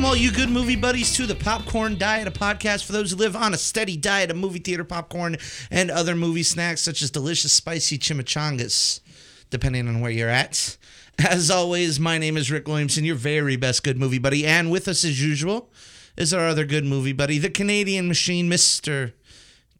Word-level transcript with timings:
Welcome, 0.00 0.16
all 0.16 0.24
you 0.24 0.32
good 0.32 0.48
movie 0.48 0.76
buddies, 0.76 1.14
to 1.16 1.26
the 1.26 1.34
Popcorn 1.34 1.98
Diet, 1.98 2.26
a 2.26 2.30
podcast 2.30 2.86
for 2.86 2.92
those 2.92 3.10
who 3.10 3.18
live 3.18 3.36
on 3.36 3.52
a 3.52 3.58
steady 3.58 3.98
diet 3.98 4.30
of 4.30 4.38
movie 4.38 4.58
theater 4.58 4.82
popcorn 4.82 5.36
and 5.70 5.90
other 5.90 6.16
movie 6.16 6.42
snacks, 6.42 6.80
such 6.80 7.02
as 7.02 7.10
delicious, 7.10 7.52
spicy 7.52 7.98
chimichangas, 7.98 9.00
depending 9.50 9.86
on 9.88 10.00
where 10.00 10.10
you're 10.10 10.30
at. 10.30 10.78
As 11.18 11.50
always, 11.50 12.00
my 12.00 12.16
name 12.16 12.38
is 12.38 12.50
Rick 12.50 12.66
Williamson, 12.66 13.04
your 13.04 13.14
very 13.14 13.56
best 13.56 13.84
good 13.84 13.98
movie 13.98 14.18
buddy, 14.18 14.46
and 14.46 14.70
with 14.70 14.88
us, 14.88 15.04
as 15.04 15.22
usual, 15.22 15.70
is 16.16 16.32
our 16.32 16.48
other 16.48 16.64
good 16.64 16.86
movie 16.86 17.12
buddy, 17.12 17.36
the 17.36 17.50
Canadian 17.50 18.08
machine, 18.08 18.48
Mister 18.48 19.12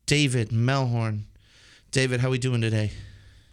David 0.04 0.50
Melhorn. 0.50 1.22
David, 1.92 2.20
how 2.20 2.28
are 2.28 2.32
we 2.32 2.38
doing 2.38 2.60
today? 2.60 2.90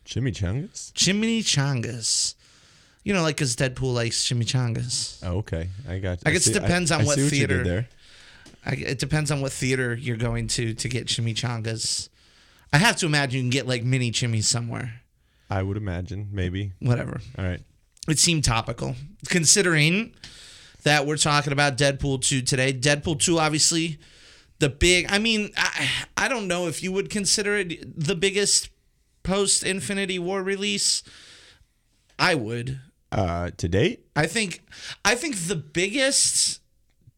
Chimichangas? 0.06 0.92
Chimichangas. 0.92 2.36
You 3.08 3.14
know, 3.14 3.22
like 3.22 3.38
because 3.38 3.56
Deadpool 3.56 3.94
likes 3.94 4.28
chimichangas. 4.28 5.24
Oh, 5.24 5.38
okay. 5.38 5.70
I 5.88 6.00
got. 6.00 6.18
You. 6.18 6.24
I 6.26 6.32
guess 6.32 6.46
it 6.46 6.52
depends 6.54 6.92
on 6.92 7.02
I 7.02 7.04
what 7.06 7.16
see 7.16 7.24
you 7.24 7.30
did 7.30 7.38
theater. 7.48 7.64
there. 7.64 7.88
I, 8.66 8.72
it 8.74 9.00
depends 9.00 9.32
on 9.32 9.40
what 9.40 9.54
theater 9.54 9.96
you're 9.96 10.18
going 10.18 10.48
to 10.50 10.74
to 10.74 10.90
get 10.90 11.08
chimichangas. 11.08 12.10
I 12.74 12.80
have 12.80 12.98
to 12.98 13.06
imagine 13.06 13.38
you 13.38 13.44
can 13.44 13.50
get 13.50 13.66
like 13.66 13.86
mini 13.86 14.12
chimmies 14.12 14.44
somewhere. 14.44 15.04
I 15.50 15.64
would 15.64 15.78
imagine, 15.78 16.28
maybe. 16.34 16.74
Whatever. 16.82 17.22
All 17.40 17.46
right. 17.46 17.62
It 18.10 18.20
seemed 18.20 18.44
topical 18.44 18.96
considering 19.30 20.14
that 20.84 21.06
we're 21.06 21.16
talking 21.16 21.54
about 21.54 21.78
Deadpool 21.78 22.22
2 22.22 22.42
today. 22.42 22.74
Deadpool 22.74 23.22
2, 23.22 23.40
obviously, 23.40 24.00
the 24.60 24.68
big. 24.68 25.06
I 25.10 25.18
mean, 25.18 25.52
I, 25.56 25.90
I 26.18 26.28
don't 26.28 26.50
know 26.50 26.68
if 26.68 26.84
you 26.84 26.92
would 26.92 27.10
consider 27.10 27.56
it 27.56 27.98
the 27.98 28.16
biggest 28.16 28.68
post 29.24 29.64
Infinity 29.64 30.20
War 30.20 30.44
release. 30.44 31.04
I 32.20 32.36
would. 32.36 32.82
Uh, 33.12 33.52
to 33.58 33.68
date, 33.70 34.06
I 34.16 34.26
think. 34.28 34.62
I 35.06 35.16
think 35.16 35.38
the 35.48 35.56
biggest. 35.56 36.62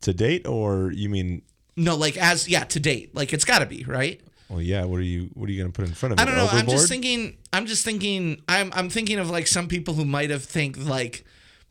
to 0.01 0.13
date, 0.13 0.45
or 0.47 0.91
you 0.91 1.09
mean? 1.09 1.41
No, 1.75 1.95
like 1.95 2.15
as 2.17 2.47
yeah 2.47 2.63
to 2.65 2.79
date, 2.79 3.15
like 3.15 3.33
it's 3.33 3.45
got 3.45 3.59
to 3.59 3.65
be 3.65 3.83
right. 3.85 4.21
Well, 4.49 4.61
yeah. 4.61 4.83
What 4.85 4.99
are 4.99 5.03
you? 5.03 5.29
What 5.33 5.49
are 5.49 5.51
you 5.51 5.61
gonna 5.61 5.73
put 5.73 5.87
in 5.87 5.93
front 5.93 6.13
of? 6.13 6.19
I 6.19 6.25
don't 6.25 6.35
know. 6.35 6.47
I'm 6.51 6.67
just 6.67 6.89
thinking. 6.89 7.37
I'm 7.53 7.65
just 7.65 7.83
thinking. 7.85 8.41
I'm 8.47 8.71
I'm 8.73 8.89
thinking 8.89 9.17
of 9.19 9.29
like 9.29 9.47
some 9.47 9.67
people 9.67 9.93
who 9.95 10.05
might 10.05 10.29
have 10.29 10.43
think 10.43 10.77
like, 10.77 11.25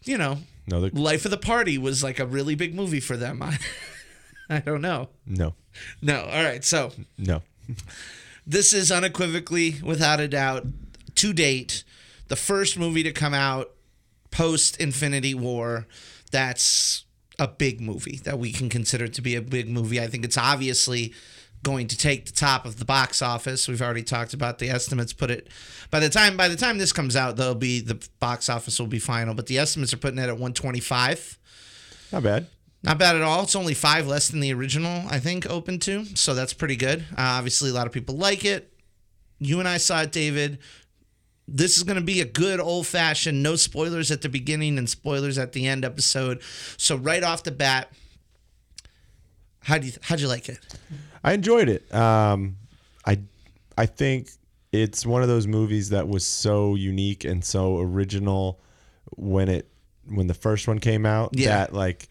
you 0.04 0.18
know, 0.18 0.38
No, 0.66 0.88
Life 0.92 1.24
of 1.24 1.30
the 1.30 1.36
Party 1.38 1.78
was 1.78 2.02
like 2.02 2.18
a 2.18 2.26
really 2.26 2.54
big 2.54 2.74
movie 2.74 3.00
for 3.00 3.16
them. 3.16 3.40
I, 3.42 3.58
I 4.50 4.60
don't 4.60 4.80
know. 4.80 5.10
no, 5.26 5.54
No. 6.02 6.20
All 6.22 6.42
right. 6.44 6.64
So 6.64 6.92
no. 7.18 7.42
this 8.46 8.72
is 8.72 8.90
unequivocally, 8.90 9.76
without 9.82 10.20
a 10.20 10.28
doubt, 10.28 10.66
to 11.16 11.32
date, 11.32 11.84
the 12.28 12.36
first 12.36 12.78
movie 12.78 13.02
to 13.02 13.12
come 13.12 13.34
out 13.34 13.70
post 14.30 14.80
Infinity 14.80 15.34
War. 15.34 15.86
That's 16.30 17.04
a 17.38 17.48
big 17.48 17.80
movie 17.80 18.20
that 18.24 18.38
we 18.38 18.52
can 18.52 18.68
consider 18.68 19.08
to 19.08 19.22
be 19.22 19.36
a 19.36 19.42
big 19.42 19.68
movie. 19.68 20.00
I 20.00 20.08
think 20.08 20.24
it's 20.24 20.36
obviously 20.38 21.14
going 21.62 21.88
to 21.88 21.96
take 21.96 22.26
the 22.26 22.32
top 22.32 22.64
of 22.64 22.78
the 22.78 22.84
box 22.84 23.22
office. 23.22 23.68
We've 23.68 23.82
already 23.82 24.02
talked 24.02 24.34
about 24.34 24.58
the 24.58 24.70
estimates. 24.70 25.12
Put 25.12 25.30
it 25.30 25.48
by 25.90 26.00
the 26.00 26.08
time 26.08 26.36
by 26.36 26.48
the 26.48 26.56
time 26.56 26.78
this 26.78 26.92
comes 26.92 27.16
out, 27.16 27.36
there'll 27.36 27.54
be 27.54 27.80
the 27.80 28.02
box 28.20 28.48
office 28.48 28.78
will 28.78 28.86
be 28.86 28.98
final. 28.98 29.34
But 29.34 29.46
the 29.46 29.58
estimates 29.58 29.92
are 29.92 29.98
putting 29.98 30.18
it 30.18 30.22
at 30.22 30.32
125. 30.32 31.38
Not 32.12 32.22
bad. 32.22 32.46
Not 32.82 32.98
bad 32.98 33.16
at 33.16 33.22
all. 33.22 33.42
It's 33.42 33.56
only 33.56 33.74
five 33.74 34.06
less 34.06 34.28
than 34.28 34.40
the 34.40 34.52
original, 34.54 35.04
I 35.08 35.18
think, 35.18 35.50
open 35.50 35.80
to. 35.80 36.04
So 36.16 36.34
that's 36.34 36.52
pretty 36.52 36.76
good. 36.76 37.00
Uh, 37.12 37.22
obviously, 37.22 37.70
a 37.70 37.72
lot 37.72 37.86
of 37.86 37.92
people 37.92 38.16
like 38.16 38.44
it. 38.44 38.72
You 39.40 39.58
and 39.58 39.68
I 39.68 39.78
saw 39.78 40.02
it, 40.02 40.12
David. 40.12 40.58
This 41.50 41.78
is 41.78 41.82
going 41.82 41.96
to 41.96 42.04
be 42.04 42.20
a 42.20 42.26
good 42.26 42.60
old 42.60 42.86
fashioned, 42.86 43.42
no 43.42 43.56
spoilers 43.56 44.10
at 44.10 44.20
the 44.20 44.28
beginning 44.28 44.76
and 44.76 44.88
spoilers 44.88 45.38
at 45.38 45.52
the 45.52 45.66
end 45.66 45.82
episode. 45.84 46.42
So 46.76 46.94
right 46.96 47.22
off 47.24 47.42
the 47.42 47.50
bat, 47.50 47.90
how 49.60 49.78
do 49.78 49.86
you 49.86 49.92
how'd 50.02 50.20
you 50.20 50.28
like 50.28 50.48
it? 50.48 50.58
I 51.24 51.32
enjoyed 51.32 51.68
it. 51.68 51.92
Um, 51.94 52.56
I, 53.06 53.20
I 53.76 53.86
think 53.86 54.28
it's 54.72 55.04
one 55.06 55.22
of 55.22 55.28
those 55.28 55.46
movies 55.46 55.90
that 55.90 56.06
was 56.08 56.24
so 56.24 56.74
unique 56.74 57.24
and 57.24 57.44
so 57.44 57.78
original 57.78 58.60
when 59.16 59.48
it 59.48 59.68
when 60.06 60.26
the 60.26 60.34
first 60.34 60.68
one 60.68 60.78
came 60.78 61.04
out 61.06 61.30
Yeah. 61.32 61.48
that 61.48 61.72
like 61.74 62.08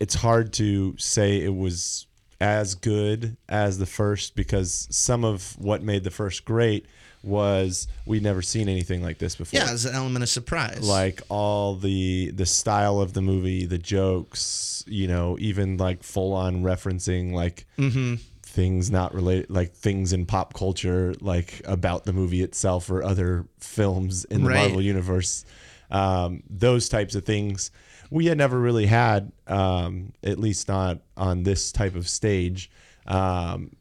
it's 0.00 0.14
hard 0.14 0.52
to 0.54 0.94
say 0.98 1.40
it 1.42 1.54
was 1.54 2.06
as 2.40 2.74
good 2.74 3.36
as 3.48 3.78
the 3.78 3.86
first 3.86 4.36
because 4.36 4.86
some 4.90 5.24
of 5.24 5.58
what 5.58 5.82
made 5.82 6.04
the 6.04 6.10
first 6.10 6.44
great 6.44 6.86
was 7.22 7.88
we'd 8.06 8.22
never 8.22 8.42
seen 8.42 8.68
anything 8.68 9.02
like 9.02 9.18
this 9.18 9.36
before 9.36 9.58
Yeah, 9.58 9.72
it's 9.72 9.84
an 9.84 9.94
element 9.94 10.22
of 10.22 10.28
surprise. 10.28 10.86
like 10.88 11.20
all 11.28 11.74
the 11.76 12.30
the 12.30 12.46
style 12.46 13.00
of 13.00 13.12
the 13.12 13.20
movie 13.22 13.66
the 13.66 13.78
jokes 13.78 14.84
you 14.86 15.08
know 15.08 15.36
even 15.40 15.76
like 15.76 16.02
full 16.02 16.32
on 16.32 16.62
referencing 16.62 17.32
like 17.32 17.66
Mm-hmm. 17.78 18.14
things 18.42 18.90
not 18.90 19.14
related 19.14 19.50
like 19.50 19.72
things 19.74 20.12
in 20.12 20.26
pop 20.26 20.54
culture 20.54 21.14
like 21.20 21.60
about 21.64 22.04
the 22.04 22.12
movie 22.12 22.42
itself 22.42 22.88
or 22.90 23.02
other 23.02 23.46
films 23.58 24.24
in 24.26 24.42
the 24.42 24.48
Right. 24.48 24.56
marvel 24.62 24.80
universe 24.82 25.44
um, 25.90 26.42
those 26.50 26.88
types 26.88 27.14
of 27.14 27.24
things 27.24 27.70
we 28.10 28.26
had 28.26 28.38
never 28.38 28.58
really 28.58 28.86
had 28.86 29.32
um, 29.46 30.12
at 30.22 30.38
least 30.38 30.68
not 30.68 30.98
on 31.16 31.42
this 31.42 31.72
type 31.72 31.94
of 31.94 32.08
stage 32.08 32.70
um, 33.06 33.72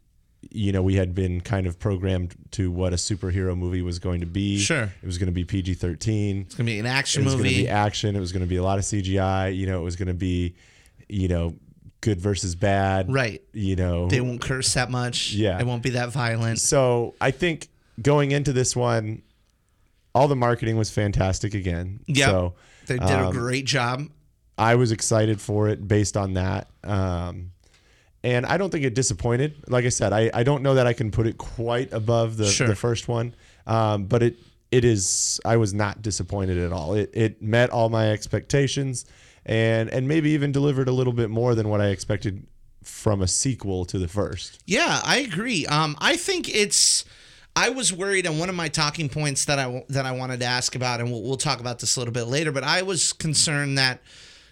you 0.51 0.71
know 0.71 0.81
we 0.81 0.95
had 0.95 1.13
been 1.13 1.41
kind 1.41 1.67
of 1.67 1.77
programmed 1.79 2.35
to 2.51 2.71
what 2.71 2.93
a 2.93 2.95
superhero 2.95 3.57
movie 3.57 3.81
was 3.81 3.99
going 3.99 4.19
to 4.21 4.25
be 4.25 4.57
Sure. 4.59 4.83
it 5.01 5.05
was 5.05 5.17
going 5.17 5.27
to 5.27 5.33
be 5.33 5.43
pg-13 5.43 6.41
it's 6.45 6.55
gonna 6.55 6.65
be 6.65 6.79
an 6.79 6.85
action 6.85 7.23
movie. 7.23 7.33
it 7.33 7.37
was 7.37 7.43
going 7.43 7.55
to 7.55 7.61
be 7.63 7.67
action. 7.69 8.15
It 8.15 8.19
was 8.19 8.31
going 8.31 8.41
to 8.43 8.47
be 8.47 8.55
a 8.57 8.63
lot 8.63 8.77
of 8.77 8.85
CGI. 8.85 9.55
You 9.55 9.67
know, 9.67 9.79
it 9.81 9.83
was 9.83 9.95
going 9.95 10.07
to 10.07 10.13
be, 10.13 10.55
you 11.09 11.27
know, 11.27 11.55
good 12.01 12.19
versus 12.21 12.55
bad. 12.55 13.11
Right. 13.11 13.41
You 13.53 13.75
know. 13.75 14.07
They 14.07 14.21
won't 14.21 14.41
curse 14.41 14.73
that 14.75 14.89
much. 14.89 15.33
Yeah. 15.33 15.59
It 15.59 15.65
won't 15.67 15.83
be 15.83 15.91
that 15.91 16.09
violent. 16.09 16.59
so 16.59 17.15
I 17.19 17.31
think 17.31 17.67
going 18.01 18.31
into 18.31 18.53
this 18.53 18.75
one, 18.75 19.21
all 20.13 20.27
the 20.27 20.35
marketing 20.35 20.77
was 20.77 20.89
fantastic 20.89 21.53
again. 21.53 21.99
Yeah. 22.07 22.27
So 22.27 22.53
They 22.87 22.97
did 22.97 23.09
a 23.09 23.27
um, 23.27 23.33
great 23.33 23.65
job. 23.65 24.03
I 24.57 24.75
was 24.75 24.91
excited 24.91 25.39
for 25.39 25.67
it 25.69 25.87
based 25.87 26.17
on 26.17 26.33
that. 26.33 26.67
Um, 26.83 27.51
and 28.23 28.45
I 28.45 28.57
don't 28.57 28.69
think 28.71 28.83
it 28.83 28.93
disappointed. 28.95 29.55
Like 29.67 29.85
I 29.85 29.89
said, 29.89 30.11
I, 30.13 30.29
I 30.33 30.43
don't 30.43 30.63
know 30.63 30.75
that 30.75 30.87
I 30.87 30.93
can 30.93 31.11
put 31.11 31.27
it 31.27 31.37
quite 31.37 31.93
above 31.93 32.37
the, 32.37 32.45
Sure. 32.47 32.67
the 32.67 32.75
first 32.75 33.07
one. 33.07 33.35
Um, 33.65 34.05
but 34.05 34.23
it 34.23 34.37
it 34.71 34.83
is 34.83 35.39
I 35.45 35.57
was 35.57 35.73
not 35.73 36.01
disappointed 36.01 36.57
at 36.57 36.71
all. 36.73 36.93
It 36.93 37.11
it 37.13 37.41
met 37.41 37.69
all 37.69 37.89
my 37.89 38.11
expectations 38.11 39.05
and 39.45 39.89
and 39.89 40.07
maybe 40.07 40.31
even 40.31 40.51
delivered 40.51 40.87
a 40.87 40.91
little 40.91 41.13
bit 41.13 41.29
more 41.29 41.55
than 41.55 41.69
what 41.69 41.79
I 41.81 41.87
expected 41.87 42.45
from 42.83 43.21
a 43.21 43.27
sequel 43.27 43.85
to 43.85 43.97
the 43.99 44.07
first. 44.07 44.61
Yeah, 44.65 45.01
I 45.03 45.17
agree. 45.19 45.65
Um, 45.65 45.95
I 45.99 46.15
think 46.17 46.53
it's. 46.53 47.05
I 47.55 47.69
was 47.69 47.91
worried, 47.91 48.27
and 48.27 48.39
one 48.39 48.49
of 48.49 48.55
my 48.55 48.67
talking 48.67 49.09
points 49.09 49.45
that 49.45 49.57
I 49.57 49.83
that 49.89 50.05
I 50.05 50.11
wanted 50.11 50.39
to 50.41 50.45
ask 50.45 50.75
about, 50.75 50.99
and 51.01 51.11
we'll, 51.11 51.23
we'll 51.23 51.37
talk 51.37 51.59
about 51.59 51.79
this 51.79 51.95
a 51.95 51.99
little 51.99 52.13
bit 52.13 52.25
later. 52.25 52.51
But 52.51 52.63
I 52.63 52.83
was 52.83 53.13
concerned 53.13 53.77
that, 53.79 53.99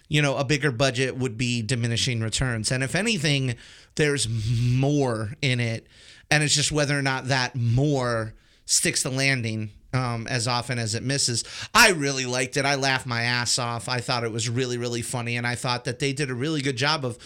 you 0.08 0.22
know, 0.22 0.36
a 0.36 0.44
bigger 0.44 0.70
budget 0.70 1.16
would 1.16 1.36
be 1.36 1.62
diminishing 1.62 2.20
returns, 2.20 2.70
and 2.70 2.82
if 2.82 2.94
anything, 2.94 3.56
there's 3.96 4.28
more 4.60 5.32
in 5.42 5.60
it, 5.60 5.86
and 6.30 6.42
it's 6.42 6.54
just 6.54 6.72
whether 6.72 6.98
or 6.98 7.02
not 7.02 7.28
that 7.28 7.54
more 7.54 8.34
sticks 8.64 9.02
the 9.02 9.10
landing. 9.10 9.70
Um, 9.92 10.26
as 10.26 10.46
often 10.46 10.78
as 10.78 10.94
it 10.94 11.02
misses, 11.02 11.42
I 11.72 11.90
really 11.92 12.26
liked 12.26 12.58
it. 12.58 12.66
I 12.66 12.74
laughed 12.74 13.06
my 13.06 13.22
ass 13.22 13.58
off. 13.58 13.88
I 13.88 14.00
thought 14.00 14.24
it 14.24 14.32
was 14.32 14.46
really, 14.46 14.76
really 14.76 15.00
funny, 15.00 15.36
and 15.38 15.46
I 15.46 15.54
thought 15.54 15.84
that 15.84 16.00
they 16.00 16.12
did 16.12 16.28
a 16.28 16.34
really 16.34 16.60
good 16.60 16.76
job 16.76 17.02
of 17.02 17.16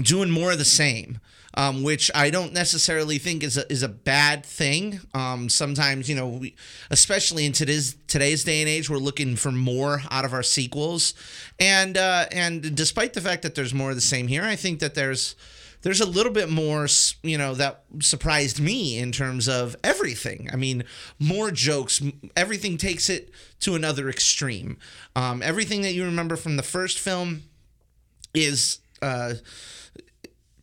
doing 0.00 0.28
more 0.30 0.52
of 0.52 0.58
the 0.58 0.64
same, 0.66 1.20
um, 1.54 1.82
which 1.82 2.10
I 2.14 2.30
don't 2.30 2.52
necessarily 2.52 3.18
think 3.18 3.42
is 3.42 3.56
a, 3.56 3.70
is 3.70 3.82
a 3.82 3.88
bad 3.88 4.44
thing. 4.44 5.00
Um, 5.14 5.48
sometimes, 5.48 6.08
you 6.08 6.14
know, 6.14 6.28
we, 6.28 6.54
especially 6.90 7.44
in 7.46 7.52
today's 7.52 7.96
today's 8.06 8.44
day 8.44 8.60
and 8.60 8.68
age, 8.68 8.88
we're 8.88 8.98
looking 8.98 9.36
for 9.36 9.52
more 9.52 10.02
out 10.10 10.24
of 10.24 10.32
our 10.32 10.42
sequels, 10.42 11.14
and 11.58 11.96
uh, 11.96 12.26
and 12.32 12.74
despite 12.74 13.12
the 13.12 13.20
fact 13.20 13.42
that 13.42 13.54
there's 13.54 13.74
more 13.74 13.90
of 13.90 13.96
the 13.96 14.00
same 14.00 14.28
here, 14.28 14.44
I 14.44 14.56
think 14.56 14.80
that 14.80 14.94
there's 14.94 15.34
there's 15.82 16.00
a 16.00 16.06
little 16.06 16.32
bit 16.32 16.48
more, 16.48 16.86
you 17.22 17.36
know, 17.36 17.54
that 17.54 17.84
surprised 18.00 18.60
me 18.60 18.98
in 18.98 19.12
terms 19.12 19.48
of 19.48 19.76
everything. 19.82 20.48
I 20.52 20.56
mean, 20.56 20.84
more 21.18 21.50
jokes. 21.50 22.00
Everything 22.36 22.76
takes 22.76 23.10
it 23.10 23.30
to 23.60 23.74
another 23.74 24.08
extreme. 24.08 24.78
Um, 25.16 25.42
everything 25.42 25.82
that 25.82 25.92
you 25.92 26.04
remember 26.04 26.36
from 26.36 26.56
the 26.56 26.62
first 26.62 26.98
film 26.98 27.42
is 28.34 28.78
uh 29.02 29.34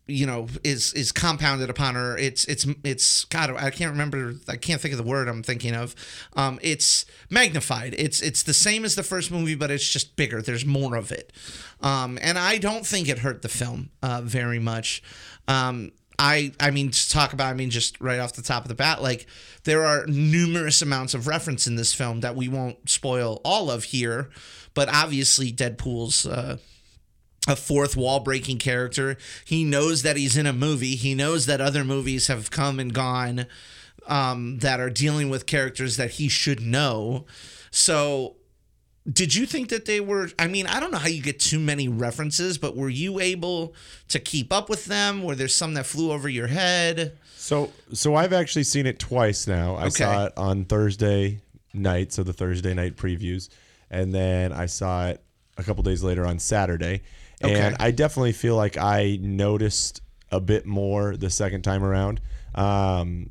you 0.09 0.25
know 0.25 0.47
is 0.63 0.94
is 0.94 1.11
compounded 1.11 1.69
upon 1.69 1.95
her. 1.95 2.17
It's 2.17 2.45
it's 2.45 2.65
it's 2.83 3.25
god 3.25 3.51
i 3.51 3.69
can't 3.69 3.91
remember 3.91 4.35
i 4.47 4.56
can't 4.56 4.81
think 4.81 4.94
of 4.94 4.97
the 4.97 5.03
word 5.03 5.27
i'm 5.27 5.44
thinking 5.44 5.75
of. 5.75 5.95
Um 6.33 6.59
it's 6.61 7.06
magnified. 7.29 7.95
It's 7.97 8.21
it's 8.21 8.44
the 8.44 8.53
same 8.53 8.85
as 8.85 8.95
the 8.95 9.03
first 9.03 9.31
movie 9.31 9.56
but 9.56 9.71
it's 9.71 9.88
just 9.88 10.15
bigger. 10.15 10.41
There's 10.41 10.65
more 10.65 10.95
of 10.95 11.11
it. 11.11 11.31
Um 11.81 12.19
and 12.21 12.38
i 12.38 12.57
don't 12.57 12.85
think 12.85 13.07
it 13.07 13.19
hurt 13.19 13.41
the 13.41 13.50
film 13.50 13.91
uh 14.01 14.21
very 14.23 14.59
much. 14.59 15.03
Um 15.47 15.91
I, 16.21 16.51
I 16.59 16.71
mean, 16.71 16.91
to 16.91 17.09
talk 17.09 17.31
about, 17.31 17.47
I 17.47 17.53
mean, 17.53 17.69
just 17.69 18.00
right 18.01 18.19
off 18.19 18.33
the 18.33 18.41
top 18.41 18.65
of 18.65 18.67
the 18.67 18.75
bat, 18.75 19.01
like 19.01 19.25
there 19.63 19.85
are 19.85 20.06
numerous 20.06 20.81
amounts 20.81 21.13
of 21.13 21.27
reference 21.27 21.65
in 21.65 21.77
this 21.77 21.94
film 21.94 22.19
that 22.19 22.35
we 22.35 22.50
won't 22.50 22.89
spoil 22.89 23.39
all 23.45 23.71
of 23.71 23.85
here, 23.85 24.29
but 24.73 24.89
obviously 24.89 25.50
Deadpool's 25.50 26.25
uh, 26.25 26.57
a 27.50 27.56
fourth 27.56 27.98
wall 27.98 28.19
breaking 28.22 28.60
character. 28.60 29.18
He 29.44 29.63
knows 29.63 30.04
that 30.04 30.16
he's 30.16 30.38
in 30.38 30.46
a 30.46 30.54
movie. 30.54 30.96
He 30.96 31.16
knows 31.16 31.48
that 31.48 31.60
other 31.60 31.84
movies 31.84 32.28
have 32.28 32.51
come 32.51 32.80
and 32.80 32.94
gone 32.94 33.46
um, 34.07 34.60
that 34.60 34.80
are 34.80 34.90
dealing 34.90 35.30
with 35.30 35.46
characters 35.46 35.98
that 35.98 36.12
he 36.12 36.30
should 36.30 36.62
know. 36.62 37.25
So, 37.72 38.36
did 39.12 39.34
you 39.34 39.46
think 39.46 39.69
that 39.69 39.86
they 39.86 40.00
were? 40.00 40.30
I 40.38 40.48
mean, 40.48 40.68
I 40.68 40.80
don't 40.80 40.92
know 40.92 40.98
how 41.00 41.07
you 41.07 41.22
get 41.22 41.40
too 41.40 41.60
many 41.60 41.88
references, 41.88 42.57
but 42.57 42.75
were 42.75 42.90
you 42.90 43.19
able 43.19 43.74
to 44.10 44.19
keep 44.19 44.54
up 44.54 44.69
with 44.69 44.86
them? 44.86 45.24
Were 45.24 45.36
there 45.36 45.48
some 45.48 45.74
that 45.74 45.86
flew 45.86 46.12
over 46.12 46.30
your 46.30 46.48
head? 46.48 47.18
So 47.36 47.72
so 47.94 48.16
I've 48.16 48.34
actually 48.34 48.63
seen 48.66 48.86
it 48.86 49.00
twice 49.00 49.48
now. 49.48 49.75
I 49.75 49.86
Okay. 49.88 50.04
saw 50.04 50.25
it 50.25 50.34
on 50.38 50.66
Thursday 50.66 51.40
night, 51.74 52.13
so 52.13 52.22
the 52.24 52.34
Thursday 52.34 52.74
night 52.74 52.95
previews, 52.98 53.50
and 53.90 54.13
then 54.13 54.52
I 54.54 54.68
saw 54.68 55.07
it 55.07 55.24
a 55.57 55.63
couple 55.63 55.81
days 55.84 56.04
later 56.04 56.25
on 56.25 56.38
Saturday. 56.40 57.02
Okay. 57.44 57.59
And 57.59 57.75
I 57.80 57.91
definitely 57.91 58.33
feel 58.33 58.56
like 58.56 58.77
I 58.77 59.18
noticed 59.21 60.01
a 60.31 60.39
bit 60.39 60.65
more 60.65 61.15
the 61.15 61.30
second 61.30 61.62
time 61.63 61.83
around. 61.83 62.21
Um, 62.56 63.30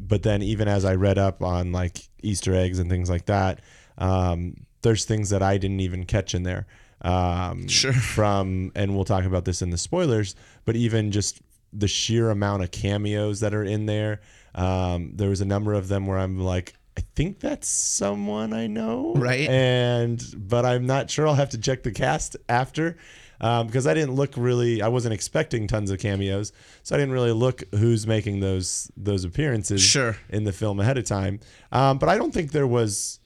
but 0.00 0.22
then 0.22 0.42
even 0.42 0.68
as 0.68 0.84
I 0.84 0.94
read 0.94 1.18
up 1.18 1.42
on 1.42 1.72
like 1.72 2.08
Easter 2.22 2.54
eggs 2.54 2.78
and 2.78 2.90
things 2.90 3.08
like 3.10 3.26
that, 3.26 3.60
um, 3.98 4.66
there's 4.82 5.04
things 5.04 5.30
that 5.30 5.42
I 5.42 5.58
didn't 5.58 5.80
even 5.80 6.04
catch 6.04 6.34
in 6.34 6.42
there. 6.42 6.66
Um, 7.02 7.68
Sure. 7.68 7.92
From 8.16 8.72
and 8.74 8.94
we'll 8.94 9.04
talk 9.04 9.24
about 9.24 9.44
this 9.44 9.62
in 9.62 9.70
the 9.70 9.78
spoilers, 9.78 10.34
but 10.64 10.76
even 10.76 11.12
just 11.12 11.40
the 11.72 11.88
sheer 11.88 12.30
amount 12.30 12.62
of 12.62 12.70
cameos 12.70 13.40
that 13.40 13.54
are 13.54 13.64
in 13.64 13.86
there. 13.86 14.20
Um, 14.54 15.12
there 15.14 15.30
was 15.30 15.40
a 15.40 15.46
number 15.46 15.72
of 15.72 15.88
them 15.88 16.06
where 16.06 16.18
I'm 16.18 16.38
like, 16.38 16.74
I 16.98 17.02
think 17.14 17.40
that's 17.40 17.68
someone 17.68 18.52
I 18.52 18.66
know, 18.66 19.14
Right. 19.16 19.48
And 19.48 20.22
but 20.36 20.66
I'm 20.66 20.86
not 20.86 21.10
sure. 21.10 21.26
I'll 21.26 21.34
have 21.34 21.50
to 21.50 21.58
check 21.58 21.82
the 21.82 21.92
cast 21.92 22.36
after. 22.48 22.98
Um, 23.42 23.66
because 23.66 23.86
I 23.88 23.94
didn't 23.94 24.14
look 24.14 24.34
really, 24.36 24.80
I 24.82 24.88
wasn't 24.88 25.14
expecting 25.14 25.66
tons 25.66 25.90
of 25.90 25.98
cameos, 25.98 26.52
so 26.84 26.94
I 26.94 26.98
didn't 26.98 27.12
really 27.12 27.32
look 27.32 27.64
who's 27.74 28.06
making 28.06 28.38
those 28.40 28.90
those 28.96 29.24
appearances 29.24 29.82
Sure. 29.82 30.16
in 30.30 30.44
the 30.44 30.52
film 30.52 30.78
ahead 30.78 30.96
of 30.96 31.04
time. 31.04 31.40
Um, 31.72 31.98
but 31.98 32.08
I 32.08 32.16
don't 32.18 32.32
think 32.32 32.52
there 32.52 32.68
was, 32.68 33.18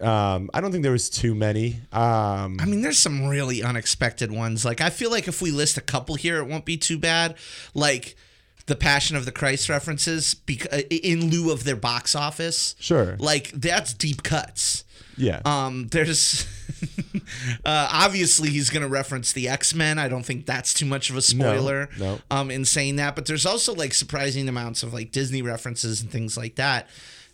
um, 0.00 0.50
I 0.52 0.60
don't 0.60 0.70
think 0.70 0.82
there 0.82 0.92
was 0.92 1.08
too 1.08 1.34
many. 1.34 1.80
Um, 1.92 2.58
I 2.60 2.66
mean, 2.66 2.82
there's 2.82 2.98
some 2.98 3.24
really 3.26 3.62
unexpected 3.62 4.30
ones. 4.30 4.64
Like, 4.66 4.82
I 4.82 4.90
feel 4.90 5.10
like 5.10 5.28
if 5.28 5.40
we 5.40 5.50
list 5.50 5.78
a 5.78 5.80
couple 5.80 6.14
here, 6.16 6.36
it 6.38 6.46
won't 6.46 6.66
be 6.66 6.76
too 6.76 6.98
bad. 6.98 7.36
Like, 7.72 8.16
the 8.66 8.76
Passion 8.76 9.16
of 9.16 9.24
the 9.24 9.32
Christ 9.32 9.68
references 9.68 10.34
bec- 10.34 10.66
in 10.90 11.30
lieu 11.30 11.52
of 11.52 11.64
their 11.64 11.76
box 11.76 12.14
office. 12.14 12.74
Sure. 12.78 13.16
Like, 13.18 13.50
that's 13.52 13.94
deep 13.94 14.22
cuts. 14.22 14.84
Yeah, 15.16 15.40
Um, 15.44 15.88
there's 15.88 16.46
uh, 17.64 17.88
obviously 17.92 18.50
he's 18.50 18.70
going 18.70 18.82
to 18.82 18.88
reference 18.88 19.32
the 19.32 19.48
X 19.48 19.74
Men. 19.74 19.98
I 19.98 20.08
don't 20.08 20.24
think 20.24 20.46
that's 20.46 20.74
too 20.74 20.86
much 20.86 21.10
of 21.10 21.16
a 21.16 21.22
spoiler. 21.22 21.88
no. 21.98 22.18
Um, 22.30 22.50
in 22.50 22.64
saying 22.64 22.96
that, 22.96 23.14
but 23.14 23.26
there's 23.26 23.46
also 23.46 23.74
like 23.74 23.94
surprising 23.94 24.48
amounts 24.48 24.82
of 24.82 24.92
like 24.92 25.12
Disney 25.12 25.42
references 25.42 26.02
and 26.02 26.10
things 26.10 26.36
like 26.36 26.56
that, 26.56 26.88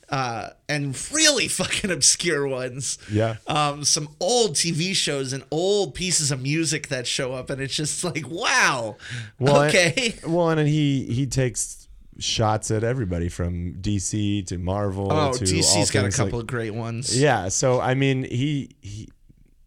uh, 0.09 0.51
and 0.69 0.97
really 1.13 1.49
fucking 1.61 1.91
obscure 1.91 2.47
ones. 2.47 2.99
Yeah. 3.11 3.37
Um, 3.47 3.85
some 3.85 4.09
old 4.21 4.55
TV 4.55 4.95
shows 4.95 5.33
and 5.33 5.45
old 5.51 5.95
pieces 5.95 6.31
of 6.31 6.43
music 6.43 6.89
that 6.89 7.07
show 7.07 7.33
up, 7.33 7.51
and 7.51 7.61
it's 7.61 7.75
just 7.75 8.05
like, 8.05 8.29
wow. 8.29 8.97
Well, 9.39 9.65
okay. 9.65 10.15
And, 10.23 10.35
well, 10.35 10.51
and 10.51 10.69
he 10.69 11.05
he 11.07 11.27
takes 11.27 11.80
shots 12.21 12.71
at 12.71 12.85
everybody 12.85 13.29
from 13.29 13.75
DC 13.81 14.47
to 14.47 14.59
Marvel. 14.59 15.09
Oh, 15.11 15.17
to 15.17 15.19
all 15.25 15.33
DC's 15.35 15.91
got 15.91 16.01
a 16.01 16.03
things 16.03 16.19
like- 16.19 16.29
couple 16.29 16.41
of 16.41 16.47
great 16.47 16.75
ones. 16.75 17.19
Yeah, 17.19 17.49
so 17.49 17.81
I 17.81 17.95
mean, 17.95 18.25
he 18.25 18.77
he, 18.81 19.09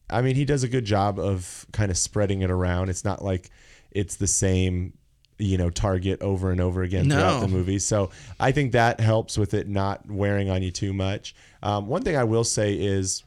I 0.09 0.21
mean, 0.21 0.35
he 0.35 0.45
does 0.45 0.63
a 0.63 0.67
good 0.67 0.85
job 0.85 1.19
of 1.19 1.65
kind 1.71 1.89
of 1.91 1.97
spreading 1.97 2.41
it 2.41 2.51
around. 2.51 2.89
It's 2.89 3.03
not 3.05 3.23
like 3.23 3.49
it's 3.91 4.15
the 4.17 4.27
same, 4.27 4.93
you 5.37 5.57
know, 5.57 5.69
target 5.69 6.21
over 6.21 6.51
and 6.51 6.59
over 6.59 6.83
again 6.83 7.09
throughout 7.09 7.39
the 7.41 7.47
movie. 7.47 7.79
So 7.79 8.09
I 8.39 8.51
think 8.51 8.73
that 8.73 8.99
helps 8.99 9.37
with 9.37 9.53
it 9.53 9.67
not 9.67 10.09
wearing 10.09 10.49
on 10.49 10.61
you 10.63 10.71
too 10.71 10.93
much. 10.93 11.35
Um, 11.61 11.87
one 11.87 12.03
thing 12.03 12.17
I 12.17 12.23
will 12.23 12.43
say 12.43 12.73
is, 12.73 13.23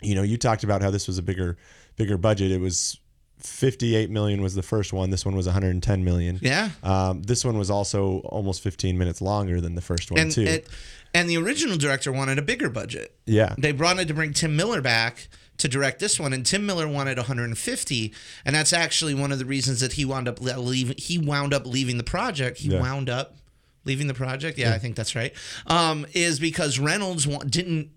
you 0.00 0.14
know, 0.14 0.22
you 0.22 0.36
talked 0.36 0.64
about 0.64 0.80
how 0.82 0.90
this 0.90 1.06
was 1.06 1.18
a 1.18 1.22
bigger 1.22 1.56
bigger 1.96 2.16
budget. 2.16 2.50
It 2.52 2.60
was 2.60 2.98
58 3.42 4.10
million 4.10 4.42
was 4.42 4.54
the 4.54 4.62
first 4.62 4.92
one. 4.92 5.10
This 5.10 5.24
one 5.24 5.34
was 5.36 5.46
110 5.46 6.04
million. 6.04 6.38
Yeah. 6.42 6.70
Um, 6.82 7.22
this 7.22 7.44
one 7.44 7.58
was 7.58 7.70
also 7.70 8.18
almost 8.20 8.62
15 8.62 8.96
minutes 8.98 9.20
longer 9.20 9.60
than 9.60 9.74
the 9.74 9.80
first 9.80 10.10
one 10.10 10.20
And 10.20 10.32
too. 10.32 10.42
it, 10.42 10.68
and 11.14 11.28
the 11.28 11.36
original 11.38 11.76
director 11.76 12.12
wanted 12.12 12.38
a 12.38 12.42
bigger 12.42 12.68
budget. 12.68 13.14
yeah. 13.26 13.54
They 13.58 13.72
wanted 13.72 14.08
to 14.08 14.14
bring 14.14 14.32
Tim 14.32 14.56
Miller 14.56 14.80
back 14.80 15.28
to 15.58 15.68
direct 15.68 15.98
this 16.00 16.18
one, 16.18 16.32
and 16.32 16.46
Tim 16.46 16.64
Miller 16.64 16.88
wanted 16.88 17.18
150, 17.18 18.14
and 18.46 18.54
that's 18.56 18.72
actually 18.72 19.14
one 19.14 19.30
of 19.32 19.38
the 19.38 19.44
reasons 19.44 19.80
that 19.80 19.92
he 19.94 20.04
wound 20.06 20.26
up 20.28 20.40
le- 20.40 20.58
leaving. 20.58 20.96
He 20.96 21.18
wound 21.18 21.52
up 21.52 21.66
leaving 21.66 21.98
the 21.98 22.04
project. 22.04 22.58
He 22.58 22.68
Yeah. 22.70 22.80
wound 22.80 23.10
up 23.10 23.36
leaving 23.84 24.06
the 24.06 24.14
project. 24.14 24.56
Yeah, 24.56 24.72
I 24.72 24.78
think 24.78 24.96
that's 24.96 25.14
right. 25.14 25.34
Um, 25.66 26.06
is 26.14 26.38
because 26.40 26.78
Reynolds 26.78 27.26
wa- 27.26 27.44
didn't. 27.44 27.90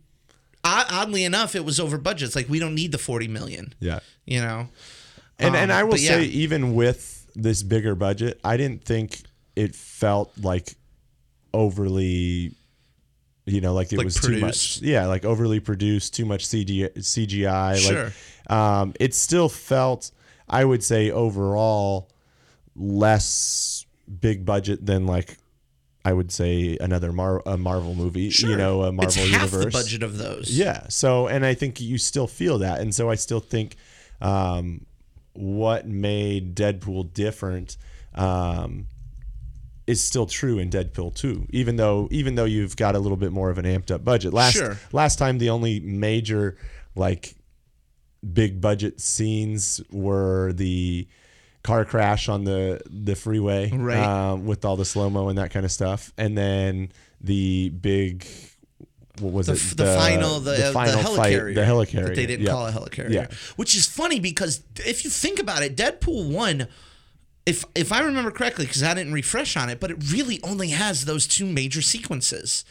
Oddly 0.65 1.23
enough, 1.25 1.55
it 1.55 1.65
was 1.65 1.77
over 1.79 1.97
budget. 1.97 2.27
It's 2.27 2.35
like 2.37 2.47
we 2.49 2.57
don't 2.59 2.73
need 2.75 2.91
the 2.93 2.97
40 2.97 3.27
million. 3.27 3.73
yeah. 3.79 3.99
You 4.25 4.39
know. 4.41 4.69
And 5.43 5.55
Um, 5.55 5.61
and 5.61 5.73
I 5.73 5.83
will 5.83 5.97
yeah. 5.97 6.11
say, 6.11 6.23
even 6.25 6.73
with 6.75 7.27
this 7.35 7.63
bigger 7.63 7.95
budget, 7.95 8.39
I 8.43 8.57
didn't 8.57 8.83
think 8.83 9.21
it 9.55 9.75
felt 9.75 10.31
like 10.39 10.75
overly, 11.53 12.51
you 13.45 13.61
know, 13.61 13.73
like 13.73 13.91
it 13.93 13.97
Like 13.97 14.05
was 14.05 14.15
too 14.19 14.39
much. 14.39 14.81
Yeah, 14.81 15.05
like 15.07 15.25
overly 15.25 15.59
produced, 15.59 16.13
too 16.15 16.25
much 16.25 16.45
CG, 16.47 16.89
CGI. 16.97 17.77
Sure. 17.77 18.05
Like, 18.05 18.51
um, 18.51 18.93
it 18.99 19.13
still 19.13 19.49
felt, 19.49 20.11
I 20.49 20.63
would 20.65 20.83
say, 20.83 21.11
overall, 21.11 22.09
less 22.75 23.85
big 24.19 24.45
budget 24.45 24.85
than 24.85 25.05
like. 25.05 25.37
I 26.05 26.11
would 26.11 26.33
say 26.33 26.77
another 26.81 27.13
Mar- 27.13 27.41
a 27.45 27.55
Marvel 27.57 27.95
movie, 27.95 28.29
sure. 28.29 28.49
you 28.49 28.57
know, 28.57 28.83
a 28.83 28.91
Marvel 28.91 29.05
it's 29.05 29.15
half 29.15 29.53
universe. 29.53 29.63
the 29.63 29.71
budget 29.71 30.03
of 30.03 30.17
those. 30.17 30.49
Yeah. 30.49 30.85
So, 30.89 31.27
and 31.27 31.45
I 31.45 31.53
think 31.53 31.79
you 31.79 31.97
still 31.97 32.27
feel 32.27 32.57
that, 32.57 32.81
and 32.81 32.93
so 32.93 33.09
I 33.09 33.15
still 33.15 33.39
think 33.39 33.77
um, 34.19 34.85
what 35.33 35.87
made 35.87 36.55
Deadpool 36.55 37.13
different 37.13 37.77
um, 38.15 38.87
is 39.87 40.03
still 40.03 40.25
true 40.25 40.59
in 40.59 40.69
Deadpool 40.69 41.13
2, 41.15 41.47
even 41.49 41.75
though 41.75 42.07
even 42.11 42.35
though 42.35 42.45
you've 42.45 42.75
got 42.77 42.95
a 42.95 42.99
little 42.99 43.17
bit 43.17 43.31
more 43.31 43.49
of 43.49 43.57
an 43.57 43.65
amped 43.65 43.91
up 43.91 44.03
budget. 44.05 44.33
Last 44.33 44.53
Sure. 44.53 44.77
last 44.91 45.17
time, 45.19 45.37
the 45.39 45.49
only 45.49 45.79
major 45.79 46.57
like 46.95 47.35
big 48.33 48.61
budget 48.61 49.01
scenes 49.01 49.81
were 49.91 50.53
the 50.53 51.07
car 51.63 51.83
crash 51.85 52.29
on 52.29 52.43
the 52.43 52.81
the 52.89 53.15
freeway 53.15 53.69
Right. 53.71 53.97
um, 54.03 54.45
with 54.45 54.63
all 54.65 54.75
the 54.77 54.85
slow 54.85 55.09
mo 55.09 55.27
and 55.29 55.37
that 55.37 55.51
kind 55.51 55.65
of 55.65 55.71
stuff, 55.71 56.13
and 56.17 56.37
then 56.37 56.89
the 57.19 57.69
big 57.69 58.25
what 59.19 59.31
was 59.33 59.47
The, 59.47 59.53
it? 59.53 59.59
f- 59.59 59.75
the, 59.75 59.85
final, 59.95 60.39
the, 60.39 60.51
the, 60.51 60.71
final 60.71 60.99
helicarrier. 60.99 61.15
fight, 61.15 61.55
the 61.55 61.61
helicarrier. 61.61 62.05
That 62.07 62.15
they 62.15 62.25
didn't 62.25 62.45
yeah. 62.45 62.51
call 62.51 62.67
it 62.67 62.73
helicarrier. 62.73 63.11
Yeah. 63.11 63.27
Which 63.55 63.75
is 63.75 63.85
funny 63.87 64.19
because 64.19 64.61
if 64.77 65.03
you 65.03 65.09
think 65.09 65.39
about 65.39 65.61
it, 65.63 65.75
Deadpool 65.77 66.31
1, 66.31 66.67
if 67.45 67.65
if 67.75 67.91
I 67.91 68.01
remember 68.01 68.31
correctly, 68.31 68.65
because 68.65 68.83
I 68.83 68.93
didn't 68.93 69.13
refresh 69.13 69.57
on 69.57 69.69
it, 69.69 69.79
but 69.79 69.91
it 69.91 69.97
really 70.11 70.39
only 70.43 70.69
has 70.69 71.05
those 71.05 71.27
two 71.27 71.45
major 71.45 71.81
sequences. 71.81 72.63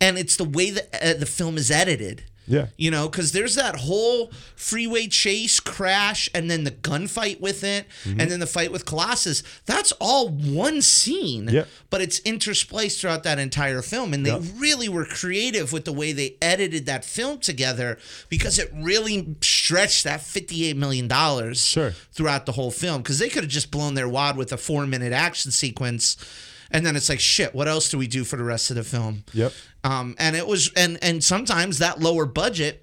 And 0.00 0.18
it's 0.18 0.36
the 0.36 0.44
way 0.44 0.70
that 0.70 0.88
uh, 1.02 1.18
the 1.18 1.26
film 1.26 1.56
is 1.56 1.70
edited. 1.70 2.24
Yeah. 2.46 2.66
You 2.76 2.90
know, 2.90 3.08
because 3.08 3.32
there's 3.32 3.54
that 3.54 3.76
whole 3.76 4.30
freeway 4.56 5.06
chase, 5.06 5.60
crash, 5.60 6.28
and 6.34 6.50
then 6.50 6.64
the 6.64 6.70
gunfight 6.70 7.40
with 7.40 7.64
it, 7.64 7.86
Mm-hmm. 8.04 8.20
and 8.20 8.30
then 8.30 8.40
the 8.40 8.46
fight 8.46 8.70
with 8.72 8.84
Colossus. 8.84 9.42
That's 9.66 9.92
all 10.00 10.28
one 10.28 10.82
scene, 10.82 11.48
Yep. 11.48 11.68
but 11.90 12.00
it's 12.02 12.20
interspliced 12.20 13.00
throughout 13.00 13.22
that 13.22 13.38
entire 13.38 13.80
film. 13.82 14.12
And 14.12 14.26
they 14.26 14.30
Yep. 14.30 14.42
really 14.56 14.88
were 14.88 15.04
creative 15.04 15.72
with 15.72 15.84
the 15.84 15.92
way 15.92 16.12
they 16.12 16.36
edited 16.42 16.86
that 16.86 17.04
film 17.04 17.38
together 17.38 17.98
because 18.28 18.58
it 18.58 18.70
really 18.74 19.36
stretched 19.40 20.04
that 20.04 20.20
$58 20.20 20.76
million 20.76 21.08
Sure. 21.54 21.94
throughout 22.12 22.46
the 22.46 22.52
whole 22.52 22.70
film. 22.70 23.02
Because 23.02 23.18
they 23.18 23.28
could 23.28 23.44
have 23.44 23.50
just 23.52 23.70
blown 23.70 23.94
their 23.94 24.08
wad 24.08 24.36
with 24.36 24.52
a 24.52 24.56
four 24.56 24.86
minute 24.86 25.12
action 25.12 25.50
sequence. 25.50 26.16
And 26.74 26.84
then 26.84 26.96
it's 26.96 27.08
like, 27.08 27.20
shit, 27.20 27.54
what 27.54 27.68
else 27.68 27.88
do 27.88 27.96
we 27.96 28.06
do 28.06 28.24
for 28.24 28.36
the 28.36 28.44
rest 28.44 28.68
of 28.70 28.76
the 28.76 28.84
film? 28.84 29.24
Yep. 29.32 29.52
Um, 29.84 30.14
and 30.18 30.36
it 30.36 30.46
was, 30.46 30.70
and 30.76 30.98
and 31.02 31.22
sometimes 31.24 31.78
that 31.78 32.00
lower 32.00 32.26
budget 32.26 32.80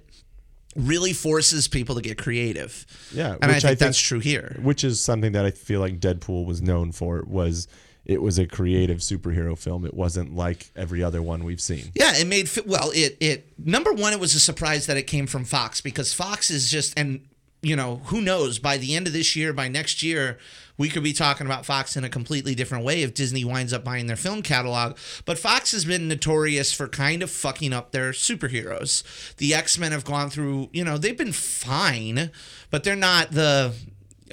really 0.74 1.12
forces 1.12 1.68
people 1.68 1.94
to 1.96 2.00
get 2.00 2.16
creative. 2.16 2.86
Yeah, 3.12 3.34
and 3.34 3.44
I 3.44 3.48
which 3.48 3.54
think, 3.56 3.64
I 3.64 3.68
think- 3.68 3.78
that's 3.80 4.00
true 4.00 4.20
here. 4.20 4.58
which 4.62 4.82
is 4.84 5.02
something 5.02 5.32
that 5.32 5.44
I 5.44 5.50
feel 5.50 5.80
like 5.80 6.00
Deadpool 6.00 6.46
was 6.46 6.62
known 6.62 6.92
for 6.92 7.22
was 7.26 7.68
it 8.04 8.20
was 8.20 8.38
a 8.38 8.46
creative 8.46 8.98
superhero 8.98 9.56
film. 9.56 9.84
It 9.84 9.94
wasn't 9.94 10.34
like 10.34 10.70
every 10.74 11.04
other 11.04 11.22
one 11.22 11.44
we've 11.44 11.60
seen. 11.60 11.92
Yeah, 11.94 12.12
it 12.16 12.26
made 12.26 12.48
well. 12.66 12.90
It 12.94 13.16
it 13.20 13.52
number 13.58 13.92
one, 13.92 14.12
it 14.12 14.18
was 14.20 14.34
a 14.34 14.40
surprise 14.40 14.86
that 14.86 14.96
it 14.96 15.02
came 15.06 15.26
from 15.26 15.44
Fox 15.44 15.80
because 15.80 16.12
Fox 16.14 16.50
is 16.50 16.70
just 16.70 16.98
and 16.98 17.26
you 17.62 17.76
know 17.76 18.02
who 18.06 18.20
knows 18.20 18.58
by 18.58 18.76
the 18.76 18.94
end 18.94 19.06
of 19.06 19.12
this 19.12 19.36
year, 19.36 19.52
by 19.52 19.68
next 19.68 20.02
year, 20.02 20.38
we 20.76 20.88
could 20.88 21.02
be 21.02 21.12
talking 21.12 21.46
about 21.46 21.64
Fox 21.64 21.96
in 21.96 22.04
a 22.04 22.08
completely 22.08 22.54
different 22.54 22.84
way 22.84 23.02
if 23.02 23.14
Disney 23.14 23.44
winds 23.44 23.72
up 23.72 23.84
buying 23.84 24.06
their 24.06 24.16
film 24.16 24.42
catalog. 24.42 24.96
But 25.24 25.38
Fox 25.38 25.72
has 25.72 25.84
been 25.84 26.08
notorious 26.08 26.72
for 26.72 26.88
kind 26.88 27.22
of 27.22 27.30
fucking 27.30 27.72
up 27.72 27.92
their 27.92 28.10
superheroes. 28.10 29.36
The 29.36 29.54
X 29.54 29.78
Men 29.78 29.92
have 29.92 30.04
gone 30.04 30.28
through, 30.28 30.70
you 30.72 30.84
know, 30.84 30.98
they've 30.98 31.16
been 31.16 31.32
fine, 31.32 32.30
but 32.70 32.84
they're 32.84 32.96
not 32.96 33.30
the 33.30 33.74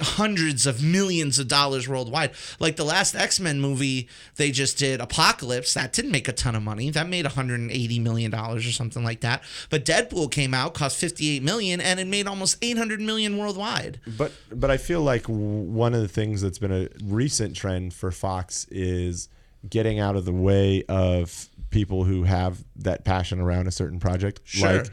hundreds 0.00 0.66
of 0.66 0.82
millions 0.82 1.38
of 1.38 1.48
dollars 1.48 1.88
worldwide. 1.88 2.32
Like 2.58 2.76
the 2.76 2.84
last 2.84 3.14
X 3.14 3.40
Men 3.40 3.60
movie 3.60 4.08
they 4.36 4.50
just 4.50 4.78
did, 4.78 5.00
Apocalypse, 5.00 5.74
that 5.74 5.92
didn't 5.92 6.10
make 6.10 6.28
a 6.28 6.32
ton 6.32 6.54
of 6.54 6.62
money. 6.62 6.90
That 6.90 7.08
made 7.08 7.24
180 7.24 7.98
million 8.00 8.30
dollars 8.30 8.66
or 8.66 8.72
something 8.72 9.04
like 9.04 9.20
that. 9.20 9.42
But 9.68 9.84
Deadpool 9.84 10.30
came 10.30 10.54
out, 10.54 10.74
cost 10.74 10.96
58 10.98 11.42
million, 11.42 11.80
and 11.80 12.00
it 12.00 12.06
made 12.06 12.26
almost 12.26 12.56
800 12.62 13.00
million 13.00 13.38
worldwide. 13.38 14.00
But 14.06 14.32
but 14.52 14.70
I 14.70 14.76
feel 14.76 15.02
like 15.02 15.24
one 15.26 15.94
of 15.94 16.00
the 16.00 16.08
things 16.08 16.40
that's 16.40 16.58
been 16.58 16.72
a 16.72 16.88
recent 17.02 17.56
trend 17.56 17.94
for 17.94 18.10
Fox 18.10 18.66
is 18.70 19.28
getting 19.68 19.98
out 19.98 20.16
of 20.16 20.24
the 20.24 20.32
way 20.32 20.84
of 20.88 21.48
people 21.70 22.04
who 22.04 22.24
have 22.24 22.64
that 22.76 23.04
passion 23.04 23.40
around 23.40 23.66
a 23.66 23.70
certain 23.70 24.00
project. 24.00 24.40
Sure. 24.44 24.78
Like 24.78 24.90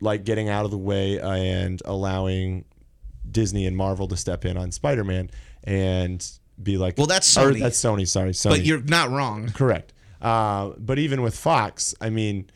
like 0.00 0.24
getting 0.24 0.48
out 0.48 0.64
of 0.64 0.70
the 0.70 0.78
way 0.78 1.18
and 1.18 1.80
allowing 1.84 2.64
Disney 3.34 3.66
and 3.66 3.76
Marvel 3.76 4.08
to 4.08 4.16
step 4.16 4.46
in 4.46 4.56
on 4.56 4.72
Spider-Man 4.72 5.28
and 5.64 6.26
be 6.62 6.78
like 6.78 6.96
Well, 6.96 7.06
that's 7.06 7.30
Sony. 7.32 7.60
that's 7.60 7.78
Sony, 7.78 8.08
sorry. 8.08 8.30
Sony. 8.30 8.50
But 8.50 8.64
you're 8.64 8.82
not 8.82 9.10
wrong. 9.10 9.50
Correct. 9.50 9.92
Uh, 10.22 10.70
but 10.78 10.98
even 10.98 11.20
with 11.20 11.36
Fox, 11.36 11.94
I 12.00 12.08
mean, 12.08 12.48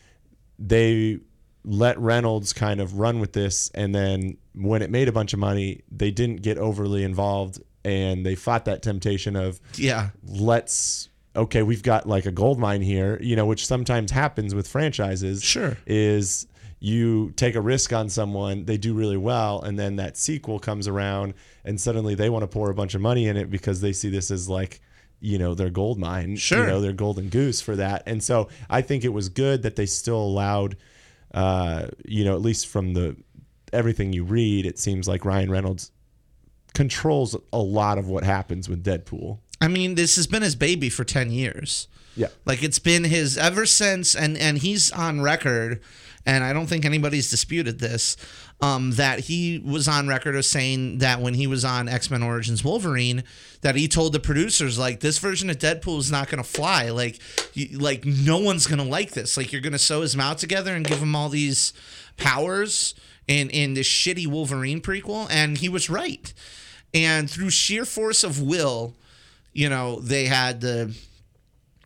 they 0.58 1.18
let 1.64 1.99
Reynolds 1.99 2.52
kind 2.54 2.80
of 2.80 2.94
run 2.99 3.20
with 3.20 3.32
this, 3.35 3.70
and 3.75 3.94
then 3.94 4.38
when 4.54 4.80
it 4.80 4.90
made 4.90 5.06
a 5.08 5.12
bunch 5.12 5.35
of 5.35 5.38
money, 5.38 5.82
they 5.90 6.11
didn't 6.11 6.37
get 6.42 6.56
overly 6.56 7.04
involved, 7.04 7.61
and 7.85 8.25
they 8.25 8.35
fought 8.35 8.64
that 8.64 8.82
temptation 8.82 9.37
of 9.37 9.61
Yeah. 9.76 10.11
let's 10.26 11.11
okay, 11.37 11.62
we've 11.62 11.85
got 11.85 12.08
like 12.08 12.26
a 12.26 12.32
gold 12.32 12.58
mine 12.58 12.82
here, 12.82 13.16
you 13.23 13.37
know, 13.37 13.47
which 13.47 13.64
sometimes 13.66 14.11
happens 14.11 14.54
with 14.56 14.66
franchises. 14.66 15.44
Sure. 15.44 15.76
Is 15.87 16.48
you 16.80 17.32
take 17.37 17.54
a 17.54 17.61
risk 17.61 17.92
on 17.92 18.08
someone, 18.08 18.64
they 18.64 18.76
do 18.76 18.94
really 18.94 19.16
well, 19.16 19.61
and 19.62 19.78
then 19.78 19.97
that 19.97 20.16
sequel 20.16 20.58
comes 20.58 20.87
around, 20.87 21.35
and 21.64 21.80
suddenly 21.80 22.14
they 22.14 22.30
want 22.30 22.42
to 22.44 22.47
pour 22.47 22.70
a 22.70 22.75
bunch 22.75 22.94
of 22.94 23.00
money 23.00 23.26
in 23.26 23.37
it 23.37 23.50
because 23.50 23.80
they 23.80 23.92
see 23.92 24.08
this 24.11 24.30
as 24.30 24.49
like, 24.49 24.80
you 25.20 25.38
know, 25.38 25.54
their 25.54 25.70
gold 25.70 25.99
mine, 25.99 26.37
Sure. 26.37 26.61
you 26.61 26.66
know, 26.66 26.80
their 26.80 26.92
golden 26.92 27.28
goose 27.28 27.61
for 27.61 27.75
that. 27.76 28.04
And 28.06 28.23
so 28.23 28.49
I 28.70 28.82
think 28.82 29.04
it 29.04 29.12
was 29.12 29.28
good 29.28 29.62
that 29.62 29.75
they 29.75 29.87
still 29.87 30.20
allowed, 30.23 30.76
uh, 31.35 31.88
you 32.04 32.25
know, 32.25 32.35
at 32.35 32.40
least 32.42 32.68
from 32.68 32.94
the 32.94 33.16
everything 33.73 34.12
you 34.12 34.23
read, 34.25 34.64
it 34.64 34.78
seems 34.78 35.08
like 35.08 35.25
Ryan 35.25 35.50
Reynolds 35.50 35.90
controls 36.75 37.37
a 37.52 37.58
lot 37.58 37.99
of 37.99 38.08
what 38.08 38.23
happens 38.25 38.68
with 38.68 38.85
Deadpool. 38.85 39.38
I 39.61 39.66
mean, 39.68 39.97
this 39.97 40.14
has 40.16 40.26
been 40.28 40.42
his 40.42 40.54
baby 40.54 40.88
for 40.88 41.02
10 41.04 41.30
years. 41.30 41.88
Yeah. 42.18 42.28
Like 42.44 42.62
it's 42.64 42.80
been 42.80 43.04
his 43.04 43.38
ever 43.38 43.64
since, 43.64 44.14
and 44.16 44.37
and 44.37 44.58
he's 44.58 44.90
on 44.90 45.20
record, 45.20 45.80
and 46.26 46.42
I 46.42 46.52
don't 46.52 46.66
think 46.66 46.84
anybody's 46.84 47.30
disputed 47.30 47.78
this. 47.78 48.16
Um, 48.60 48.90
that 48.92 49.20
he 49.20 49.62
was 49.64 49.87
on 49.87 50.08
record 50.08 50.34
of 50.34 50.44
saying 50.44 50.98
that 50.98 51.20
when 51.20 51.34
he 51.34 51.46
was 51.46 51.64
on 51.64 51.88
X 51.88 52.10
Men 52.10 52.25
Origins 52.25 52.64
Wolverine, 52.64 53.22
that 53.60 53.76
he 53.76 53.87
told 53.87 54.12
the 54.12 54.18
producers 54.18 54.76
like 54.80 54.98
this 54.98 55.18
version 55.18 55.48
of 55.48 55.58
Deadpool 55.58 56.00
is 56.00 56.10
not 56.10 56.28
gonna 56.28 56.42
fly. 56.42 56.90
Like, 56.90 57.20
you, 57.54 57.78
like 57.78 58.04
no 58.04 58.38
one's 58.38 58.66
gonna 58.66 58.82
like 58.82 59.12
this. 59.12 59.37
Like 59.37 59.52
you're 59.52 59.62
gonna 59.62 59.78
sew 59.78 60.00
his 60.00 60.16
mouth 60.16 60.38
together 60.38 60.75
and 60.75 60.84
give 60.84 60.98
him 60.98 61.14
all 61.14 61.28
these 61.28 61.72
powers 62.16 62.96
in 63.28 63.48
in 63.50 63.75
this 63.75 63.87
shitty 63.87 64.26
Wolverine 64.26 64.80
prequel, 64.80 65.28
and 65.30 65.56
he 65.58 65.68
was 65.68 65.88
right. 65.88 66.34
And 66.92 67.30
through 67.30 67.50
sheer 67.50 67.84
force 67.84 68.25
of 68.25 68.42
will, 68.42 68.96
you 69.52 69.68
know, 69.68 70.00
they 70.00 70.25
had 70.25 70.60
the 70.60 70.96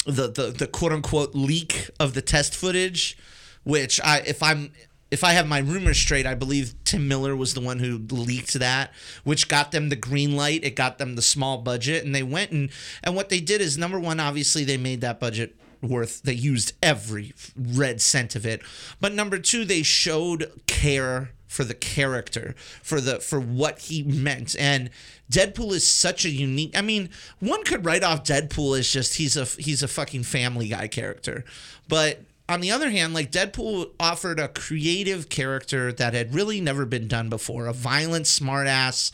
the 0.04 0.28
the, 0.28 0.54
the 0.56 0.66
quote 0.66 0.92
unquote 0.92 1.34
leak 1.34 1.90
of 1.98 2.14
the 2.14 2.22
test 2.22 2.54
footage, 2.54 3.16
which 3.64 4.00
I 4.02 4.18
if 4.20 4.42
I'm 4.42 4.72
if 5.10 5.22
I 5.22 5.32
have 5.32 5.46
my 5.46 5.58
rumors 5.58 5.98
straight, 5.98 6.24
I 6.24 6.34
believe 6.34 6.74
Tim 6.84 7.06
Miller 7.06 7.36
was 7.36 7.52
the 7.52 7.60
one 7.60 7.80
who 7.80 7.98
leaked 7.98 8.54
that, 8.54 8.92
which 9.24 9.46
got 9.46 9.70
them 9.70 9.90
the 9.90 9.96
green 9.96 10.34
light. 10.36 10.64
It 10.64 10.74
got 10.74 10.96
them 10.96 11.16
the 11.16 11.22
small 11.22 11.58
budget, 11.58 12.04
and 12.04 12.14
they 12.14 12.22
went 12.22 12.50
and 12.50 12.70
and 13.04 13.14
what 13.14 13.28
they 13.28 13.40
did 13.40 13.60
is 13.60 13.76
number 13.76 14.00
one, 14.00 14.18
obviously 14.20 14.64
they 14.64 14.78
made 14.78 15.02
that 15.02 15.20
budget 15.20 15.54
worth. 15.82 16.22
They 16.22 16.32
used 16.32 16.72
every 16.82 17.34
red 17.56 18.00
cent 18.00 18.34
of 18.34 18.46
it, 18.46 18.62
but 19.00 19.12
number 19.12 19.38
two, 19.38 19.64
they 19.64 19.82
showed 19.82 20.50
care 20.66 21.32
for 21.46 21.64
the 21.64 21.74
character, 21.74 22.54
for 22.82 22.98
the 22.98 23.20
for 23.20 23.38
what 23.38 23.80
he 23.80 24.02
meant, 24.02 24.56
and 24.58 24.88
Deadpool 25.32 25.72
is 25.72 25.86
such 25.86 26.24
a 26.26 26.30
unique. 26.30 26.76
I 26.76 26.82
mean, 26.82 27.08
one 27.40 27.64
could 27.64 27.86
write 27.86 28.04
off 28.04 28.22
Deadpool 28.22 28.78
as 28.78 28.90
just 28.90 29.14
he's 29.14 29.36
a 29.36 29.44
he's 29.44 29.82
a 29.82 29.88
fucking 29.88 30.24
Family 30.24 30.68
Guy 30.68 30.88
character, 30.88 31.44
but 31.88 32.20
on 32.48 32.60
the 32.60 32.70
other 32.70 32.90
hand, 32.90 33.14
like 33.14 33.32
Deadpool 33.32 33.92
offered 33.98 34.38
a 34.38 34.48
creative 34.48 35.30
character 35.30 35.90
that 35.92 36.12
had 36.12 36.34
really 36.34 36.60
never 36.60 36.84
been 36.84 37.08
done 37.08 37.30
before, 37.30 37.66
a 37.66 37.72
violent, 37.72 38.26
smartass, 38.26 39.10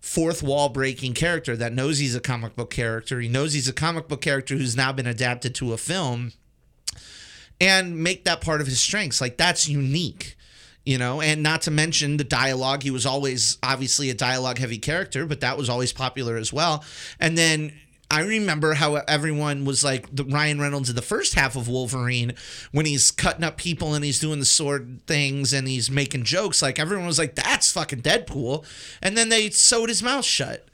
fourth 0.00 0.42
wall 0.42 0.70
breaking 0.70 1.12
character 1.12 1.54
that 1.54 1.74
knows 1.74 1.98
he's 1.98 2.14
a 2.14 2.20
comic 2.20 2.56
book 2.56 2.70
character. 2.70 3.20
He 3.20 3.28
knows 3.28 3.52
he's 3.52 3.68
a 3.68 3.74
comic 3.74 4.08
book 4.08 4.22
character 4.22 4.56
who's 4.56 4.76
now 4.76 4.92
been 4.92 5.06
adapted 5.06 5.54
to 5.56 5.74
a 5.74 5.76
film, 5.76 6.32
and 7.60 8.02
make 8.02 8.24
that 8.24 8.40
part 8.40 8.62
of 8.62 8.66
his 8.66 8.80
strengths. 8.80 9.20
Like 9.20 9.36
that's 9.36 9.68
unique 9.68 10.37
you 10.88 10.96
know 10.96 11.20
and 11.20 11.42
not 11.42 11.60
to 11.62 11.70
mention 11.70 12.16
the 12.16 12.24
dialogue 12.24 12.82
he 12.82 12.90
was 12.90 13.04
always 13.04 13.58
obviously 13.62 14.08
a 14.10 14.14
dialogue 14.14 14.58
heavy 14.58 14.78
character 14.78 15.26
but 15.26 15.40
that 15.40 15.58
was 15.58 15.68
always 15.68 15.92
popular 15.92 16.36
as 16.36 16.50
well 16.52 16.82
and 17.20 17.36
then 17.36 17.72
I 18.10 18.22
remember 18.22 18.72
how 18.72 18.94
everyone 18.94 19.66
was 19.66 19.84
like 19.84 20.06
the 20.10 20.24
Ryan 20.24 20.58
Reynolds 20.58 20.88
in 20.88 20.96
the 20.96 21.02
first 21.02 21.34
half 21.34 21.56
of 21.56 21.68
Wolverine 21.68 22.32
when 22.72 22.86
he's 22.86 23.10
cutting 23.10 23.44
up 23.44 23.58
people 23.58 23.92
and 23.92 24.02
he's 24.02 24.18
doing 24.18 24.38
the 24.40 24.46
sword 24.46 25.00
things 25.06 25.52
and 25.52 25.68
he's 25.68 25.90
making 25.90 26.22
jokes 26.24 26.62
like 26.62 26.78
everyone 26.78 27.06
was 27.06 27.18
like 27.18 27.34
that's 27.34 27.70
fucking 27.70 28.00
Deadpool 28.00 28.64
and 29.02 29.14
then 29.14 29.28
they 29.28 29.50
sewed 29.50 29.90
his 29.90 30.02
mouth 30.02 30.24
shut 30.24 30.66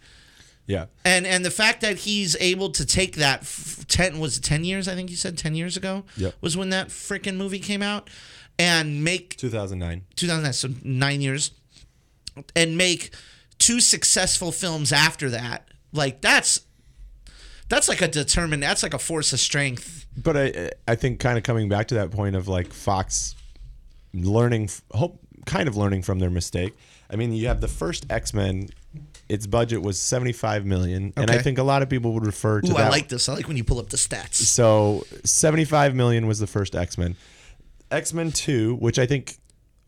Yeah. 0.68 0.86
and 1.04 1.26
and 1.26 1.44
the 1.44 1.50
fact 1.50 1.80
that 1.80 1.96
he's 2.06 2.36
able 2.38 2.70
to 2.70 2.86
take 2.86 3.16
that 3.16 3.40
f- 3.40 3.84
10 3.88 4.20
was 4.20 4.38
it 4.38 4.42
10 4.44 4.62
years 4.64 4.86
I 4.86 4.94
think 4.94 5.10
you 5.10 5.16
said 5.16 5.36
10 5.36 5.56
years 5.56 5.76
ago 5.76 6.04
Yep. 6.16 6.34
was 6.40 6.56
when 6.56 6.70
that 6.70 6.88
freaking 6.88 7.34
movie 7.36 7.58
came 7.58 7.82
out 7.82 8.08
and 8.58 9.02
make 9.04 9.36
2009. 9.36 10.02
2009, 10.16 10.52
so 10.52 10.68
nine 10.82 11.20
years, 11.20 11.50
and 12.54 12.76
make 12.76 13.14
two 13.58 13.80
successful 13.80 14.52
films 14.52 14.92
after 14.92 15.30
that. 15.30 15.68
Like 15.92 16.20
that's 16.20 16.60
that's 17.68 17.88
like 17.88 18.02
a 18.02 18.08
determined. 18.08 18.62
That's 18.62 18.82
like 18.82 18.94
a 18.94 18.98
force 18.98 19.32
of 19.32 19.40
strength. 19.40 20.06
But 20.16 20.36
I 20.36 20.70
I 20.86 20.94
think 20.94 21.20
kind 21.20 21.38
of 21.38 21.44
coming 21.44 21.68
back 21.68 21.88
to 21.88 21.94
that 21.94 22.10
point 22.10 22.36
of 22.36 22.48
like 22.48 22.72
Fox 22.72 23.34
learning 24.12 24.70
hope 24.92 25.18
kind 25.46 25.68
of 25.68 25.76
learning 25.76 26.02
from 26.02 26.18
their 26.18 26.30
mistake. 26.30 26.74
I 27.10 27.16
mean, 27.16 27.32
you 27.32 27.48
have 27.48 27.60
the 27.60 27.68
first 27.68 28.06
X-Men 28.10 28.68
its 29.28 29.46
budget 29.46 29.80
was 29.80 29.98
75 30.00 30.66
million 30.66 31.12
and 31.16 31.30
I 31.30 31.38
think 31.38 31.56
a 31.56 31.62
lot 31.62 31.82
of 31.82 31.88
people 31.88 32.12
would 32.12 32.26
refer 32.26 32.60
to 32.60 32.70
Ooh, 32.70 32.74
that 32.74 32.86
I 32.86 32.88
like 32.90 33.08
this. 33.08 33.28
I 33.28 33.34
like 33.34 33.48
when 33.48 33.56
you 33.56 33.64
pull 33.64 33.78
up 33.78 33.88
the 33.88 33.96
stats. 33.96 34.34
So 34.34 35.06
75 35.24 35.94
million 35.94 36.26
was 36.26 36.38
the 36.38 36.46
first 36.46 36.74
X-Men. 36.74 37.16
X-Men 37.94 38.32
2, 38.32 38.76
which 38.76 38.98
I 38.98 39.06
think 39.06 39.38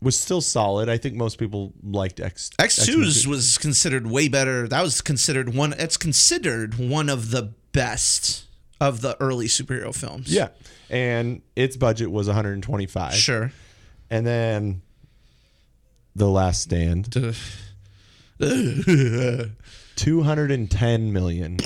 was 0.01 0.19
still 0.19 0.41
solid. 0.41 0.89
I 0.89 0.97
think 0.97 1.15
most 1.15 1.37
people 1.37 1.73
liked 1.83 2.19
X 2.19 2.51
X 2.59 2.79
X-Men 2.79 3.05
2 3.11 3.29
was 3.29 3.57
considered 3.57 4.07
way 4.07 4.27
better. 4.27 4.67
That 4.67 4.81
was 4.81 5.01
considered 5.01 5.53
one. 5.55 5.73
It's 5.77 5.97
considered 5.97 6.75
one 6.75 7.09
of 7.09 7.31
the 7.31 7.53
best 7.73 8.45
of 8.79 9.01
the 9.01 9.19
early 9.19 9.47
superhero 9.47 9.93
films. 9.93 10.33
Yeah. 10.33 10.49
And 10.89 11.41
its 11.55 11.75
budget 11.77 12.11
was 12.11 12.27
125. 12.27 13.13
sure. 13.13 13.51
And 14.09 14.25
then 14.25 14.81
The 16.15 16.29
Last 16.29 16.61
Stand, 16.61 17.11
210 19.95 21.13
million. 21.13 21.57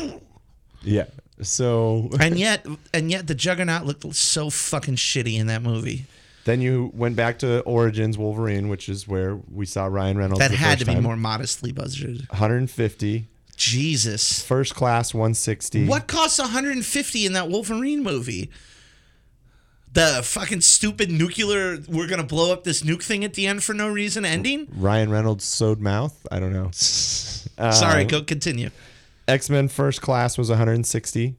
Yeah. 0.83 1.05
So 1.41 2.10
and 2.19 2.38
yet, 2.38 2.65
and 2.93 3.12
yet, 3.12 3.27
the 3.27 3.36
Juggernaut 3.36 3.86
looked 3.86 4.15
so 4.15 4.50
fucking 4.50 4.95
shitty 4.95 5.38
in 5.39 5.48
that 5.48 5.62
movie. 5.62 6.05
Then 6.45 6.62
you 6.62 6.91
went 6.93 7.15
back 7.15 7.39
to 7.39 7.62
Origins 7.62 8.17
Wolverine, 8.17 8.67
which 8.67 8.89
is 8.89 9.07
where 9.07 9.36
we 9.51 9.65
saw 9.65 9.86
Ryan 9.86 10.17
Reynolds. 10.17 10.39
That 10.39 10.51
had 10.51 10.79
to 10.79 10.86
be 10.86 10.93
time. 10.93 11.03
more 11.03 11.15
modestly 11.15 11.71
budgeted. 11.71 12.29
150. 12.29 13.27
Jesus. 13.55 14.41
First 14.41 14.74
class 14.74 15.13
160. 15.13 15.86
What 15.86 16.07
costs 16.07 16.39
150 16.39 17.25
in 17.25 17.33
that 17.33 17.48
Wolverine 17.50 18.01
movie? 18.01 18.50
The 19.93 20.21
fucking 20.24 20.62
stupid 20.62 21.12
nuclear, 21.12 21.77
we're 21.88 22.07
going 22.07 22.21
to 22.21 22.25
blow 22.25 22.53
up 22.53 22.63
this 22.63 22.81
nuke 22.81 23.03
thing 23.03 23.25
at 23.25 23.33
the 23.33 23.45
end 23.45 23.63
for 23.63 23.74
no 23.74 23.89
reason 23.89 24.24
ending? 24.24 24.67
Ryan 24.75 25.12
Reynolds 25.12 25.43
sewed 25.43 25.81
mouth. 25.81 26.25
I 26.31 26.39
don't 26.39 26.53
know. 26.53 26.69
Sorry, 26.71 28.05
uh, 28.05 28.07
go 28.07 28.24
continue. 28.24 28.69
X 29.27 29.50
Men 29.50 29.67
First 29.67 30.01
Class 30.01 30.38
was 30.38 30.50
160. 30.50 31.36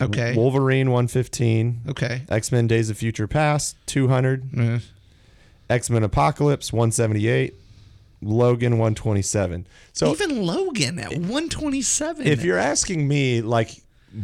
Okay. 0.00 0.34
Wolverine 0.36 0.90
115. 0.90 1.80
Okay. 1.88 2.22
X 2.28 2.52
Men 2.52 2.66
Days 2.66 2.88
of 2.90 2.96
Future 2.98 3.26
Past 3.26 3.76
200. 3.86 4.58
Uh, 4.58 4.78
X 5.70 5.90
Men 5.90 6.02
Apocalypse 6.04 6.72
178. 6.72 7.54
Logan 8.20 8.72
127. 8.78 9.66
So 9.92 10.10
Even 10.10 10.42
Logan 10.44 10.98
at 10.98 11.10
127. 11.12 12.26
if 12.26 12.42
you're 12.44 12.58
asking 12.58 13.06
me, 13.06 13.42
like 13.42 13.70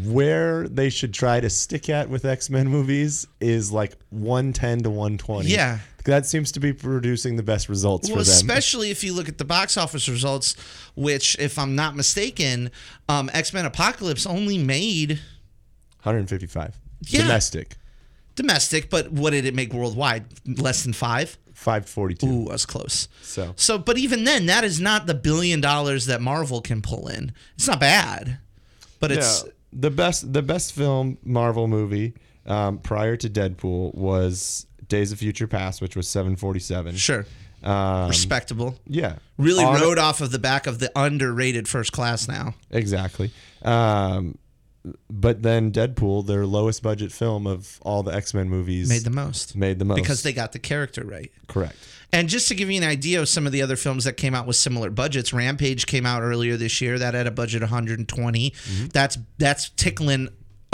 where 0.03 0.67
they 0.67 0.89
should 0.91 1.13
try 1.15 1.39
to 1.41 1.49
stick 1.51 1.89
at 1.91 2.09
with 2.09 2.25
X 2.25 2.51
Men 2.51 2.67
movies 2.69 3.27
is 3.41 3.71
like 3.71 3.93
110 4.11 4.83
to 4.85 4.91
120. 4.91 5.49
Yeah. 5.49 5.79
that 6.07 6.27
seems 6.27 6.51
to 6.53 6.61
be 6.61 6.73
producing 6.73 7.37
the 7.37 7.43
best 7.43 7.69
results 7.69 8.09
Well, 8.09 8.19
for 8.19 8.25
them. 8.25 8.33
especially 8.33 8.91
if 8.91 9.05
you 9.05 9.13
look 9.13 9.29
at 9.29 9.39
the 9.39 9.45
box 9.45 9.77
office 9.77 10.09
results, 10.09 10.57
which, 10.97 11.37
if 11.39 11.59
I'm 11.59 11.75
not 11.77 11.95
mistaken, 11.95 12.71
um, 13.09 13.31
X 13.33 13.53
Men 13.53 13.65
Apocalypse 13.65 14.27
only 14.27 14.59
made 14.59 15.21
155 16.05 16.79
Yeah. 17.07 17.23
domestic, 17.23 17.77
domestic, 18.37 18.91
but 18.91 19.11
what 19.13 19.31
did 19.31 19.45
it 19.47 19.55
make 19.55 19.73
worldwide? 19.73 20.25
Less 20.47 20.83
than 20.83 20.93
five? 20.93 21.39
542. 21.55 22.27
Ooh, 22.27 22.49
I 22.49 22.53
was 22.53 22.67
close. 22.67 23.09
So 23.23 23.53
So, 23.57 23.79
but 23.79 23.97
even 23.97 24.25
then, 24.25 24.47
that 24.47 24.65
is 24.65 24.81
not 24.81 25.07
the 25.07 25.15
billion 25.15 25.61
dollars 25.61 26.07
that 26.07 26.21
Marvel 26.21 26.61
can 26.61 26.83
pull 26.83 27.09
in. 27.09 27.33
It's 27.55 27.69
not 27.69 27.79
bad, 27.81 28.39
but 29.01 29.13
it's 29.13 29.45
the 29.73 29.91
best 29.91 30.33
the 30.33 30.43
best 30.43 30.73
film 30.73 31.19
Marvel 31.25 31.69
movie 31.69 32.15
um, 32.47 32.79
prior 32.79 33.17
to 33.17 33.31
Deadpool 33.31 33.95
was 33.95 34.67
Days 34.89 35.13
of 35.13 35.19
Future 35.21 35.47
Past, 35.47 35.81
which 35.81 35.97
was 35.97 36.07
747. 36.09 36.97
sure 36.97 37.25
Um, 37.63 38.09
respectable. 38.09 38.79
yeah, 38.87 39.17
Really 39.39 39.65
On- 39.65 39.81
rode 39.81 39.99
off 39.99 40.21
of 40.21 40.31
the 40.33 40.39
back 40.39 40.67
of 40.67 40.79
the 40.81 40.93
underrated 40.97 41.67
first 41.69 41.93
class 41.93 42.29
now. 42.29 42.55
exactly. 42.71 43.31
Um, 43.63 44.37
but 45.11 45.43
then 45.43 45.73
Deadpool, 45.73 46.27
their 46.27 46.47
lowest 46.47 46.83
budget 46.83 47.13
film 47.13 47.47
of 47.47 47.79
all 47.83 48.03
the 48.03 48.13
X 48.13 48.35
Men 48.35 48.49
movies, 48.49 48.89
Made 48.89 49.05
the 49.05 49.11
most 49.11 49.57
made 49.57 49.79
the 49.79 49.85
most 49.85 50.01
because 50.01 50.23
they 50.23 50.33
got 50.33 50.53
the 50.53 50.59
character 50.59 51.05
right. 51.05 51.33
correct. 51.47 51.77
And 52.13 52.29
just 52.29 52.47
to 52.49 52.55
give 52.55 52.71
you 52.71 52.81
an 52.81 52.87
idea 52.87 53.21
of 53.21 53.29
some 53.29 53.45
of 53.45 53.51
the 53.51 53.61
other 53.61 53.75
films 53.75 54.05
that 54.05 54.13
came 54.13 54.37
out 54.37 54.47
with 54.47 54.55
similar 54.55 54.89
budgets, 54.89 55.33
Rampage 55.33 55.87
came 55.87 56.07
out 56.07 56.23
earlier 56.23 56.57
this 56.57 56.81
year. 56.81 56.97
That 56.97 57.15
had 57.15 57.27
a 57.27 57.33
budget 57.33 57.63
of 57.63 57.71
120. 57.71 58.51
Mm-hmm. 58.51 58.87
That's 58.89 59.19
that's 59.39 59.71
tickling 59.71 60.29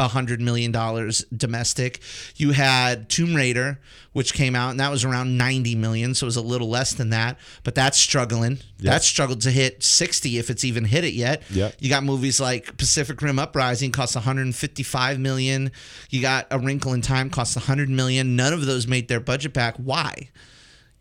hundred 0.09 0.41
million 0.41 0.73
dollars 0.73 1.25
domestic. 1.35 2.01
You 2.37 2.53
had 2.53 3.09
Tomb 3.09 3.35
Raider, 3.35 3.81
which 4.13 4.35
came 4.35 4.55
out, 4.55 4.71
and 4.71 4.81
that 4.81 4.91
was 4.91 5.05
around 5.05 5.37
90 5.37 5.75
million, 5.77 6.15
so 6.15 6.25
it 6.25 6.29
was 6.29 6.37
a 6.37 6.43
little 6.43 6.69
less 6.69 6.93
than 6.95 7.11
that. 7.11 7.39
But 7.63 7.75
that's 7.75 7.99
struggling. 7.99 8.59
That 8.81 9.03
struggled 9.03 9.41
to 9.43 9.51
hit 9.51 9.83
60 9.83 10.39
if 10.39 10.51
it's 10.51 10.65
even 10.65 10.85
hit 10.85 11.05
it 11.05 11.15
yet. 11.15 11.43
Yep. 11.51 11.77
You 11.79 11.89
got 11.91 12.03
movies 12.03 12.41
like 12.41 12.77
Pacific 12.77 13.21
Rim 13.23 13.39
Uprising 13.39 13.93
cost 13.93 14.15
155 14.15 15.19
million. 15.19 15.71
You 16.11 16.23
got 16.23 16.47
A 16.51 16.59
Wrinkle 16.59 16.93
in 16.93 17.03
Time 17.03 17.31
costs 17.31 17.57
100 17.57 17.89
million. 17.89 18.37
None 18.37 18.53
of 18.53 18.67
those 18.67 18.87
made 18.87 19.09
their 19.09 19.21
budget 19.21 19.53
back. 19.53 19.77
Why? 19.77 20.31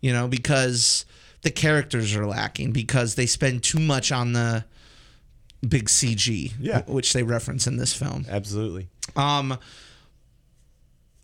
you 0.00 0.12
know, 0.12 0.26
because 0.28 1.04
the 1.42 1.50
characters 1.50 2.14
are 2.14 2.26
lacking 2.26 2.72
because 2.72 3.14
they 3.14 3.26
spend 3.26 3.62
too 3.62 3.78
much 3.78 4.12
on 4.12 4.32
the 4.32 4.64
big 5.66 5.86
CG, 5.88 6.52
Yeah. 6.60 6.82
wh- 6.82 6.88
which 6.90 7.12
they 7.12 7.22
reference 7.22 7.66
in 7.66 7.76
this 7.76 7.92
film. 7.92 8.24
Absolutely. 8.28 8.88
Um, 9.16 9.58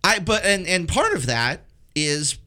I 0.05 0.19
but 0.19 0.45
and 0.45 0.67
and 0.67 0.89
part 0.89 1.15
of 1.15 1.27
that 1.27 1.65
is 1.95 2.39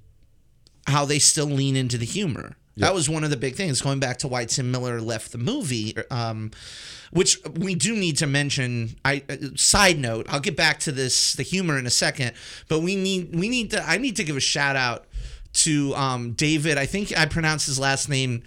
how 0.87 1.05
they 1.05 1.19
still 1.19 1.45
lean 1.47 1.75
into 1.75 1.97
the 1.97 2.05
humor. 2.05 2.55
That 2.77 2.93
was 2.93 3.09
one 3.09 3.25
of 3.25 3.29
the 3.29 3.35
big 3.35 3.55
things 3.55 3.81
going 3.81 3.99
back 3.99 4.19
to 4.19 4.29
why 4.29 4.45
Tim 4.45 4.71
Miller 4.71 5.01
left 5.01 5.33
the 5.33 5.37
movie. 5.37 5.93
Um, 6.09 6.51
which 7.11 7.37
we 7.57 7.75
do 7.75 7.93
need 7.93 8.17
to 8.19 8.27
mention. 8.27 8.95
I 9.03 9.21
uh, 9.27 9.35
side 9.57 9.99
note. 9.99 10.27
I'll 10.29 10.39
get 10.39 10.55
back 10.55 10.79
to 10.81 10.93
this 10.93 11.33
the 11.33 11.43
humor 11.43 11.77
in 11.77 11.85
a 11.85 11.89
second, 11.89 12.31
but 12.69 12.79
we 12.79 12.95
need 12.95 13.35
we 13.35 13.49
need 13.49 13.71
to. 13.71 13.83
I 13.85 13.97
need 13.97 14.15
to 14.15 14.23
give 14.23 14.37
a 14.37 14.41
shout 14.41 14.77
out 14.77 15.07
to 15.55 15.93
um, 15.95 16.31
David. 16.33 16.77
I 16.77 16.85
think 16.85 17.17
I 17.17 17.25
pronounced 17.25 17.65
his 17.65 17.79
last 17.79 18.07
name 18.07 18.43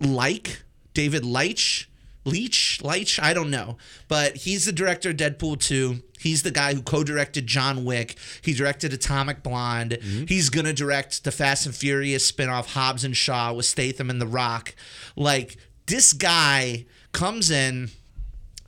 like 0.00 0.62
David 0.94 1.22
Leitch. 1.26 1.90
Leach, 2.26 2.80
Leitch, 2.82 3.20
I 3.22 3.32
don't 3.32 3.50
know, 3.50 3.76
but 4.08 4.36
he's 4.36 4.64
the 4.66 4.72
director 4.72 5.10
of 5.10 5.16
Deadpool 5.16 5.60
2. 5.60 6.02
He's 6.18 6.42
the 6.42 6.50
guy 6.50 6.74
who 6.74 6.82
co-directed 6.82 7.46
John 7.46 7.84
Wick. 7.84 8.16
He 8.42 8.52
directed 8.52 8.92
Atomic 8.92 9.42
Blonde. 9.42 9.98
He's 10.28 10.50
gonna 10.50 10.72
direct 10.72 11.22
the 11.24 11.30
Fast 11.30 11.66
and 11.66 11.74
Furious 11.74 12.30
spinoff 12.30 12.72
Hobbs 12.72 13.04
and 13.04 13.16
Shaw 13.16 13.52
with 13.52 13.66
Statham 13.66 14.10
and 14.10 14.20
The 14.20 14.26
Rock. 14.26 14.74
Like 15.14 15.56
this 15.86 16.12
guy 16.12 16.86
comes 17.12 17.50
in 17.50 17.90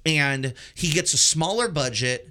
and 0.06 0.54
he 0.74 0.90
gets 0.90 1.12
a 1.12 1.18
smaller 1.18 1.68
budget 1.68 2.30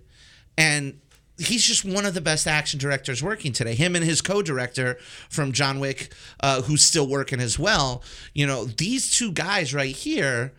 and 0.57 0.99
he's 1.37 1.63
just 1.63 1.85
one 1.85 2.05
of 2.05 2.13
the 2.13 2.21
best 2.21 2.47
action 2.47 2.79
directors 2.79 3.21
working 3.21 3.53
today 3.53 3.75
him 3.75 3.95
and 3.95 4.03
his 4.03 4.21
co-director 4.21 4.97
from 5.29 5.51
john 5.51 5.79
wick 5.79 6.11
uh, 6.39 6.63
who's 6.63 6.81
still 6.81 7.07
working 7.07 7.39
as 7.39 7.59
well 7.59 8.01
you 8.33 8.47
know 8.47 8.65
these 8.65 9.11
two 9.11 9.31
guys 9.31 9.73
right 9.73 9.95
here 9.95 10.53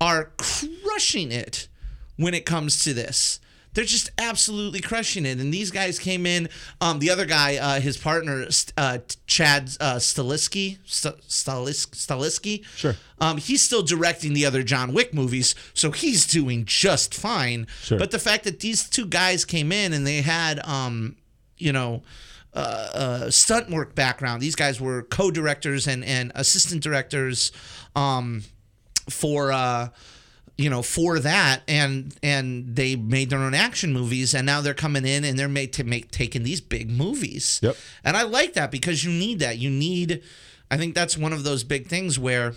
are 0.00 0.32
crushing 0.36 1.30
it 1.32 1.68
when 2.16 2.34
it 2.34 2.44
comes 2.46 2.82
to 2.84 2.92
this 2.94 3.40
they're 3.74 3.84
just 3.84 4.10
absolutely 4.18 4.80
crushing 4.80 5.26
it 5.26 5.38
and 5.40 5.52
these 5.52 5.70
guys 5.72 5.98
came 5.98 6.26
in 6.26 6.48
um, 6.80 7.00
the 7.00 7.10
other 7.10 7.24
guy 7.26 7.56
uh, 7.56 7.80
his 7.80 7.96
partner 7.96 8.46
uh, 8.76 8.98
chad 9.26 9.68
uh, 9.80 9.96
Staliski, 9.96 10.78
St- 10.84 11.20
Stalis- 11.22 11.88
Staliski 11.90 12.64
Sure. 12.76 12.94
um, 13.20 13.36
he's 13.38 13.62
still 13.62 13.82
directing 13.82 14.32
the 14.32 14.46
other 14.46 14.62
John 14.62 14.92
Wick 14.94 15.12
movies, 15.12 15.56
so 15.74 15.90
he's 15.90 16.24
doing 16.26 16.64
just 16.66 17.14
fine. 17.14 17.66
Sure. 17.82 17.98
But 17.98 18.12
the 18.12 18.18
fact 18.20 18.44
that 18.44 18.60
these 18.60 18.88
two 18.88 19.06
guys 19.06 19.44
came 19.44 19.72
in 19.72 19.92
and 19.92 20.06
they 20.06 20.20
had, 20.22 20.64
um, 20.64 21.16
you 21.58 21.72
know, 21.72 22.02
uh, 22.52 22.56
uh, 22.94 23.30
stunt 23.30 23.70
work 23.70 23.96
background. 23.96 24.40
These 24.40 24.54
guys 24.54 24.80
were 24.80 25.02
co-directors 25.02 25.88
and 25.88 26.04
and 26.04 26.30
assistant 26.36 26.80
directors, 26.84 27.50
um, 27.96 28.44
for 29.08 29.52
uh, 29.52 29.88
you 30.56 30.70
know 30.70 30.82
for 30.82 31.18
that 31.18 31.62
and 31.66 32.16
and 32.22 32.76
they 32.76 32.96
made 32.96 33.30
their 33.30 33.40
own 33.40 33.54
action 33.54 33.92
movies 33.92 34.34
and 34.34 34.46
now 34.46 34.60
they're 34.60 34.74
coming 34.74 35.04
in 35.04 35.24
and 35.24 35.38
they're 35.38 35.48
made 35.48 35.72
to 35.74 35.84
make 35.84 36.10
taking 36.10 36.42
these 36.42 36.60
big 36.60 36.90
movies. 36.90 37.60
Yep. 37.62 37.76
And 38.04 38.16
I 38.16 38.22
like 38.22 38.54
that 38.54 38.70
because 38.70 39.04
you 39.04 39.10
need 39.10 39.40
that. 39.40 39.58
You 39.58 39.70
need. 39.70 40.22
I 40.70 40.76
think 40.76 40.94
that's 40.94 41.16
one 41.16 41.32
of 41.32 41.44
those 41.44 41.62
big 41.62 41.88
things 41.88 42.18
where 42.18 42.54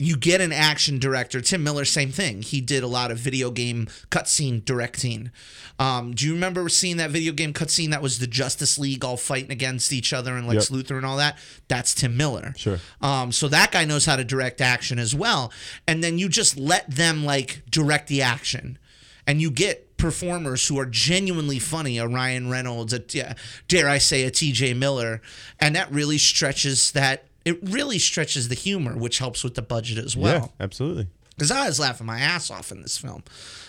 you 0.00 0.16
get 0.16 0.40
an 0.40 0.50
action 0.50 0.98
director. 0.98 1.42
Tim 1.42 1.62
Miller, 1.62 1.84
same 1.84 2.10
thing. 2.10 2.40
He 2.40 2.62
did 2.62 2.82
a 2.82 2.86
lot 2.86 3.10
of 3.10 3.18
video 3.18 3.50
game 3.50 3.86
cutscene 4.10 4.64
directing. 4.64 5.30
Um, 5.78 6.14
do 6.14 6.26
you 6.26 6.32
remember 6.32 6.70
seeing 6.70 6.96
that 6.96 7.10
video 7.10 7.34
game 7.34 7.52
cutscene 7.52 7.90
that 7.90 8.00
was 8.00 8.18
the 8.18 8.26
Justice 8.26 8.78
League 8.78 9.04
all 9.04 9.18
fighting 9.18 9.50
against 9.50 9.92
each 9.92 10.14
other 10.14 10.36
and 10.36 10.48
Lex 10.48 10.70
Yep. 10.70 10.86
Luthor 10.86 10.96
and 10.96 11.04
all 11.04 11.18
that? 11.18 11.36
That's 11.68 11.94
Tim 11.94 12.16
Miller. 12.16 12.54
Sure. 12.56 12.78
Um, 13.02 13.30
so 13.30 13.46
that 13.48 13.72
guy 13.72 13.84
knows 13.84 14.06
how 14.06 14.16
to 14.16 14.24
direct 14.24 14.62
action 14.62 14.98
as 14.98 15.14
well. 15.14 15.52
And 15.86 16.02
then 16.02 16.18
you 16.18 16.30
just 16.30 16.56
let 16.56 16.90
them 16.90 17.22
like 17.22 17.62
direct 17.70 18.08
the 18.08 18.22
action, 18.22 18.78
and 19.26 19.42
you 19.42 19.50
get 19.50 19.98
performers 19.98 20.66
who 20.68 20.78
are 20.78 20.86
genuinely 20.86 21.58
funny. 21.58 21.98
A 21.98 22.08
Ryan 22.08 22.48
Reynolds, 22.48 22.94
a 22.94 23.02
yeah, 23.10 23.34
dare 23.68 23.86
I 23.90 23.98
say, 23.98 24.24
a 24.24 24.30
T.J. 24.30 24.72
Miller, 24.72 25.20
and 25.58 25.76
that 25.76 25.92
really 25.92 26.16
stretches 26.16 26.92
that. 26.92 27.26
It 27.50 27.58
really 27.62 27.98
stretches 27.98 28.48
the 28.48 28.54
humor, 28.54 28.96
which 28.96 29.18
helps 29.18 29.42
with 29.44 29.54
the 29.54 29.62
budget 29.62 29.98
as 29.98 30.16
well. 30.16 30.52
yeah, 30.58 30.64
absolutely. 30.64 31.08
Because 31.36 31.50
I 31.50 31.66
was 31.66 31.80
laughing 31.80 32.06
my 32.06 32.18
ass 32.20 32.50
off 32.50 32.70
in 32.70 32.82
this 32.82 32.98
film. 32.98 33.22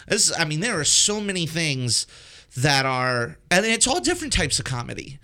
This, 0.08 0.32
I 0.38 0.46
mean, 0.46 0.60
there 0.60 0.80
are 0.80 0.84
so 0.84 1.22
many 1.22 1.46
things 1.46 2.06
that 2.58 2.86
are, 2.86 3.38
and 3.50 3.65
it's 3.65 3.88
all 3.88 4.02
different 4.02 4.34
types 4.34 4.60
of 4.60 4.65
comedy. 4.65 5.20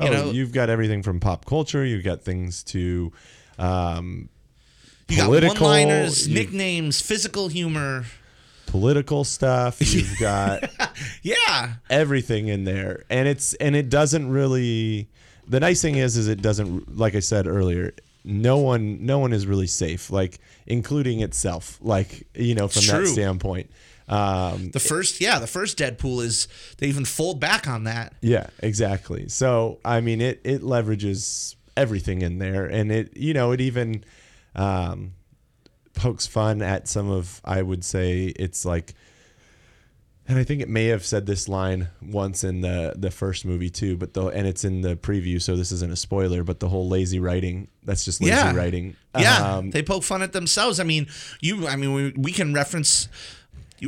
You 0.00 0.08
oh, 0.08 0.12
know, 0.12 0.30
you've 0.32 0.52
got 0.52 0.68
everything 0.70 1.02
from 1.04 1.20
pop 1.20 1.44
culture. 1.44 1.84
You've 1.84 2.02
got 2.04 2.22
things 2.22 2.64
to 2.64 3.12
um, 3.58 4.28
you 5.08 5.18
got 5.18 5.26
political, 5.26 5.66
one-liners, 5.66 6.26
you- 6.26 6.34
nicknames, 6.34 7.00
physical 7.00 7.46
humor. 7.46 8.04
political 8.66 9.22
stuff. 9.22 9.80
You've 9.94 10.16
got 10.20 10.68
Yeah, 11.22 11.74
everything 11.88 12.48
in 12.48 12.64
there, 12.64 13.04
and 13.08 13.28
it's 13.28 13.54
and 13.54 13.76
it 13.76 13.88
doesn't 13.88 14.28
really. 14.28 15.08
The 15.48 15.60
nice 15.60 15.82
thing 15.82 15.96
is, 15.96 16.16
is 16.16 16.28
it 16.28 16.42
doesn't. 16.42 16.96
Like 16.96 17.14
I 17.14 17.20
said 17.20 17.46
earlier, 17.46 17.92
no 18.24 18.58
one, 18.58 19.04
no 19.04 19.18
one 19.18 19.32
is 19.32 19.46
really 19.46 19.66
safe. 19.66 20.10
Like 20.10 20.38
including 20.66 21.20
itself. 21.20 21.78
Like 21.82 22.26
you 22.34 22.54
know, 22.54 22.68
from 22.68 22.82
True. 22.82 23.06
that 23.06 23.08
standpoint. 23.08 23.70
Um, 24.06 24.70
the 24.70 24.80
first, 24.80 25.20
yeah, 25.20 25.38
the 25.38 25.46
first 25.46 25.78
Deadpool 25.78 26.22
is 26.22 26.46
they 26.78 26.88
even 26.88 27.04
fold 27.04 27.40
back 27.40 27.66
on 27.66 27.84
that. 27.84 28.14
Yeah, 28.20 28.48
exactly. 28.58 29.28
So 29.28 29.78
I 29.84 30.00
mean, 30.00 30.20
it 30.20 30.40
it 30.44 30.62
leverages 30.62 31.54
everything 31.76 32.22
in 32.22 32.38
there, 32.38 32.66
and 32.66 32.92
it 32.92 33.16
you 33.16 33.34
know 33.34 33.52
it 33.52 33.60
even 33.60 34.04
um, 34.54 35.14
pokes 35.94 36.26
fun 36.26 36.62
at 36.62 36.86
some 36.88 37.10
of 37.10 37.40
I 37.44 37.62
would 37.62 37.84
say 37.84 38.26
it's 38.26 38.64
like, 38.64 38.94
and 40.26 40.38
I 40.38 40.44
think 40.44 40.62
it 40.62 40.68
may 40.68 40.86
have 40.86 41.04
said 41.04 41.26
this 41.26 41.48
line 41.48 41.88
once 42.02 42.44
in 42.44 42.60
the 42.62 42.94
the 42.96 43.10
first 43.10 43.44
movie 43.44 43.70
too, 43.70 43.96
but 43.96 44.14
the 44.14 44.26
and 44.26 44.46
it's 44.46 44.64
in 44.64 44.80
the 44.80 44.96
preview, 44.96 45.40
so 45.40 45.56
this 45.56 45.70
isn't 45.72 45.92
a 45.92 45.96
spoiler. 45.96 46.42
But 46.44 46.60
the 46.60 46.68
whole 46.68 46.88
lazy 46.88 47.20
writing 47.20 47.68
that's 47.84 48.04
just 48.04 48.20
lazy 48.20 48.32
Yeah. 48.32 48.54
writing. 48.54 48.96
Yeah, 49.18 49.56
Um, 49.56 49.70
they 49.70 49.82
poke 49.82 50.02
fun 50.02 50.22
at 50.22 50.32
themselves. 50.32 50.80
I 50.80 50.84
mean, 50.84 51.06
you. 51.40 51.66
I 51.68 51.76
mean, 51.76 51.92
we, 51.92 52.12
we 52.16 52.32
can 52.32 52.54
reference. 52.54 53.08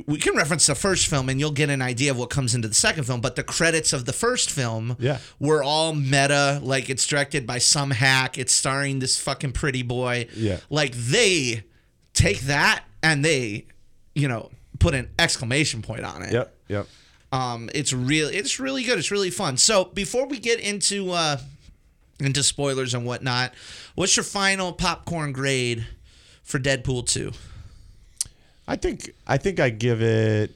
We 0.06 0.18
can 0.18 0.36
reference 0.36 0.66
the 0.66 0.74
first 0.74 1.06
film, 1.06 1.28
and 1.30 1.40
you'll 1.40 1.52
get 1.52 1.70
an 1.70 1.80
idea 1.80 2.10
of 2.10 2.18
what 2.18 2.28
comes 2.28 2.54
into 2.54 2.68
the 2.68 2.74
second 2.74 3.04
film. 3.04 3.20
But 3.22 3.36
the 3.36 3.42
credits 3.42 3.94
of 3.94 4.04
the 4.04 4.12
first 4.12 4.50
film 4.50 4.96
Yeah. 4.98 5.18
were 5.38 5.62
all 5.62 5.94
meta. 5.94 6.60
Like 6.62 6.90
it's 6.90 7.06
directed 7.06 7.46
by 7.46 7.58
some 7.58 7.92
hack. 7.92 8.36
It's 8.36 8.52
starring 8.52 8.98
this 8.98 9.18
fucking 9.18 9.52
pretty 9.52 9.82
boy. 9.82 10.26
Yeah. 10.36 10.58
Like 10.68 10.92
they 10.92 11.64
take 12.12 12.40
that 12.40 12.84
and 13.02 13.24
they, 13.24 13.66
you 14.14 14.28
know, 14.28 14.50
put 14.86 14.94
an 14.94 15.10
exclamation 15.18 15.82
point 15.82 16.04
on 16.04 16.22
it. 16.22 16.32
Yep. 16.32 16.54
Yep. 16.68 16.86
Um, 17.32 17.70
it's 17.74 17.92
real. 17.92 18.28
it's 18.28 18.60
really 18.60 18.84
good. 18.84 18.98
It's 18.98 19.10
really 19.10 19.30
fun. 19.30 19.56
So 19.56 19.86
before 19.86 20.26
we 20.26 20.38
get 20.38 20.60
into 20.60 21.10
uh, 21.10 21.38
into 22.20 22.42
spoilers 22.42 22.94
and 22.94 23.04
whatnot. 23.04 23.52
What's 23.96 24.16
your 24.16 24.24
final 24.24 24.72
popcorn 24.72 25.32
grade 25.32 25.86
for 26.44 26.58
Deadpool 26.58 27.06
2? 27.06 27.32
I 28.68 28.76
think 28.76 29.10
I 29.26 29.38
think 29.38 29.60
I 29.60 29.70
give 29.70 30.02
it. 30.02 30.54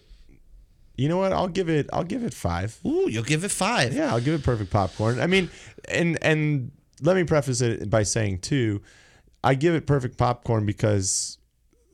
You 0.96 1.08
know 1.08 1.16
what? 1.16 1.32
I'll 1.32 1.48
give 1.48 1.68
it. 1.68 1.88
I'll 1.92 2.04
give 2.04 2.22
it 2.22 2.34
five. 2.34 2.78
Ooh, 2.86 3.08
you'll 3.08 3.24
give 3.24 3.42
it 3.44 3.50
five. 3.50 3.92
Yeah, 3.92 4.12
I'll 4.12 4.20
give 4.20 4.34
it 4.34 4.44
perfect 4.44 4.70
popcorn. 4.70 5.20
I 5.20 5.26
mean, 5.26 5.50
and 5.88 6.18
and 6.22 6.70
let 7.00 7.16
me 7.16 7.24
preface 7.24 7.60
it 7.62 7.90
by 7.90 8.04
saying 8.04 8.40
too, 8.40 8.82
I 9.42 9.54
give 9.54 9.74
it 9.74 9.86
perfect 9.86 10.18
popcorn 10.18 10.66
because 10.66 11.38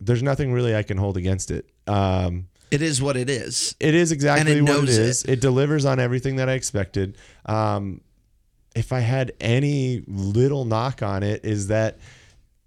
there's 0.00 0.22
nothing 0.22 0.52
really 0.52 0.74
I 0.74 0.82
can 0.82 0.96
hold 0.96 1.16
against 1.16 1.50
it. 1.50 1.68
Um, 1.86 2.48
It 2.70 2.82
is 2.82 3.00
what 3.00 3.16
it 3.16 3.30
is. 3.30 3.74
it 3.80 3.94
is 3.94 4.10
exactly 4.12 4.52
it 4.58 4.62
what 4.62 4.84
it 4.84 4.88
is. 4.88 5.24
It. 5.24 5.40
delivers 5.40 5.84
on 5.84 6.00
everything 6.00 6.36
that 6.36 6.48
I 6.48 6.52
expected. 6.54 7.16
Um, 7.44 8.00
if 8.74 8.92
I 8.92 9.00
had 9.00 9.32
any 9.40 10.02
little 10.06 10.64
knock 10.64 11.02
on 11.02 11.22
it, 11.22 11.44
is 11.44 11.68
that 11.68 11.98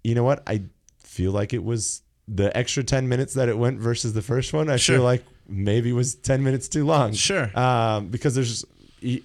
you 0.02 0.14
know 0.14 0.24
what 0.24 0.42
I 0.46 0.62
feel 1.04 1.32
like 1.32 1.52
it 1.52 1.62
was 1.62 2.02
the 2.26 2.56
extra 2.56 2.82
ten 2.82 3.08
minutes 3.08 3.34
that 3.34 3.48
it 3.48 3.58
went 3.58 3.78
versus 3.78 4.12
the 4.12 4.22
first 4.22 4.52
one. 4.52 4.68
I 4.70 4.76
Sure. 4.76 4.96
feel 4.96 5.04
like 5.04 5.24
maybe 5.48 5.92
was 5.92 6.14
ten 6.14 6.42
minutes 6.42 6.68
too 6.68 6.84
long. 6.86 7.12
Sure. 7.12 7.50
um, 7.58 8.08
because 8.08 8.34
there's 8.34 8.64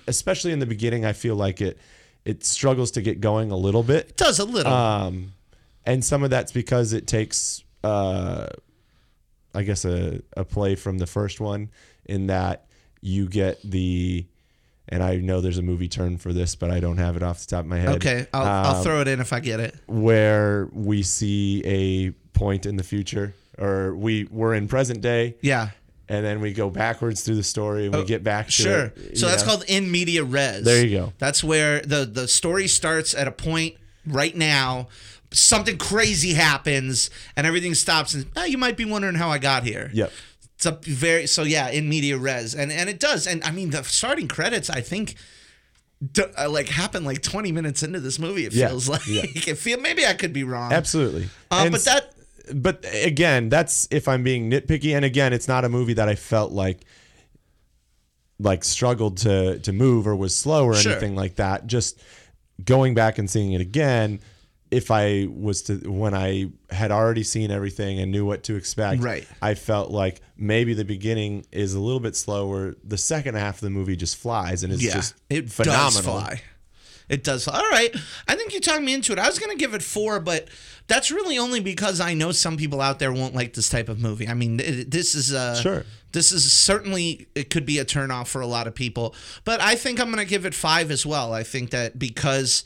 especially 0.07 0.51
in 0.51 0.59
the 0.59 0.65
beginning, 0.65 1.05
I 1.05 1.13
feel 1.13 1.35
like 1.35 1.61
it 1.61 1.77
it 2.25 2.43
struggles 2.45 2.91
to 2.91 3.01
get 3.01 3.21
going 3.21 3.51
a 3.51 3.57
little 3.57 3.83
bit. 3.83 4.09
It 4.09 4.17
does 4.17 4.39
a 4.39 4.45
little. 4.45 4.71
Um, 4.73 5.31
and 5.85 6.03
some 6.03 6.23
of 6.23 6.29
that's 6.31 6.51
because 6.51 6.91
it 6.93 7.05
takes, 7.07 7.63
uh, 7.83 8.47
I 9.55 9.63
guess, 9.63 9.85
a, 9.85 10.21
a 10.35 10.43
play 10.45 10.75
from 10.75 10.97
the 10.97 11.07
first 11.07 11.39
one 11.39 11.69
in 12.05 12.27
that 12.27 12.65
you 13.01 13.27
get 13.27 13.61
the, 13.63 14.25
and 14.89 15.01
I 15.01 15.15
know 15.17 15.41
there's 15.41 15.57
a 15.57 15.61
movie 15.63 15.87
term 15.87 16.17
for 16.17 16.33
this, 16.33 16.55
but 16.55 16.69
I 16.71 16.79
don't 16.79 16.97
have 16.97 17.15
it 17.15 17.23
off 17.23 17.39
the 17.39 17.47
top 17.47 17.61
of 17.61 17.67
my 17.67 17.77
head. 17.79 17.95
okay, 17.95 18.27
I'll, 18.33 18.43
I'll 18.43 18.75
um, 18.77 18.83
throw 18.83 19.01
it 19.01 19.07
in 19.07 19.19
if 19.19 19.33
I 19.33 19.39
get 19.39 19.59
it. 19.59 19.75
Where 19.87 20.67
we 20.73 21.01
see 21.03 21.61
a 21.65 22.11
point 22.37 22.65
in 22.65 22.75
the 22.75 22.83
future, 22.83 23.33
or 23.57 23.95
we 23.95 24.25
we're 24.25 24.53
in 24.55 24.67
present 24.67 25.01
day, 25.01 25.35
Yeah. 25.41 25.69
and 26.09 26.25
then 26.25 26.41
we 26.41 26.51
go 26.53 26.69
backwards 26.69 27.21
through 27.21 27.35
the 27.35 27.43
story 27.43 27.85
and 27.87 27.95
we 27.95 28.03
get 28.03 28.23
back 28.23 28.47
to 28.47 28.51
Sure. 28.51 28.81
it, 28.95 29.17
So 29.17 29.27
that's 29.27 29.43
know? 29.43 29.49
called 29.51 29.63
in 29.67 29.89
media 29.89 30.23
res. 30.23 30.63
There 30.63 30.85
you 30.85 30.97
go. 30.97 31.13
That's 31.17 31.43
where 31.43 31.79
the 31.81 32.05
the 32.05 32.27
story 32.27 32.67
starts 32.67 33.13
at 33.15 33.27
a 33.27 33.31
point 33.31 33.75
right 34.05 34.35
now. 34.35 34.87
Something 35.37 35.77
crazy 35.77 36.33
happens 36.33 37.09
and 37.35 37.45
everything 37.45 37.73
stops, 37.75 38.13
and 38.13 38.25
"Ah, 38.35 38.45
you 38.45 38.57
might 38.57 38.77
be 38.77 38.85
wondering 38.85 39.15
how 39.15 39.29
I 39.29 39.37
got 39.37 39.63
here. 39.63 39.89
Yep. 39.93 40.11
It's 40.55 40.65
a 40.65 40.71
very 40.83 41.27
so 41.27 41.43
yeah 41.43 41.69
in 41.69 41.89
media 41.89 42.17
res, 42.17 42.55
and 42.55 42.71
and 42.71 42.89
it 42.89 42.99
does, 42.99 43.27
and 43.27 43.43
I 43.43 43.51
mean 43.51 43.71
the 43.71 43.83
starting 43.83 44.27
credits 44.27 44.69
I 44.69 44.81
think. 44.81 45.15
uh, 46.37 46.49
like 46.49 46.67
happen 46.69 47.03
like 47.05 47.21
20 47.21 47.51
minutes 47.53 47.81
into 47.81 47.99
this 48.01 48.19
movie 48.19 48.45
it 48.45 48.53
Yeah, 48.53 48.67
feels 48.67 48.87
like 48.89 49.07
yeah. 49.07 49.21
it 49.47 49.57
feel 49.57 49.79
maybe 49.79 50.05
i 50.05 50.13
could 50.13 50.33
be 50.33 50.43
wrong 50.43 50.73
Absolutely. 50.73 51.29
uh, 51.49 51.69
but 51.69 51.83
that 51.85 52.11
but 52.53 52.85
again, 52.93 53.49
that's 53.49 53.87
if 53.89 54.07
I'm 54.07 54.21
being 54.21 54.51
nitpicky. 54.51 54.95
And 54.95 55.03
again, 55.03 55.33
it's 55.33 55.47
not 55.47 55.65
a 55.65 55.69
movie 55.69 55.93
that 55.93 56.07
I 56.07 56.13
felt 56.13 56.51
like 56.51 56.85
like 58.39 58.63
struggled 58.63 59.17
to 59.19 59.59
to 59.59 59.71
move 59.73 60.07
or 60.07 60.15
was 60.15 60.35
slow 60.35 60.65
or 60.65 60.75
Sure. 60.75 60.91
anything 60.91 61.15
like 61.15 61.35
that. 61.35 61.65
Just 61.67 61.99
going 62.63 62.93
back 62.93 63.17
and 63.17 63.29
seeing 63.29 63.53
it 63.53 63.61
again, 63.61 64.19
if 64.75 64.91
I 64.91 65.27
was 65.31 65.61
to 65.63 65.75
when 65.89 66.13
I 66.13 66.51
had 66.69 66.91
already 66.91 67.23
seen 67.23 67.49
everything 67.51 67.99
and 67.99 68.11
knew 68.11 68.25
what 68.25 68.43
to 68.43 68.55
expect, 68.55 69.01
Right. 69.01 69.27
I 69.41 69.53
felt 69.53 69.89
like 69.91 70.21
maybe 70.37 70.73
the 70.73 70.83
beginning 70.85 71.45
is 71.51 71.73
a 71.73 71.79
little 71.79 71.99
bit 72.01 72.15
slower. 72.15 72.75
The 72.83 72.97
second 72.97 73.35
half 73.35 73.55
of 73.55 73.61
the 73.61 73.69
movie 73.69 73.95
just 73.95 74.17
flies 74.17 74.63
and 74.63 74.73
is 74.73 74.83
yeah 74.83 74.93
just 74.93 75.15
it 75.29 75.49
phenomenal. 75.49 75.91
does 75.91 75.99
fly 76.01 76.41
it 77.07 77.23
does 77.23 77.43
fly. 77.43 77.53
all 77.59 77.69
right 77.69 77.95
i 78.27 78.35
think 78.35 78.51
you 78.51 78.59
talked 78.59 78.81
me 78.81 78.91
into 78.91 79.11
it 79.13 79.19
i 79.19 79.27
was 79.27 79.37
gonna 79.37 79.53
give 79.55 79.75
it 79.75 79.83
four 79.83 80.19
but 80.19 80.47
that's 80.87 81.11
really 81.11 81.37
only 81.37 81.59
because 81.59 81.99
i 82.01 82.15
know 82.15 82.31
some 82.31 82.57
people 82.57 82.81
out 82.81 82.97
there 82.97 83.13
won't 83.13 83.35
like 83.35 83.53
this 83.53 83.69
type 83.69 83.89
of 83.89 83.99
movie 83.99 84.27
i 84.27 84.33
mean 84.33 84.59
it, 84.59 84.89
this 84.89 85.13
is 85.13 85.31
a. 85.31 85.55
Sure. 85.61 85.85
this 86.13 86.31
is 86.31 86.51
certainly 86.51 87.27
it 87.35 87.51
could 87.51 87.63
be 87.63 87.77
a 87.77 87.85
turnoff 87.85 88.25
for 88.25 88.41
a 88.41 88.47
lot 88.47 88.65
of 88.65 88.73
people 88.73 89.13
but 89.43 89.61
i 89.61 89.75
think 89.75 89.99
i'm 89.99 90.09
gonna 90.09 90.25
give 90.25 90.47
it 90.47 90.55
five 90.55 90.89
as 90.89 91.05
well 91.05 91.31
i 91.31 91.43
think 91.43 91.69
that 91.69 91.99
because 91.99 92.63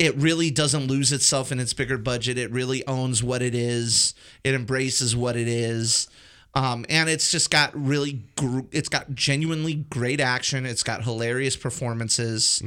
it 0.00 0.16
really 0.16 0.50
doesn't 0.50 0.86
lose 0.88 1.12
itself 1.12 1.52
in 1.52 1.60
its 1.60 1.72
bigger 1.74 1.98
budget 1.98 2.36
it 2.38 2.50
really 2.50 2.84
owns 2.86 3.22
what 3.22 3.42
it 3.42 3.54
is 3.54 4.14
it 4.42 4.54
embraces 4.54 5.14
what 5.14 5.36
it 5.36 5.46
is 5.46 6.08
um, 6.54 6.84
and 6.88 7.08
it's 7.08 7.30
just 7.30 7.50
got 7.50 7.70
really 7.74 8.24
gr- 8.36 8.66
it's 8.72 8.88
got 8.88 9.14
genuinely 9.14 9.74
great 9.74 10.20
action 10.20 10.66
it's 10.66 10.82
got 10.82 11.04
hilarious 11.04 11.56
performances 11.56 12.62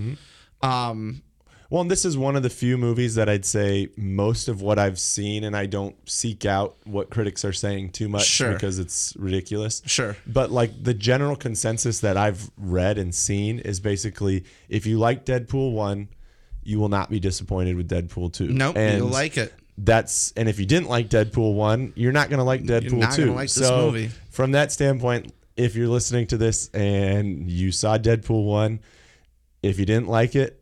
um, 0.61 1.21
Well, 1.69 1.81
and 1.81 1.89
this 1.91 2.05
is 2.05 2.15
one 2.17 2.35
of 2.35 2.43
the 2.43 2.49
few 2.49 2.77
movies 2.77 3.15
that 3.15 3.27
I'd 3.27 3.45
say 3.45 3.89
most 3.97 4.47
of 4.47 4.61
what 4.61 4.77
I've 4.77 4.99
seen, 4.99 5.43
and 5.43 5.57
I 5.57 5.65
don't 5.65 5.95
seek 6.07 6.45
out 6.45 6.75
what 6.85 7.09
critics 7.09 7.43
are 7.43 7.51
saying 7.51 7.89
too 7.93 8.07
much 8.07 8.25
Sure. 8.27 8.53
because 8.53 8.77
it's 8.79 9.15
ridiculous. 9.17 9.81
Sure. 9.87 10.15
But 10.27 10.51
like 10.51 10.71
the 10.83 10.93
general 10.93 11.35
consensus 11.35 11.99
that 12.01 12.15
I've 12.15 12.51
read 12.57 12.97
and 12.99 13.13
seen 13.13 13.57
is 13.59 13.79
basically 13.79 14.43
if 14.69 14.85
you 14.85 14.99
like 14.99 15.25
Deadpool 15.25 15.73
1, 15.73 16.07
you 16.65 16.79
will 16.79 16.89
not 16.89 17.09
be 17.09 17.19
disappointed 17.19 17.75
with 17.75 17.89
Deadpool 17.89 18.33
2. 18.33 18.47
nope 18.47 18.77
And 18.77 18.99
you'll 18.99 19.07
like 19.07 19.37
it 19.37 19.53
that's 19.77 20.33
and 20.37 20.47
if 20.47 20.59
you 20.59 20.65
didn't 20.65 20.89
like 20.89 21.09
Deadpool 21.09 21.55
1, 21.55 21.93
you're 21.95 22.11
not 22.11 22.29
going 22.29 22.37
to 22.37 22.43
like 22.43 22.63
Deadpool 22.63 22.99
not 22.99 23.13
2. 23.13 23.25
gonna 23.25 23.35
like 23.35 23.49
this 23.49 23.67
so 23.67 23.87
movie. 23.87 24.11
from 24.29 24.51
that 24.51 24.71
standpoint, 24.71 25.33
if 25.57 25.75
you're 25.75 25.87
listening 25.87 26.27
to 26.27 26.37
this 26.37 26.69
and 26.69 27.49
you 27.49 27.71
saw 27.71 27.97
Deadpool 27.97 28.45
1, 28.45 28.79
if 29.61 29.79
you 29.79 29.85
didn't 29.85 30.07
like 30.07 30.35
it, 30.35 30.61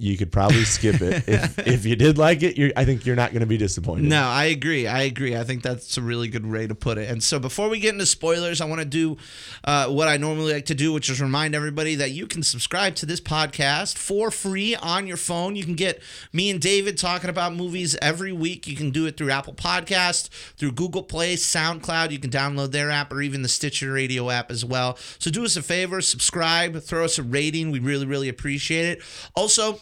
you 0.00 0.16
could 0.16 0.32
probably 0.32 0.64
skip 0.64 1.02
it. 1.02 1.24
if, 1.28 1.58
if 1.66 1.84
you 1.84 1.94
did 1.94 2.16
like 2.16 2.42
it, 2.42 2.56
you're, 2.56 2.70
I 2.74 2.86
think 2.86 3.04
you're 3.04 3.16
not 3.16 3.32
going 3.32 3.40
to 3.40 3.46
be 3.46 3.58
disappointed. 3.58 4.06
No, 4.06 4.22
I 4.22 4.46
agree. 4.46 4.86
I 4.86 5.02
agree. 5.02 5.36
I 5.36 5.44
think 5.44 5.62
that's 5.62 5.98
a 5.98 6.02
really 6.02 6.28
good 6.28 6.50
way 6.50 6.66
to 6.66 6.74
put 6.74 6.96
it. 6.96 7.10
And 7.10 7.22
so 7.22 7.38
before 7.38 7.68
we 7.68 7.80
get 7.80 7.92
into 7.92 8.06
spoilers, 8.06 8.62
I 8.62 8.64
want 8.64 8.80
to 8.80 8.86
do 8.86 9.18
uh, 9.64 9.88
what 9.88 10.08
I 10.08 10.16
normally 10.16 10.54
like 10.54 10.66
to 10.66 10.74
do, 10.74 10.94
which 10.94 11.10
is 11.10 11.20
remind 11.20 11.54
everybody 11.54 11.96
that 11.96 12.12
you 12.12 12.26
can 12.26 12.42
subscribe 12.42 12.94
to 12.96 13.06
this 13.06 13.20
podcast 13.20 13.98
for 13.98 14.30
free 14.30 14.74
on 14.74 15.06
your 15.06 15.18
phone. 15.18 15.54
You 15.54 15.64
can 15.64 15.74
get 15.74 16.02
me 16.32 16.48
and 16.48 16.60
David 16.60 16.96
talking 16.96 17.28
about 17.28 17.54
movies 17.54 17.94
every 18.00 18.32
week. 18.32 18.66
You 18.66 18.76
can 18.76 18.90
do 18.90 19.04
it 19.04 19.18
through 19.18 19.30
Apple 19.30 19.54
Podcast, 19.54 20.28
through 20.56 20.72
Google 20.72 21.02
Play, 21.02 21.36
SoundCloud. 21.36 22.10
You 22.10 22.18
can 22.18 22.30
download 22.30 22.72
their 22.72 22.90
app 22.90 23.12
or 23.12 23.20
even 23.20 23.42
the 23.42 23.48
Stitcher 23.48 23.92
Radio 23.92 24.30
app 24.30 24.50
as 24.50 24.64
well. 24.64 24.96
So 25.18 25.30
do 25.30 25.44
us 25.44 25.56
a 25.56 25.62
favor, 25.62 26.00
subscribe, 26.00 26.80
throw 26.80 27.04
us 27.04 27.18
a 27.18 27.22
rating. 27.22 27.70
We 27.70 27.80
really, 27.80 28.06
really 28.06 28.30
appreciate 28.30 28.86
it. 28.86 29.02
Also, 29.34 29.78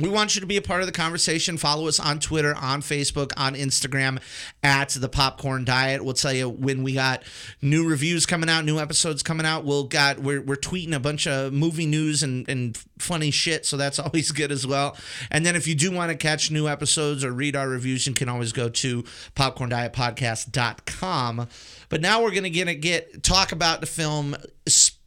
we 0.00 0.08
want 0.08 0.34
you 0.34 0.40
to 0.40 0.46
be 0.46 0.56
a 0.56 0.62
part 0.62 0.80
of 0.80 0.86
the 0.86 0.92
conversation. 0.92 1.56
Follow 1.56 1.88
us 1.88 2.00
on 2.00 2.18
Twitter, 2.18 2.54
on 2.54 2.80
Facebook, 2.80 3.32
on 3.36 3.54
Instagram 3.54 4.20
at 4.62 4.90
the 4.90 5.08
Popcorn 5.08 5.64
Diet. 5.64 6.04
We'll 6.04 6.14
tell 6.14 6.32
you 6.32 6.48
when 6.48 6.82
we 6.82 6.94
got 6.94 7.22
new 7.60 7.88
reviews 7.88 8.26
coming 8.26 8.48
out, 8.48 8.64
new 8.64 8.78
episodes 8.78 9.22
coming 9.22 9.46
out. 9.46 9.64
We'll 9.64 9.84
got 9.84 10.20
we're, 10.20 10.40
we're 10.40 10.56
tweeting 10.56 10.94
a 10.94 11.00
bunch 11.00 11.26
of 11.26 11.52
movie 11.52 11.86
news 11.86 12.22
and, 12.22 12.48
and 12.48 12.78
funny 12.98 13.30
shit, 13.30 13.66
so 13.66 13.76
that's 13.76 13.98
always 13.98 14.32
good 14.32 14.52
as 14.52 14.66
well. 14.66 14.96
And 15.30 15.44
then 15.44 15.56
if 15.56 15.66
you 15.66 15.74
do 15.74 15.92
want 15.92 16.10
to 16.10 16.16
catch 16.16 16.50
new 16.50 16.68
episodes 16.68 17.24
or 17.24 17.32
read 17.32 17.56
our 17.56 17.68
reviews, 17.68 18.06
you 18.06 18.14
can 18.14 18.28
always 18.28 18.52
go 18.52 18.68
to 18.68 19.02
popcorndietpodcast.com. 19.34 21.48
But 21.88 22.00
now 22.00 22.22
we're 22.22 22.30
gonna 22.30 22.50
get 22.50 22.70
get 22.80 23.22
talk 23.22 23.52
about 23.52 23.80
the 23.80 23.86
film 23.86 24.36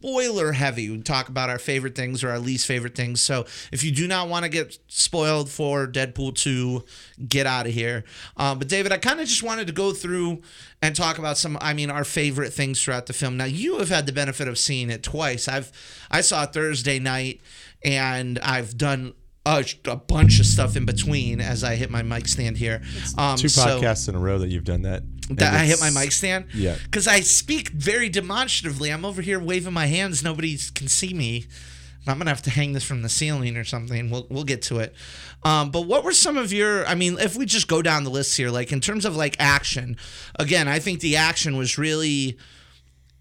spoiler 0.04 0.52
heavy. 0.52 0.89
We 0.89 1.02
talk 1.02 1.30
about 1.30 1.50
our 1.50 1.58
favorite 1.58 1.96
things 1.96 2.26
or 2.26 2.30
our 2.30 2.39
least 2.39 2.68
favorite 2.68 2.94
things. 2.94 3.22
So 3.22 3.46
if 3.72 3.86
you 3.86 3.92
do 3.92 4.06
not 4.06 4.28
want 4.28 4.44
to 4.44 4.50
get 4.50 4.78
spoiled 4.89 5.50
for 5.50 5.88
Deadpool 5.88 6.36
2, 6.36 6.84
get 7.30 7.48
out 7.48 7.68
of 7.68 7.74
here. 7.74 8.04
Um, 8.36 8.60
but 8.60 8.68
David, 8.68 8.92
I 8.92 8.98
kind 8.98 9.22
of 9.22 9.28
just 9.28 9.44
wanted 9.44 9.68
to 9.68 9.74
go 9.74 9.94
through 9.94 10.42
and 10.82 10.94
talk 10.94 11.20
about 11.20 11.38
some, 11.38 11.58
I 11.62 11.74
mean, 11.74 11.89
our 11.89 12.04
favorite 12.04 12.52
things 12.52 12.84
throughout 12.84 13.06
the 13.06 13.13
film. 13.13 13.38
Now 13.38 13.46
you 13.46 13.78
have 13.78 13.88
had 13.88 14.06
the 14.06 14.12
benefit 14.12 14.50
of 14.50 14.58
seeing 14.58 14.89
it 14.89 15.04
twice. 15.04 15.48
I've 15.48 15.72
I 16.12 16.20
saw 16.20 16.44
it 16.44 16.52
Thursday 16.52 17.00
night 17.00 17.39
and 17.82 18.39
I've 18.39 18.78
done 18.78 19.13
a, 19.46 19.63
a 19.86 19.96
bunch 19.96 20.42
of 20.42 20.46
stuff 20.46 20.76
in 20.76 20.86
between 20.86 21.39
as 21.39 21.63
I 21.63 21.76
hit 21.76 21.89
my 21.89 22.02
mic 22.02 22.28
stand 22.28 22.58
here. 22.58 22.82
Um, 23.18 23.38
Two 23.38 23.48
so- 23.48 23.80
podcasts 23.80 24.10
in 24.10 24.16
a 24.16 24.20
row 24.20 24.38
that 24.39 24.50
you've 24.50 24.66
done 24.66 24.82
that. 24.82 25.04
That 25.32 25.54
I 25.54 25.66
hit 25.66 25.80
my 25.80 25.90
mic 25.90 26.12
stand. 26.12 26.46
Yeah. 26.54 26.76
Because 26.84 27.08
I 27.08 27.22
speak 27.22 27.70
very 27.70 28.10
demonstratively. 28.10 28.92
I'm 28.92 29.06
over 29.06 29.22
here 29.22 29.40
waving 29.40 29.74
my 29.74 29.88
hands. 29.88 30.24
Nobody 30.24 30.58
can 30.74 30.88
see 30.88 31.14
me. 31.14 31.48
I'm 32.06 32.18
gonna 32.18 32.32
have 32.32 32.42
to 32.44 32.50
hang 32.50 32.74
this 32.74 32.84
from 32.84 33.02
the 33.02 33.10
ceiling 33.10 33.56
or 33.56 33.64
something. 33.64 34.10
We'll 34.10 34.28
we'll 34.30 34.44
get 34.44 34.62
to 34.64 34.80
it. 34.80 34.94
Um, 35.44 35.72
but 35.72 35.82
what 35.82 36.04
were 36.04 36.14
some 36.14 36.38
of 36.38 36.52
your? 36.52 36.86
I 36.86 36.96
mean, 36.96 37.18
if 37.18 37.38
we 37.38 37.46
just 37.46 37.68
go 37.68 37.82
down 37.82 38.04
the 38.04 38.10
list 38.10 38.36
here, 38.36 38.50
like 38.50 38.72
in 38.72 38.82
terms 38.82 39.06
of 39.06 39.16
like 39.16 39.38
action, 39.40 39.98
again, 40.38 40.68
I 40.68 40.80
think 40.80 41.00
the 41.00 41.16
action 41.16 41.58
was 41.58 41.78
really 41.78 42.38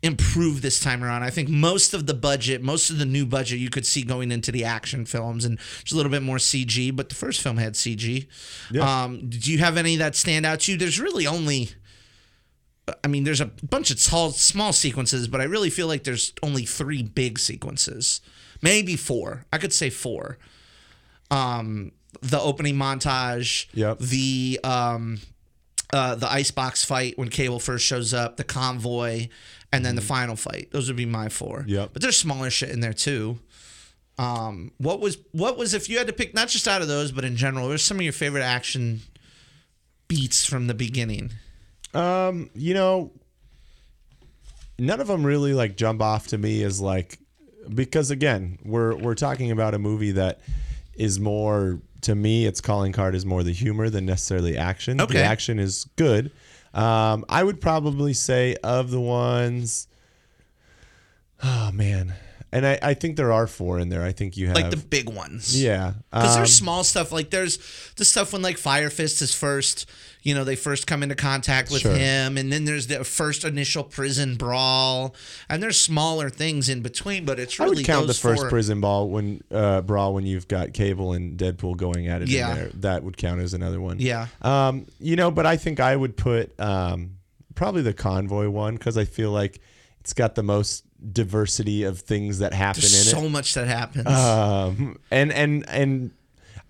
improved 0.03 0.63
this 0.63 0.81
time 0.81 1.05
around. 1.05 1.23
I 1.23 1.31
think 1.31 1.49
most 1.49 1.95
of 1.95 2.07
the 2.07 2.15
budget, 2.15 2.61
most 2.61 2.91
of 2.91 2.99
the 2.99 3.05
new 3.05 3.25
budget 3.25 3.61
you 3.61 3.71
could 3.71 3.87
see 3.87 4.03
going 4.03 4.33
into 4.33 4.51
the 4.51 4.65
action 4.65 5.05
films 5.07 5.45
and 5.45 5.59
just 5.59 5.93
a 5.93 5.97
little 5.97 6.11
bit 6.11 6.23
more 6.23 6.39
CG, 6.39 6.95
but 6.95 7.09
the 7.09 7.15
first 7.15 7.41
film 7.41 7.57
had 7.57 7.75
CG. 7.75 8.27
Yeah. 8.71 9.05
Um, 9.05 9.29
did 9.29 9.47
you 9.47 9.59
have 9.59 9.77
any 9.77 9.97
that 9.97 10.17
stand 10.17 10.45
out 10.45 10.61
to 10.61 10.73
you? 10.73 10.79
There's 10.79 10.99
really 10.99 11.27
only 11.27 11.71
I 13.05 13.09
mean, 13.09 13.25
there's 13.25 13.41
a 13.41 13.47
bunch 13.47 13.91
of 13.91 14.01
small, 14.01 14.31
small 14.33 14.73
sequences, 14.73 15.29
but 15.29 15.41
I 15.41 15.45
really 15.45 15.71
feel 15.71 15.87
like 15.87 16.05
there's 16.05 16.33
only 16.43 16.65
three 16.65 17.03
big 17.03 17.39
sequences, 17.39 18.21
maybe 18.61 18.97
four. 18.97 19.45
I 19.53 19.59
could 19.59 19.73
say 19.73 19.89
four. 19.91 20.39
um, 21.31 21.93
the 22.21 22.39
opening 22.41 22.75
montage, 22.77 23.67
Yep. 23.73 23.99
the 24.01 24.61
um, 24.65 25.21
uh, 25.93 26.15
the 26.15 26.31
icebox 26.31 26.85
fight 26.85 27.17
when 27.19 27.29
Cable 27.31 27.59
first 27.59 27.87
shows 27.87 28.13
up, 28.13 28.37
the 28.37 28.45
convoy, 28.45 29.29
and 29.73 29.85
then 29.85 29.95
the 29.95 30.03
final 30.03 30.37
fight. 30.37 30.69
Those 30.73 30.89
would 30.89 30.97
be 30.97 31.07
my 31.07 31.29
four. 31.31 31.61
Mm-hmm. 31.61 31.69
Yep. 31.71 31.91
But 31.95 32.03
there's 32.03 32.19
smaller 32.19 32.51
shit 32.51 32.69
in 32.71 32.81
there 32.81 32.93
too. 32.93 33.39
Um, 34.19 34.73
what 34.77 35.01
was 35.01 35.17
what 35.33 35.57
was 35.57 35.73
if 35.73 35.89
you 35.89 35.97
had 35.99 36.07
to 36.09 36.13
pick 36.13 36.35
not 36.35 36.49
just 36.49 36.69
out 36.69 36.83
of 36.83 36.89
those, 36.89 37.13
but 37.13 37.25
in 37.25 37.35
general, 37.37 37.67
what 37.69 37.75
are 37.75 37.79
some 37.79 37.97
of 37.97 38.03
your 38.03 38.13
favorite 38.13 38.43
action 38.45 39.01
beats 40.09 40.45
from 40.45 40.67
the 40.67 40.75
beginning? 40.75 41.33
Um, 41.95 42.51
you 42.55 42.75
know, 42.75 43.13
none 44.79 45.01
of 45.01 45.07
them 45.07 45.25
really 45.25 45.55
like 45.55 45.77
jump 45.77 46.01
off 46.03 46.29
to 46.29 46.39
me 46.39 46.63
as 46.63 46.81
like 46.81 47.19
because 47.73 48.11
again, 48.11 48.59
we're 48.65 48.97
we're 48.97 49.15
talking 49.15 49.51
about 49.51 49.75
a 49.75 49.79
movie 49.79 50.13
that 50.13 50.41
is 50.95 51.21
more 51.21 51.81
to 52.03 52.15
me 52.15 52.47
its 52.47 52.61
calling 52.61 52.93
card 52.93 53.15
is 53.15 53.25
more 53.25 53.43
the 53.43 53.53
humor 53.53 53.89
than 53.91 54.07
necessarily 54.07 54.57
action. 54.57 55.01
Okay. 55.01 55.15
The 55.15 55.25
action 55.25 55.59
is 55.59 55.87
good. 55.97 56.31
Um, 56.75 57.25
I 57.29 57.45
would 57.45 57.61
probably 57.61 58.15
say 58.15 58.57
of 58.63 58.91
the 58.91 59.01
ones 59.01 59.87
Oh 61.43 61.71
man. 61.73 62.15
And 62.55 62.67
I, 62.67 62.79
I 62.83 62.95
think 62.95 63.17
there 63.17 63.33
are 63.33 63.47
four 63.47 63.79
in 63.79 63.89
there. 63.89 64.05
I 64.05 64.13
think 64.13 64.37
you 64.37 64.47
have 64.49 64.57
Like 64.57 64.71
the 64.71 64.77
big 64.77 65.09
ones. 65.09 65.61
Yeah. 65.61 65.95
Because 66.11 66.35
Um, 66.35 66.41
there's 66.41 66.55
small 66.55 66.85
stuff 66.85 67.11
like 67.11 67.31
there's 67.31 67.59
the 67.97 68.05
stuff 68.05 68.33
when 68.33 68.43
like 68.43 68.59
Fire 68.59 68.91
Fist 68.91 69.23
is 69.23 69.35
first, 69.35 69.87
you 70.23 70.35
know, 70.35 70.45
they 70.45 70.55
first 70.57 70.87
come 70.87 71.03
into 71.03 71.15
contact 71.15 71.71
with 71.71 71.83
Sure. 71.83 71.95
him, 71.95 72.37
and 72.39 72.53
then 72.53 72.65
there's 72.65 72.87
the 72.87 73.03
first 73.05 73.45
initial 73.45 73.83
prison 73.85 74.37
brawl, 74.37 75.15
and 75.49 75.63
there's 75.63 75.81
smaller 75.81 76.31
things 76.31 76.69
in 76.69 76.81
between, 76.81 77.25
but 77.25 77.41
it's 77.41 77.59
I 77.59 77.65
really 77.65 77.77
would 77.77 77.87
count 77.87 78.07
the 78.07 78.15
first 78.15 78.43
four- 78.43 78.49
prison 78.51 78.81
ball 78.81 79.09
when 79.09 79.43
uh, 79.51 79.81
brawl 79.83 80.15
when 80.15 80.25
you've 80.27 80.47
got 80.49 80.73
Cable 80.73 81.13
and 81.13 81.37
Deadpool 81.39 81.77
going 81.77 82.07
at 82.09 82.23
it 82.23 82.29
Yeah. 82.29 82.51
in 82.51 82.57
there. 82.57 82.71
That 82.75 83.03
would 83.05 83.17
count 83.17 83.41
as 83.41 83.53
another 83.55 83.81
one. 83.81 83.99
Yeah, 83.99 84.27
Um, 84.43 84.87
you 85.01 85.17
know, 85.17 85.31
but 85.31 85.45
I 85.47 85.57
think 85.57 85.81
I 85.81 85.97
would 85.97 86.17
put 86.17 86.59
um, 86.61 87.17
probably 87.55 87.83
the 87.83 87.93
convoy 87.95 88.49
one 88.49 88.75
because 88.77 88.97
I 88.97 89.05
feel 89.05 89.31
like 89.33 89.61
it's 90.01 90.13
got 90.13 90.35
the 90.37 90.43
most 90.43 90.85
diversity 91.13 91.83
of 91.83 91.99
things 92.01 92.39
that 92.39 92.53
happen 92.55 92.81
there's 92.83 93.07
in 93.13 93.19
so 93.21 93.29
much 93.29 93.55
that 93.55 93.67
happens. 93.67 94.07
Um, 94.07 94.99
and 95.11 95.33
and 95.33 95.69
and 95.69 96.11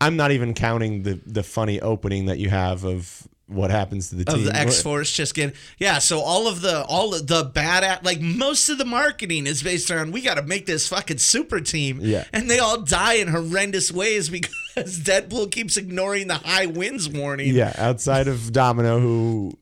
I'm 0.01 0.17
not 0.17 0.31
even 0.33 0.55
counting 0.55 1.03
the 1.03 1.21
the 1.27 1.43
funny 1.43 1.81
opening 1.81 2.27
that 2.27 2.39
you 2.39 2.49
have 2.51 2.85
of 2.85 3.29
what 3.53 3.71
happens 3.71 4.09
to 4.11 4.17
the 4.17 4.25
team 4.25 4.35
of 4.41 4.45
the 4.45 4.57
X 4.57 4.83
Force 4.83 5.13
just 5.13 5.35
getting 5.35 5.55
yeah. 5.79 5.99
So 5.99 6.21
all 6.21 6.49
of 6.49 6.61
the 6.61 6.85
all 6.85 7.15
of 7.15 7.27
the 7.27 7.45
bad 7.45 7.85
at 7.85 8.05
like 8.05 8.21
most 8.21 8.69
of 8.69 8.79
the 8.79 8.85
marketing 8.85 9.47
is 9.47 9.63
based 9.63 9.91
around 9.91 10.13
we 10.13 10.21
got 10.23 10.35
to 10.35 10.43
make 10.43 10.67
this 10.67 10.89
fucking 10.89 11.19
super 11.19 11.61
team. 11.61 11.99
Yeah. 12.01 12.25
and 12.33 12.51
they 12.51 12.59
all 12.59 12.81
die 12.81 13.15
in 13.15 13.29
horrendous 13.29 13.93
ways 13.93 14.29
because 14.77 14.99
Deadpool 15.01 15.51
keeps 15.53 15.77
ignoring 15.77 16.29
the 16.29 16.35
high 16.35 16.67
winds 16.67 17.09
warning. 17.09 17.55
Yeah, 17.55 17.73
outside 17.77 18.29
of 18.29 18.53
Domino, 18.53 18.99
who 19.01 19.59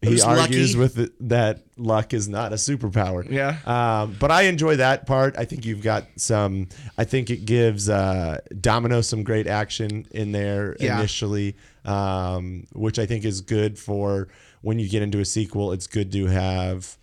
he 0.00 0.10
Who's 0.10 0.22
argues 0.22 0.76
lucky. 0.76 0.78
with 0.80 0.98
it, 1.00 1.28
that 1.28 1.60
luck 1.76 2.14
is 2.14 2.28
not 2.28 2.52
a 2.52 2.54
superpower. 2.56 3.28
Yeah. 3.28 3.56
Um, 3.66 4.16
but 4.20 4.30
I 4.30 4.42
enjoy 4.42 4.76
that 4.76 5.06
part. 5.06 5.34
I 5.36 5.44
think 5.44 5.66
you've 5.66 5.82
got 5.82 6.04
some. 6.14 6.68
I 6.96 7.02
think 7.02 7.30
it 7.30 7.44
gives 7.46 7.88
uh, 7.88 8.38
Domino 8.60 9.00
some 9.00 9.24
great 9.24 9.48
action 9.48 10.06
in 10.12 10.30
there 10.30 10.76
Yeah. 10.78 10.98
initially, 11.00 11.56
um, 11.88 12.66
which 12.72 12.98
I 12.98 13.06
think 13.06 13.24
is 13.24 13.40
good 13.40 13.78
for 13.78 14.28
when 14.62 14.78
you 14.78 14.88
get 14.88 15.02
into 15.02 15.20
a 15.20 15.24
sequel. 15.24 15.72
It's 15.72 15.86
good 15.86 16.12
to 16.12 16.26
have 16.26 16.96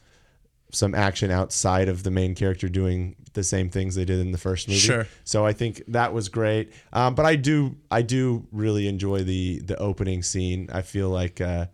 some 0.72 0.94
action 0.94 1.32
outside 1.32 1.88
of 1.88 2.04
the 2.04 2.12
main 2.12 2.36
character 2.36 2.68
doing 2.68 3.16
the 3.34 3.44
same 3.44 3.70
things 3.70 3.96
they 3.96 4.04
did 4.06 4.20
in 4.20 4.32
the 4.32 4.38
first 4.38 4.68
movie. 4.68 4.80
Sure. 4.80 5.08
So 5.24 5.46
I 5.46 5.54
think 5.54 5.82
that 5.88 6.14
was 6.14 6.28
great. 6.30 6.74
Um, 6.94 7.16
but 7.16 7.26
I 7.26 7.36
do 7.36 7.76
I 7.90 8.02
do 8.02 8.46
really 8.52 8.88
enjoy 8.88 9.24
the 9.24 9.60
the 9.60 9.78
opening 9.78 10.22
scene. 10.24 10.70
I 10.74 10.82
feel 10.82 11.10
like 11.10 11.40
uh, 11.42 11.68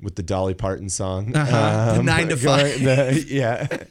with 0.00 0.16
the 0.16 0.22
Dolly 0.22 0.54
Parton 0.54 0.88
song, 0.90 1.34
Uh-huh. 1.34 1.96
Um, 1.98 2.04
nine 2.04 2.28
to 2.28 2.36
five. 2.48 2.80
the- 2.82 3.24
yeah, 3.28 3.66
And 3.70 3.82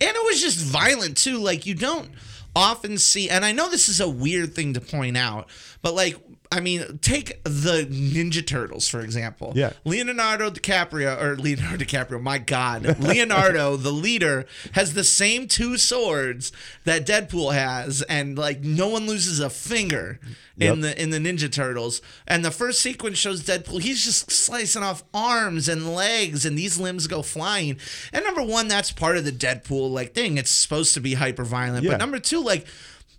it 0.00 0.24
was 0.24 0.40
just 0.40 0.58
violent 0.58 1.16
too. 1.16 1.38
Like 1.38 1.66
you 1.66 1.74
don't 1.74 2.10
often 2.54 2.98
see, 2.98 3.28
and 3.30 3.44
I 3.44 3.52
know 3.52 3.68
this 3.70 3.88
is 3.88 4.00
a 4.00 4.08
weird 4.08 4.54
thing 4.54 4.74
to 4.74 4.80
point 4.80 5.16
out, 5.16 5.48
but 5.82 5.94
like 5.94 6.16
I 6.52 6.58
mean, 6.58 6.98
take 7.00 7.42
the 7.44 7.86
Ninja 7.88 8.44
Turtles 8.44 8.88
for 8.88 9.00
example. 9.00 9.52
Yeah. 9.54 9.72
Leonardo 9.84 10.50
DiCaprio 10.50 11.20
or 11.22 11.36
Leonardo 11.36 11.84
DiCaprio, 11.84 12.20
my 12.20 12.38
God, 12.38 12.98
Leonardo, 13.00 13.76
the 13.76 13.92
leader, 13.92 14.46
has 14.72 14.94
the 14.94 15.04
same 15.04 15.46
two 15.46 15.78
swords 15.78 16.50
that 16.84 17.06
Deadpool 17.06 17.54
has, 17.54 18.02
and 18.02 18.36
like 18.36 18.62
no 18.62 18.88
one 18.88 19.06
loses 19.06 19.38
a 19.38 19.48
finger 19.48 20.18
in 20.58 20.80
the 20.80 21.00
in 21.00 21.10
the 21.10 21.18
Ninja 21.18 21.50
Turtles. 21.50 22.02
And 22.26 22.44
the 22.44 22.50
first 22.50 22.80
sequence 22.80 23.16
shows 23.16 23.44
Deadpool, 23.44 23.80
he's 23.80 24.04
just 24.04 24.30
slicing 24.30 24.82
off 24.82 25.04
arms 25.14 25.68
and 25.68 25.94
legs, 25.94 26.44
and 26.44 26.58
these 26.58 26.78
limbs 26.78 27.06
go 27.06 27.22
flying. 27.22 27.78
And 28.12 28.24
number 28.24 28.42
one, 28.42 28.68
that's 28.68 28.90
part 28.90 29.16
of 29.16 29.24
the 29.24 29.32
Deadpool 29.32 29.90
like 29.90 30.14
thing. 30.14 30.36
It's 30.36 30.50
supposed 30.50 30.94
to 30.94 31.00
be 31.00 31.14
hyper 31.14 31.44
violent. 31.44 31.84
Yeah. 31.84 31.92
But 31.92 32.00
number 32.00 32.18
two, 32.18 32.42
like 32.42 32.66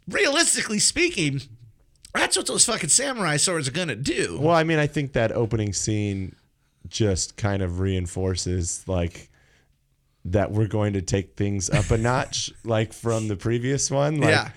realistically 0.08 0.80
speaking, 0.80 1.42
that's 2.14 2.36
what 2.38 2.48
those 2.48 2.66
fucking 2.66 2.90
samurai 2.90 3.38
swords 3.38 3.68
are 3.68 3.72
gonna 3.72 3.96
do. 3.96 4.38
Well, 4.40 4.56
I 4.56 4.64
mean, 4.64 4.80
I 4.80 4.88
think 4.88 5.14
that 5.14 5.32
opening 5.32 5.74
scene 5.74 6.36
just 6.88 7.38
kind 7.38 7.62
of 7.62 7.80
reinforces 7.80 8.84
like 8.88 9.30
that 10.26 10.52
we're 10.52 10.68
going 10.68 10.94
to 10.94 11.02
take 11.02 11.36
things 11.36 11.70
up 11.70 11.90
a 11.92 11.98
notch, 11.98 12.52
like 12.64 12.94
from 12.94 13.28
the 13.28 13.36
previous 13.36 13.90
one. 13.90 14.20
Like, 14.20 14.30
Yeah. 14.32 14.50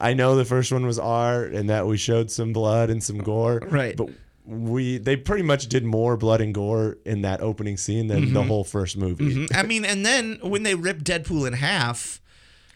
I 0.00 0.14
know 0.14 0.34
the 0.36 0.44
first 0.44 0.72
one 0.72 0.86
was 0.86 0.98
R, 0.98 1.44
and 1.44 1.70
that 1.70 1.86
we 1.86 1.96
showed 1.96 2.30
some 2.30 2.52
blood 2.52 2.90
and 2.90 3.02
some 3.02 3.18
gore, 3.18 3.60
Right. 3.68 3.96
But 3.96 4.08
we 4.46 4.98
they 4.98 5.16
pretty 5.16 5.42
much 5.42 5.68
did 5.68 5.84
more 5.84 6.16
blood 6.18 6.42
and 6.42 6.52
gore 6.52 6.98
in 7.06 7.22
that 7.22 7.40
opening 7.40 7.76
scene 7.78 8.08
than 8.08 8.24
Mm-hmm. 8.24 8.34
the 8.34 8.42
whole 8.42 8.64
first 8.64 8.96
movie. 8.96 9.46
I 9.54 9.62
mean, 9.62 9.84
and 9.86 10.04
then 10.04 10.38
when 10.42 10.62
they 10.64 10.74
rip 10.74 10.98
Deadpool 11.02 11.46
in 11.46 11.54
half, 11.54 12.20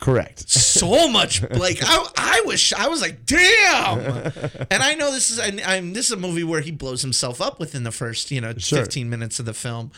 Correct. 0.01 0.49
so 0.49 1.09
much 1.09 1.43
like 1.51 1.79
I, 1.83 2.07
I 2.17 2.43
was 2.47 2.73
I 2.73 2.87
was 2.89 3.01
like 3.01 3.27
damn 3.27 3.99
and 4.71 4.83
I 4.83 4.95
know 4.95 5.11
this 5.13 5.31
is 5.31 5.41
I, 5.41 5.53
I'm 5.77 5.93
this 5.93 6.07
is 6.07 6.13
a 6.13 6.17
movie 6.17 6.45
where 6.45 6.61
he 6.61 6.71
blows 6.71 7.03
himself 7.03 7.41
up 7.41 7.59
within 7.59 7.83
the 7.83 7.91
first 7.93 8.31
you 8.31 8.41
know 8.41 8.55
Sure. 8.59 8.79
15 8.79 9.11
minutes 9.11 9.39
of 9.41 9.47
the 9.47 9.55
film 9.55 9.91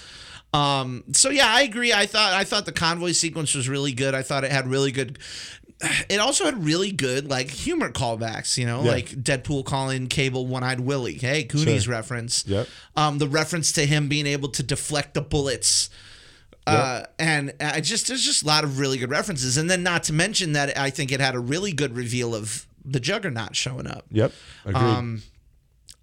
um 0.53 1.05
so 1.13 1.31
yeah 1.31 1.47
I 1.49 1.63
agree 1.63 1.93
I 1.93 2.07
thought 2.07 2.33
I 2.33 2.45
thought 2.45 2.67
the 2.67 2.73
convoy 2.73 3.13
sequence 3.13 3.55
was 3.55 3.69
really 3.69 3.93
good 3.93 4.15
I 4.15 4.23
thought 4.23 4.43
it 4.43 4.51
had 4.51 4.67
really 4.67 4.91
good 4.91 5.19
it 6.09 6.19
also 6.19 6.45
had 6.45 6.65
really 6.65 6.91
good 6.93 7.29
like 7.29 7.51
humor 7.51 7.91
callbacks 7.91 8.59
you 8.59 8.67
know 8.67 8.83
Yeah. 8.83 8.91
like 8.93 9.09
Deadpool 9.11 9.65
calling 9.65 10.07
Cable 10.09 10.47
one-eyed 10.47 10.81
Willie 10.81 11.15
hey 11.15 11.45
Goonies 11.45 11.85
Sure. 11.85 11.93
reference 11.93 12.45
Yep. 12.47 12.67
um 12.97 13.19
the 13.19 13.29
reference 13.29 13.73
to 13.73 13.87
him 13.87 14.09
being 14.09 14.27
able 14.27 14.49
to 14.51 14.63
deflect 14.63 15.15
the 15.15 15.23
bullets 15.23 15.89
uh, 16.66 17.05
and 17.18 17.53
I 17.61 17.81
just 17.81 18.09
there's 18.09 18.23
just 18.25 18.42
a 18.42 18.46
lot 18.46 18.64
of 18.64 18.79
really 18.79 18.99
good 18.99 19.11
references, 19.11 19.57
and 19.57 19.68
then 19.70 19.83
not 19.83 20.05
to 20.05 20.12
mention 20.12 20.53
that 20.53 20.77
I 20.79 20.90
think 20.90 21.11
it 21.12 21.20
had 21.20 21.35
a 21.35 21.40
really 21.40 21.73
good 21.73 21.96
reveal 21.96 22.35
of 22.35 22.66
the 22.85 23.01
Juggernaut 23.01 23.55
showing 23.57 23.87
up, 23.87 24.05
Yep. 24.11 24.33
Agreed. 24.64 24.81
Um, 24.83 25.23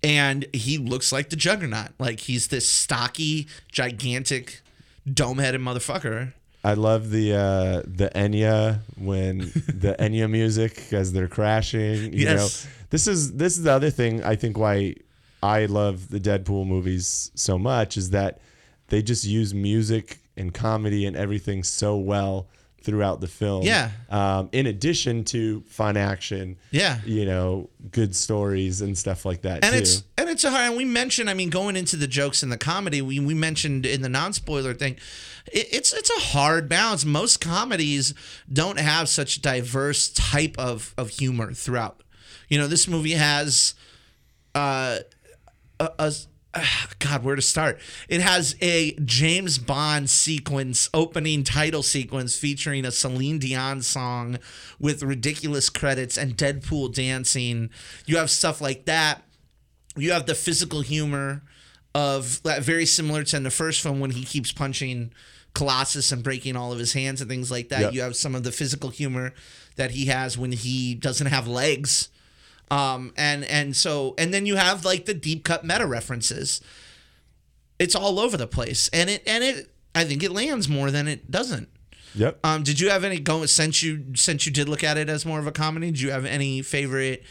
and 0.03 0.45
he 0.53 0.77
looks 0.77 1.11
like 1.11 1.29
the 1.29 1.35
Juggernaut, 1.35 1.89
like 1.99 2.19
he's 2.21 2.49
this 2.49 2.67
stocky, 2.69 3.47
gigantic, 3.71 4.61
dome-headed 5.11 5.59
motherfucker. 5.61 6.33
I 6.63 6.73
love 6.73 7.11
the 7.11 7.33
uh, 7.33 7.81
the 7.85 8.09
Enya 8.13 8.79
when 8.97 9.39
the 9.67 9.95
Enya 9.99 10.29
music 10.29 10.91
as 10.93 11.13
they're 11.13 11.27
crashing. 11.27 12.13
You 12.13 12.25
Yes. 12.25 12.65
know, 12.65 12.71
this 12.89 13.07
is 13.07 13.33
this 13.33 13.57
is 13.57 13.63
the 13.63 13.71
other 13.71 13.89
thing 13.89 14.23
I 14.23 14.35
think 14.35 14.57
why 14.57 14.95
I 15.41 15.65
love 15.65 16.09
the 16.09 16.19
Deadpool 16.19 16.67
movies 16.67 17.31
so 17.35 17.57
much 17.57 17.95
is 17.97 18.09
that 18.11 18.39
they 18.89 19.01
just 19.01 19.23
use 19.23 19.53
music 19.53 20.19
and 20.37 20.53
comedy 20.53 21.05
and 21.05 21.15
everything 21.15 21.63
so 21.63 21.97
well 21.97 22.47
throughout 22.81 23.19
the 23.19 23.27
film. 23.27 23.63
Yeah. 23.63 23.91
Um, 24.09 24.47
in 24.53 24.65
addition 24.65 25.25
to 25.25 25.61
fun 25.67 25.97
action. 25.97 26.57
Yeah. 26.71 26.99
You 27.05 27.25
know, 27.25 27.69
good 27.91 28.15
stories 28.15 28.79
and 28.81 28.97
stuff 28.97 29.25
like 29.25 29.41
that 29.41 29.65
and 29.65 29.73
too. 29.73 29.79
it's 29.79 30.03
and 30.17 30.29
it's 30.29 30.45
a 30.45 30.51
hard. 30.51 30.67
And 30.67 30.77
we 30.77 30.85
mentioned, 30.85 31.29
I 31.29 31.33
mean, 31.33 31.49
going 31.49 31.75
into 31.75 31.97
the 31.97 32.07
jokes 32.07 32.43
and 32.43 32.51
the 32.51 32.57
comedy, 32.57 33.01
we 33.01 33.19
we 33.19 33.33
mentioned 33.33 33.85
in 33.85 34.03
the 34.03 34.09
non 34.09 34.31
spoiler 34.31 34.73
thing, 34.73 34.93
it, 35.51 35.67
it's 35.71 35.91
it's 35.91 36.09
a 36.09 36.19
hard 36.19 36.69
balance. 36.69 37.03
Most 37.03 37.41
comedies 37.41 38.13
don't 38.51 38.79
have 38.79 39.09
such 39.09 39.41
diverse 39.41 40.09
type 40.09 40.55
of 40.57 40.93
of 40.97 41.09
humor 41.09 41.51
throughout. 41.51 42.03
You 42.47 42.57
know, 42.57 42.67
this 42.67 42.87
movie 42.87 43.11
has, 43.11 43.75
uh, 44.55 44.99
a. 45.79 45.89
a 45.99 46.11
God, 46.99 47.23
where 47.23 47.35
to 47.35 47.41
start? 47.41 47.79
It 48.09 48.21
has 48.21 48.55
a 48.61 48.93
James 49.03 49.57
Bond 49.57 50.09
sequence, 50.09 50.89
opening 50.93 51.43
title 51.43 51.83
sequence 51.83 52.37
featuring 52.37 52.85
a 52.85 52.91
Celine 52.91 53.39
Dion 53.39 53.81
song 53.81 54.39
with 54.79 55.03
ridiculous 55.03 55.69
credits 55.69 56.17
and 56.17 56.37
Deadpool 56.37 56.93
dancing. 56.93 57.69
You 58.05 58.17
have 58.17 58.29
stuff 58.29 58.61
like 58.61 58.85
that 58.85 59.23
you 59.97 60.11
have 60.11 60.25
the 60.25 60.35
physical 60.35 60.81
humor 60.81 61.41
of 61.93 62.41
that 62.43 62.61
very 62.61 62.85
similar 62.85 63.23
to 63.23 63.37
in 63.37 63.43
the 63.43 63.49
first 63.51 63.81
film 63.81 63.99
when 63.99 64.11
he 64.11 64.23
keeps 64.23 64.51
punching 64.51 65.11
Colossus 65.53 66.11
and 66.11 66.23
breaking 66.23 66.55
all 66.55 66.71
of 66.71 66.79
his 66.79 66.93
hands 66.93 67.19
and 67.19 67.29
things 67.29 67.49
like 67.49 67.69
that. 67.69 67.81
Yep. 67.81 67.93
You 67.93 68.01
have 68.01 68.15
some 68.15 68.35
of 68.35 68.43
the 68.43 68.51
physical 68.51 68.89
humor 68.89 69.33
that 69.75 69.91
he 69.91 70.05
has 70.05 70.37
when 70.37 70.51
he 70.51 70.93
doesn't 70.93 71.27
have 71.27 71.47
legs. 71.47 72.09
Um, 72.69 73.13
and 73.15 73.45
and 73.45 73.75
so 73.75 74.13
and 74.17 74.33
then 74.33 74.45
you 74.45 74.57
have 74.57 74.83
like 74.83 75.05
the 75.05 75.13
deep 75.13 75.43
cut 75.43 75.63
meta 75.63 75.85
references. 75.85 76.61
It's 77.79 77.95
all 77.95 78.19
over 78.19 78.37
the 78.37 78.47
place, 78.47 78.89
and 78.91 79.09
it 79.09 79.23
and 79.25 79.43
it 79.43 79.71
I 79.95 80.03
think 80.03 80.23
it 80.23 80.31
lands 80.31 80.67
more 80.67 80.91
than 80.91 81.07
it 81.07 81.31
doesn't. 81.31 81.69
Yep. 82.15 82.39
Um, 82.43 82.63
did 82.63 82.79
you 82.79 82.89
have 82.89 83.03
any 83.03 83.19
go 83.19 83.45
since 83.45 83.83
you 83.83 84.15
since 84.15 84.45
you 84.45 84.51
did 84.51 84.67
look 84.67 84.83
at 84.83 84.97
it 84.97 85.09
as 85.09 85.25
more 85.25 85.39
of 85.39 85.47
a 85.47 85.51
comedy? 85.51 85.91
Did 85.91 86.01
you 86.01 86.11
have 86.11 86.25
any 86.25 86.61
favorite 86.61 87.23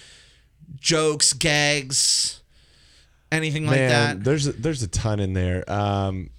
jokes, 0.81 1.33
gags, 1.33 2.40
anything 3.33 3.66
like 3.66 3.79
that? 3.79 4.25
there's 4.25 4.46
a, 4.46 4.53
there's 4.53 4.83
a 4.83 4.88
ton 4.88 5.20
in 5.20 5.33
there. 5.33 5.70
Um, 5.70 6.31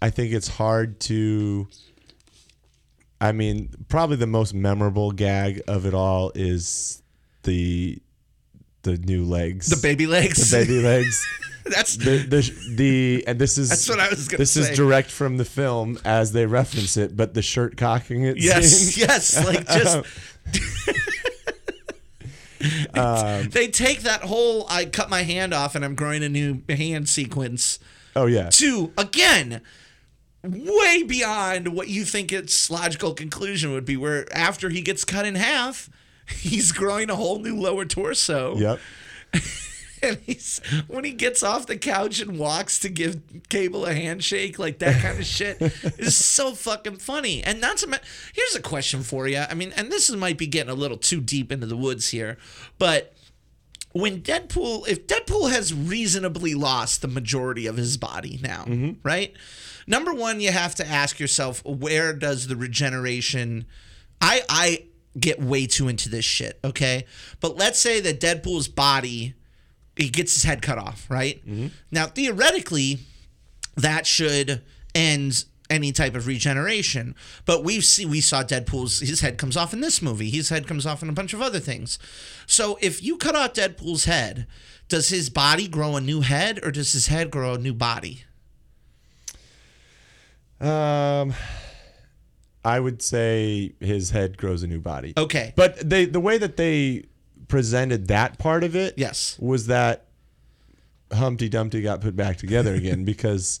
I 0.00 0.10
think 0.10 0.32
it's 0.32 0.48
hard 0.48 1.00
to. 1.00 1.66
I 3.20 3.32
mean, 3.32 3.70
probably 3.88 4.16
the 4.16 4.26
most 4.26 4.52
memorable 4.52 5.10
gag 5.10 5.62
of 5.66 5.86
it 5.86 5.94
all 5.94 6.30
is 6.34 7.02
the 7.44 8.02
the 8.84 8.96
new 8.98 9.24
legs, 9.24 9.66
The 9.66 9.76
baby 9.76 10.06
legs. 10.06 10.50
the 10.50 10.58
baby 10.58 10.80
legs. 10.80 11.26
That's 11.66 11.96
The, 11.96 12.18
the 12.18 12.54
the 12.76 13.24
and 13.26 13.38
this 13.38 13.56
is 13.58 13.70
That's 13.70 13.88
what 13.88 13.98
I 13.98 14.08
was 14.10 14.28
gonna 14.28 14.38
This 14.38 14.50
say. 14.52 14.60
is 14.60 14.76
direct 14.76 15.10
from 15.10 15.38
the 15.38 15.44
film 15.46 15.98
as 16.04 16.32
they 16.32 16.44
reference 16.46 16.96
it, 16.98 17.16
but 17.16 17.32
the 17.34 17.40
shirt 17.42 17.76
cocking 17.78 18.24
it. 18.24 18.36
yes, 18.36 18.70
scene. 18.70 19.04
yes. 19.08 19.44
Like 19.44 19.66
just 19.66 20.04
Um, 22.94 23.50
they 23.50 23.68
take 23.68 24.00
that 24.02 24.22
whole 24.22 24.66
I 24.70 24.86
cut 24.86 25.10
my 25.10 25.22
hand 25.22 25.52
off 25.52 25.74
and 25.74 25.84
I'm 25.84 25.94
growing 25.94 26.22
a 26.24 26.30
new 26.30 26.62
hand 26.68 27.08
sequence 27.10 27.78
Oh 28.16 28.24
yeah. 28.24 28.48
to 28.50 28.90
again 28.96 29.60
way 30.42 31.02
beyond 31.02 31.68
what 31.68 31.88
you 31.88 32.04
think 32.06 32.32
its 32.32 32.70
logical 32.70 33.12
conclusion 33.12 33.72
would 33.72 33.84
be 33.84 33.98
where 33.98 34.26
after 34.34 34.70
he 34.70 34.80
gets 34.80 35.04
cut 35.04 35.26
in 35.26 35.34
half 35.34 35.90
he's 36.28 36.72
growing 36.72 37.10
a 37.10 37.16
whole 37.16 37.38
new 37.38 37.58
lower 37.58 37.84
torso 37.84 38.56
Yep. 38.56 38.80
and 40.04 40.18
he's 40.24 40.60
when 40.86 41.04
he 41.04 41.12
gets 41.12 41.42
off 41.42 41.66
the 41.66 41.76
couch 41.76 42.20
and 42.20 42.38
walks 42.38 42.78
to 42.80 42.88
give 42.88 43.20
Cable 43.48 43.86
a 43.86 43.94
handshake, 43.94 44.58
like 44.58 44.78
that 44.78 45.00
kind 45.00 45.18
of 45.18 45.24
shit, 45.24 45.60
is 45.98 46.16
so 46.16 46.52
fucking 46.52 46.96
funny. 46.96 47.42
And 47.42 47.60
not 47.60 47.78
to 47.78 47.86
mention, 47.86 48.06
here's 48.32 48.54
a 48.54 48.62
question 48.62 49.02
for 49.02 49.26
you. 49.26 49.38
I 49.48 49.54
mean, 49.54 49.72
and 49.76 49.90
this 49.90 50.08
is, 50.08 50.16
might 50.16 50.38
be 50.38 50.46
getting 50.46 50.70
a 50.70 50.74
little 50.74 50.96
too 50.96 51.20
deep 51.20 51.50
into 51.50 51.66
the 51.66 51.76
woods 51.76 52.10
here, 52.10 52.38
but 52.78 53.14
when 53.92 54.22
Deadpool, 54.22 54.88
if 54.88 55.06
Deadpool 55.06 55.50
has 55.50 55.72
reasonably 55.72 56.54
lost 56.54 57.00
the 57.00 57.08
majority 57.08 57.66
of 57.66 57.76
his 57.76 57.96
body 57.96 58.40
now, 58.42 58.64
mm-hmm. 58.64 58.92
right? 59.04 59.32
Number 59.86 60.12
one, 60.12 60.40
you 60.40 60.50
have 60.50 60.74
to 60.76 60.86
ask 60.86 61.20
yourself, 61.20 61.64
where 61.64 62.12
does 62.12 62.48
the 62.48 62.56
regeneration? 62.56 63.66
I 64.20 64.42
I 64.48 64.84
get 65.18 65.40
way 65.40 65.66
too 65.66 65.88
into 65.88 66.08
this 66.08 66.24
shit, 66.24 66.58
okay? 66.64 67.06
But 67.40 67.56
let's 67.56 67.78
say 67.78 68.00
that 68.00 68.20
Deadpool's 68.20 68.68
body, 68.68 69.34
he 69.96 70.08
gets 70.08 70.34
his 70.34 70.42
head 70.42 70.62
cut 70.62 70.78
off, 70.78 71.06
right? 71.08 71.40
Now 71.90 72.06
theoretically, 72.06 72.98
that 73.76 74.06
should 74.06 74.62
end 74.94 75.44
any 75.70 75.92
type 75.92 76.14
of 76.14 76.26
regeneration. 76.26 77.14
But 77.46 77.64
we've 77.64 77.84
see 77.84 78.04
we 78.04 78.20
saw 78.20 78.42
Deadpool's 78.42 79.00
his 79.00 79.20
head 79.20 79.38
comes 79.38 79.56
off 79.56 79.72
in 79.72 79.80
this 79.80 80.02
movie. 80.02 80.30
His 80.30 80.48
head 80.48 80.66
comes 80.66 80.86
off 80.86 81.02
in 81.02 81.08
a 81.08 81.12
bunch 81.12 81.32
of 81.32 81.40
other 81.40 81.60
things. 81.60 81.98
So 82.46 82.78
if 82.80 83.02
you 83.02 83.16
cut 83.16 83.34
out 83.34 83.54
Deadpool's 83.54 84.04
head, 84.04 84.46
does 84.88 85.08
his 85.08 85.30
body 85.30 85.66
grow 85.68 85.96
a 85.96 86.00
new 86.00 86.20
head 86.20 86.60
or 86.62 86.70
does 86.70 86.92
his 86.92 87.06
head 87.06 87.30
grow 87.30 87.54
a 87.54 87.58
new 87.58 87.74
body? 87.74 88.24
Um, 90.60 91.34
I 92.64 92.80
would 92.80 93.02
say 93.02 93.74
his 93.80 94.10
head 94.10 94.36
grows 94.38 94.62
a 94.62 94.66
new 94.66 94.80
body. 94.80 95.12
Okay. 95.16 95.52
But 95.56 95.88
they 95.88 96.04
the 96.06 96.20
way 96.20 96.38
that 96.38 96.56
they 96.56 97.04
presented 97.48 98.08
that 98.08 98.38
part 98.38 98.64
of 98.64 98.74
it, 98.74 98.94
Yes. 98.96 99.36
was 99.38 99.66
that 99.66 100.06
Humpty 101.12 101.48
Dumpty 101.48 101.82
got 101.82 102.00
put 102.00 102.16
back 102.16 102.36
together 102.38 102.74
again 102.74 103.04
because 103.12 103.60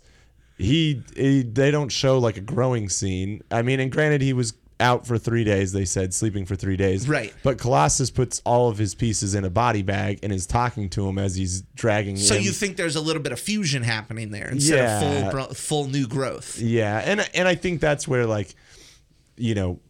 he, 0.56 1.02
he 1.16 1.42
they 1.42 1.70
don't 1.70 1.90
show 1.90 2.18
like 2.18 2.36
a 2.36 2.40
growing 2.40 2.88
scene. 2.88 3.42
I 3.50 3.62
mean, 3.62 3.80
and 3.80 3.92
granted, 3.92 4.22
he 4.22 4.32
was 4.32 4.54
out 4.80 5.06
for 5.06 5.18
three 5.18 5.44
days. 5.44 5.72
They 5.72 5.84
said 5.84 6.12
sleeping 6.14 6.46
for 6.46 6.56
three 6.56 6.76
days. 6.76 7.08
Right. 7.08 7.32
But 7.44 7.58
Colossus 7.58 8.10
puts 8.10 8.40
all 8.44 8.68
of 8.68 8.76
his 8.78 8.94
pieces 8.94 9.34
in 9.34 9.44
a 9.44 9.50
body 9.50 9.82
bag 9.82 10.18
and 10.22 10.32
is 10.32 10.46
talking 10.46 10.88
to 10.90 11.06
him 11.06 11.18
as 11.18 11.36
he's 11.36 11.62
dragging. 11.76 12.16
So 12.16 12.34
him. 12.34 12.42
you 12.42 12.50
think 12.50 12.76
there's 12.76 12.96
a 12.96 13.00
little 13.00 13.22
bit 13.22 13.32
of 13.32 13.38
fusion 13.38 13.82
happening 13.82 14.30
there 14.30 14.48
instead 14.48 14.76
Yeah. 14.78 15.26
of 15.28 15.32
full 15.32 15.54
full 15.54 15.86
new 15.88 16.06
growth? 16.08 16.58
Yeah, 16.58 17.00
and 17.04 17.28
and 17.34 17.46
I 17.46 17.54
think 17.54 17.80
that's 17.80 18.08
where 18.08 18.26
like, 18.26 18.54
you 19.36 19.54
know, 19.54 19.80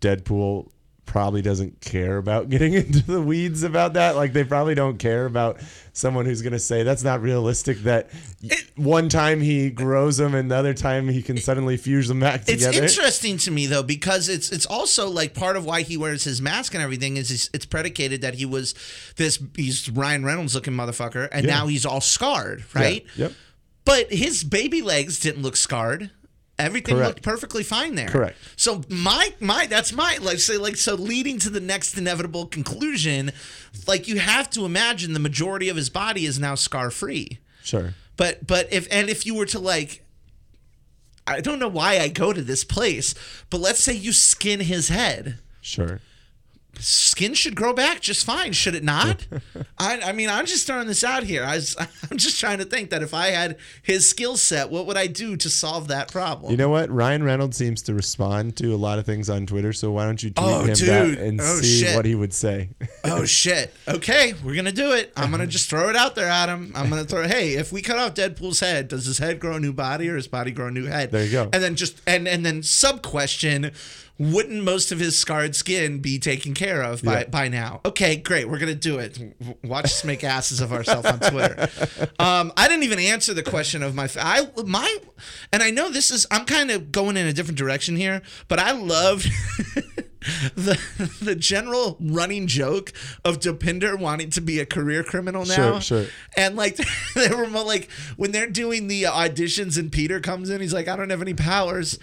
Deadpool 0.00 0.70
probably 1.06 1.42
doesn't 1.42 1.80
care 1.82 2.16
about 2.16 2.48
getting 2.50 2.72
into 2.72 3.02
the 3.02 3.20
weeds 3.20 3.62
about 3.62 3.92
that. 3.92 4.16
Like 4.16 4.32
they 4.32 4.42
probably 4.42 4.74
don't 4.74 4.98
care 4.98 5.26
about 5.26 5.60
someone 5.92 6.24
who's 6.24 6.40
gonna 6.42 6.58
say 6.58 6.82
that's 6.82 7.04
not 7.04 7.20
realistic. 7.20 7.78
That 7.80 8.10
one 8.76 9.08
time 9.10 9.40
he 9.42 9.70
grows 9.70 10.16
them 10.16 10.34
and 10.34 10.50
the 10.50 10.56
other 10.56 10.72
time 10.74 11.08
he 11.08 11.22
can 11.22 11.36
suddenly 11.36 11.76
fuse 11.76 12.08
them 12.08 12.20
back 12.20 12.44
together. 12.46 12.82
It's 12.82 12.96
interesting 12.96 13.36
to 13.38 13.50
me 13.50 13.66
though 13.66 13.82
because 13.82 14.28
it's 14.30 14.50
it's 14.50 14.66
also 14.66 15.08
like 15.08 15.34
part 15.34 15.56
of 15.56 15.66
why 15.66 15.82
he 15.82 15.96
wears 15.98 16.24
his 16.24 16.40
mask 16.40 16.72
and 16.74 16.82
everything 16.82 17.16
is 17.18 17.50
it's 17.52 17.66
predicated 17.66 18.22
that 18.22 18.34
he 18.34 18.46
was 18.46 18.74
this 19.16 19.38
he's 19.56 19.90
Ryan 19.90 20.24
Reynolds 20.24 20.54
looking 20.54 20.72
motherfucker 20.74 21.28
and 21.30 21.44
Yeah. 21.44 21.54
now 21.58 21.66
he's 21.66 21.84
all 21.84 22.00
scarred, 22.00 22.64
Yeah, 22.74 22.80
right? 22.80 23.06
Yep. 23.16 23.32
But 23.84 24.10
his 24.10 24.42
baby 24.42 24.80
legs 24.80 25.20
didn't 25.20 25.42
look 25.42 25.56
scarred. 25.56 26.10
Everything 26.58 26.94
Correct. 26.94 27.08
looked 27.08 27.22
perfectly 27.22 27.64
fine 27.64 27.96
there. 27.96 28.08
Correct. 28.08 28.36
So 28.56 28.82
my 28.88 29.34
my 29.40 29.66
that's 29.66 29.92
my 29.92 30.18
like 30.20 30.38
say 30.38 30.56
like 30.56 30.76
so 30.76 30.94
leading 30.94 31.38
to 31.40 31.50
the 31.50 31.60
next 31.60 31.98
inevitable 31.98 32.46
conclusion, 32.46 33.32
like 33.88 34.06
you 34.06 34.18
have 34.18 34.50
to 34.50 34.64
imagine 34.64 35.14
the 35.14 35.20
majority 35.20 35.68
of 35.68 35.76
his 35.76 35.90
body 35.90 36.26
is 36.26 36.38
now 36.38 36.54
scar 36.54 36.90
free. 36.90 37.40
Sure. 37.64 37.94
But 38.16 38.46
but 38.46 38.72
if 38.72 38.86
and 38.92 39.10
if 39.10 39.26
you 39.26 39.34
were 39.34 39.46
to 39.46 39.58
like 39.58 40.04
I 41.26 41.40
don't 41.40 41.58
know 41.58 41.68
why 41.68 41.98
I 41.98 42.08
go 42.08 42.32
to 42.32 42.42
this 42.42 42.64
place, 42.64 43.14
but 43.50 43.60
let's 43.60 43.80
say 43.80 43.94
you 43.94 44.12
skin 44.12 44.60
his 44.60 44.88
head. 44.88 45.38
Sure. 45.60 46.00
Skin 46.78 47.34
should 47.34 47.54
grow 47.54 47.72
back 47.72 48.00
just 48.00 48.24
fine, 48.24 48.52
should 48.52 48.74
it 48.74 48.84
not? 48.84 49.26
I, 49.78 50.00
I 50.00 50.12
mean, 50.12 50.28
I'm 50.28 50.46
just 50.46 50.66
throwing 50.66 50.86
this 50.86 51.02
out 51.04 51.22
here. 51.22 51.44
I 51.44 51.56
was, 51.56 51.76
I'm 52.10 52.16
just 52.18 52.38
trying 52.40 52.58
to 52.58 52.64
think 52.64 52.90
that 52.90 53.02
if 53.02 53.14
I 53.14 53.28
had 53.28 53.56
his 53.82 54.08
skill 54.08 54.36
set, 54.36 54.70
what 54.70 54.86
would 54.86 54.96
I 54.96 55.06
do 55.06 55.36
to 55.36 55.50
solve 55.50 55.88
that 55.88 56.10
problem? 56.10 56.50
You 56.50 56.56
know 56.56 56.68
what? 56.68 56.90
Ryan 56.90 57.22
Reynolds 57.22 57.56
seems 57.56 57.82
to 57.82 57.94
respond 57.94 58.56
to 58.56 58.74
a 58.74 58.76
lot 58.76 58.98
of 58.98 59.06
things 59.06 59.30
on 59.30 59.46
Twitter. 59.46 59.72
So 59.72 59.90
why 59.90 60.04
don't 60.06 60.22
you 60.22 60.30
tweet 60.30 60.46
Oh, 60.46 60.60
him 60.64 60.74
dude. 60.74 60.88
that 60.88 61.18
and 61.18 61.40
Oh, 61.40 61.56
see 61.60 61.80
shit. 61.80 61.96
what 61.96 62.04
he 62.04 62.14
would 62.14 62.32
say? 62.34 62.70
oh 63.04 63.24
shit. 63.24 63.72
Okay, 63.88 64.34
we're 64.44 64.54
gonna 64.56 64.72
do 64.72 64.92
it. 64.92 65.12
I'm 65.16 65.30
gonna 65.30 65.46
just 65.46 65.68
throw 65.70 65.88
it 65.88 65.96
out 65.96 66.14
there, 66.14 66.28
Adam. 66.28 66.72
I'm 66.74 66.88
gonna 66.90 67.04
throw. 67.04 67.26
Hey, 67.26 67.54
if 67.54 67.72
we 67.72 67.82
cut 67.82 67.98
off 67.98 68.14
Deadpool's 68.14 68.60
head, 68.60 68.88
does 68.88 69.06
his 69.06 69.18
head 69.18 69.40
grow 69.40 69.56
a 69.56 69.60
new 69.60 69.72
body 69.72 70.08
or 70.08 70.16
his 70.16 70.28
body 70.28 70.50
grow 70.50 70.68
a 70.68 70.70
new 70.70 70.86
head? 70.86 71.10
There 71.10 71.24
you 71.24 71.30
go. 71.32 71.44
And 71.52 71.62
then 71.62 71.76
just 71.76 72.00
and 72.06 72.26
and 72.28 72.44
then 72.44 72.62
sub 72.62 73.02
question. 73.02 73.72
Wouldn't 74.16 74.62
most 74.62 74.92
of 74.92 75.00
his 75.00 75.18
scarred 75.18 75.56
skin 75.56 75.98
be 75.98 76.20
taken 76.20 76.54
care 76.54 76.82
of 76.82 77.02
by, 77.02 77.20
Yeah. 77.22 77.26
by 77.26 77.48
now? 77.48 77.80
Okay, 77.84 78.14
great. 78.14 78.48
We're 78.48 78.58
gonna 78.58 78.74
do 78.76 78.98
it. 79.00 79.18
Watch 79.64 79.86
us 79.86 80.04
make 80.04 80.22
asses 80.22 80.60
of 80.60 80.72
ourselves 80.72 81.06
on 81.06 81.18
Twitter. 81.18 81.68
Um, 82.20 82.52
I 82.56 82.68
didn't 82.68 82.84
even 82.84 83.00
answer 83.00 83.34
the 83.34 83.42
question 83.42 83.82
of 83.82 83.96
my 83.96 84.08
I 84.20 84.48
my, 84.64 84.98
and 85.52 85.64
I 85.64 85.70
know 85.70 85.90
this 85.90 86.12
is 86.12 86.26
I'm 86.30 86.44
kind 86.44 86.70
of 86.70 86.92
going 86.92 87.16
in 87.16 87.26
a 87.26 87.32
different 87.32 87.58
direction 87.58 87.96
here, 87.96 88.22
but 88.46 88.60
I 88.60 88.70
loved 88.70 89.24
the 90.54 90.78
the 91.20 91.34
general 91.34 91.96
running 92.00 92.46
joke 92.46 92.92
of 93.24 93.40
Dopinder 93.40 93.98
wanting 93.98 94.30
to 94.30 94.40
be 94.40 94.60
a 94.60 94.66
career 94.66 95.02
criminal 95.02 95.44
now. 95.44 95.78
Sure, 95.78 95.80
sure. 95.80 96.06
And 96.36 96.54
like 96.56 96.76
they 97.14 97.28
were 97.34 97.48
like 97.48 97.90
when 98.16 98.30
they're 98.30 98.48
doing 98.48 98.86
the 98.86 99.02
auditions 99.04 99.76
and 99.76 99.90
Peter 99.90 100.20
comes 100.20 100.50
in, 100.50 100.60
he's 100.60 100.72
like, 100.72 100.88
I 100.88 100.96
don't 100.96 101.10
have 101.10 101.22
any 101.22 101.34
powers. 101.34 101.98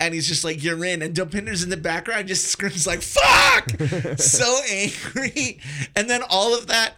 And 0.00 0.14
he's 0.14 0.28
just 0.28 0.44
like, 0.44 0.62
You're 0.62 0.84
in. 0.84 1.02
And 1.02 1.14
Dopinder's 1.14 1.62
in 1.62 1.70
the 1.70 1.76
background 1.76 2.28
just 2.28 2.46
screams 2.50 2.86
like, 2.86 3.02
Fuck! 3.02 3.70
so 4.18 4.60
angry. 4.70 5.60
And 5.96 6.08
then 6.08 6.22
all 6.28 6.56
of 6.56 6.66
that 6.68 6.94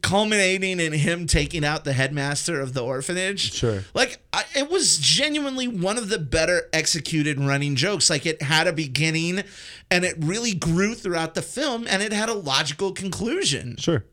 culminating 0.00 0.80
in 0.80 0.92
him 0.92 1.26
taking 1.26 1.64
out 1.64 1.84
the 1.84 1.92
headmaster 1.92 2.60
of 2.60 2.72
the 2.72 2.82
orphanage. 2.82 3.52
Sure. 3.52 3.84
Like 3.92 4.20
I, 4.32 4.44
it 4.56 4.70
was 4.70 4.96
genuinely 4.98 5.68
one 5.68 5.98
of 5.98 6.08
the 6.08 6.18
better 6.18 6.68
executed 6.72 7.38
running 7.38 7.76
jokes. 7.76 8.08
Like 8.08 8.24
it 8.24 8.42
had 8.42 8.66
a 8.66 8.72
beginning 8.72 9.42
and 9.90 10.04
it 10.04 10.16
really 10.18 10.54
grew 10.54 10.94
throughout 10.94 11.34
the 11.34 11.42
film 11.42 11.86
and 11.88 12.02
it 12.02 12.12
had 12.12 12.30
a 12.30 12.34
logical 12.34 12.92
conclusion. 12.92 13.76
Sure. 13.76 14.04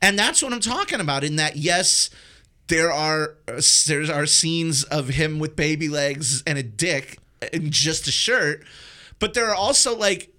And 0.00 0.18
that's 0.18 0.42
what 0.42 0.52
I'm 0.52 0.60
talking 0.60 1.00
about 1.00 1.22
in 1.22 1.36
that 1.36 1.56
yes, 1.56 2.08
there 2.68 2.90
are 2.90 3.36
uh, 3.46 3.60
there 3.86 4.10
are 4.10 4.26
scenes 4.26 4.84
of 4.84 5.08
him 5.08 5.38
with 5.38 5.54
baby 5.54 5.88
legs 5.88 6.42
and 6.46 6.56
a 6.56 6.62
dick 6.62 7.18
and 7.52 7.70
just 7.70 8.06
a 8.08 8.12
shirt, 8.12 8.64
but 9.18 9.34
there 9.34 9.48
are 9.48 9.54
also 9.54 9.96
like 9.96 10.30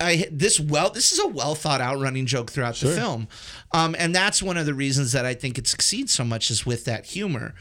I 0.00 0.26
this 0.30 0.58
well 0.58 0.90
this 0.90 1.12
is 1.12 1.18
a 1.18 1.28
well 1.28 1.54
thought 1.54 1.80
out 1.80 1.98
running 1.98 2.26
joke 2.26 2.50
throughout 2.50 2.76
the 2.76 2.88
film, 2.94 3.28
um, 3.72 3.94
and 3.98 4.14
that's 4.14 4.42
one 4.42 4.56
of 4.56 4.66
the 4.66 4.74
reasons 4.74 5.12
that 5.12 5.24
I 5.24 5.34
think 5.34 5.58
it 5.58 5.66
succeeds 5.66 6.12
so 6.12 6.24
much 6.24 6.50
is 6.50 6.66
with 6.66 6.84
that 6.86 7.06
humor. 7.06 7.54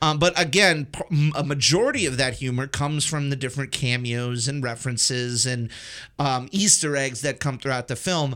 Um, 0.00 0.18
but 0.18 0.38
again, 0.38 0.88
a 1.36 1.44
majority 1.44 2.06
of 2.06 2.16
that 2.16 2.34
humor 2.34 2.66
comes 2.66 3.04
from 3.04 3.30
the 3.30 3.36
different 3.36 3.70
cameos 3.70 4.48
and 4.48 4.60
references 4.60 5.46
and 5.46 5.70
um, 6.18 6.48
Easter 6.50 6.96
eggs 6.96 7.20
that 7.20 7.38
come 7.38 7.56
throughout 7.56 7.86
the 7.86 7.94
film 7.94 8.34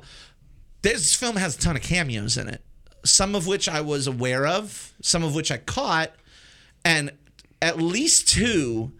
this 0.87 1.15
film 1.15 1.35
has 1.37 1.57
a 1.57 1.59
ton 1.59 1.75
of 1.75 1.83
cameos 1.83 2.37
in 2.37 2.49
it. 2.49 2.63
Some 3.05 3.35
of 3.35 3.47
which 3.47 3.69
I 3.69 3.81
was 3.81 4.07
aware 4.07 4.47
of, 4.47 4.93
some 5.03 5.25
of 5.25 5.35
which 5.35 5.51
I 5.51 5.59
caught, 5.59 6.13
and 6.85 7.11
at 7.61 7.79
least 7.79 8.29
two 8.29 8.93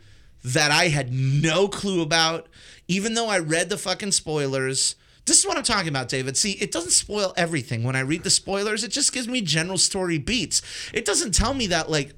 that 0.47 0.71
I 0.71 0.89
had 0.89 1.13
no 1.13 1.67
clue 1.69 2.03
about, 2.03 2.49
even 2.89 3.15
though 3.15 3.29
I 3.29 3.39
read 3.39 3.69
the 3.69 3.77
fucking 3.77 4.13
spoilers. 4.13 4.95
This 5.25 5.41
is 5.41 5.47
what 5.47 5.57
I'm 5.57 5.65
talking 5.65 5.89
about, 5.89 6.09
David. 6.09 6.37
See, 6.37 6.53
it 6.53 6.71
doesn't 6.71 6.93
spoil 6.93 7.35
everything. 7.37 7.83
When 7.83 7.97
I 7.97 8.01
read 8.01 8.23
the 8.23 8.31
spoilers, 8.31 8.85
it 8.85 8.93
just 8.93 9.13
gives 9.13 9.27
me 9.27 9.41
general 9.41 9.77
story 9.77 10.19
beats. 10.19 10.63
It 10.95 11.05
doesn't 11.05 11.35
tell 11.35 11.53
me 11.53 11.67
that, 11.67 11.91
like, 11.91 12.15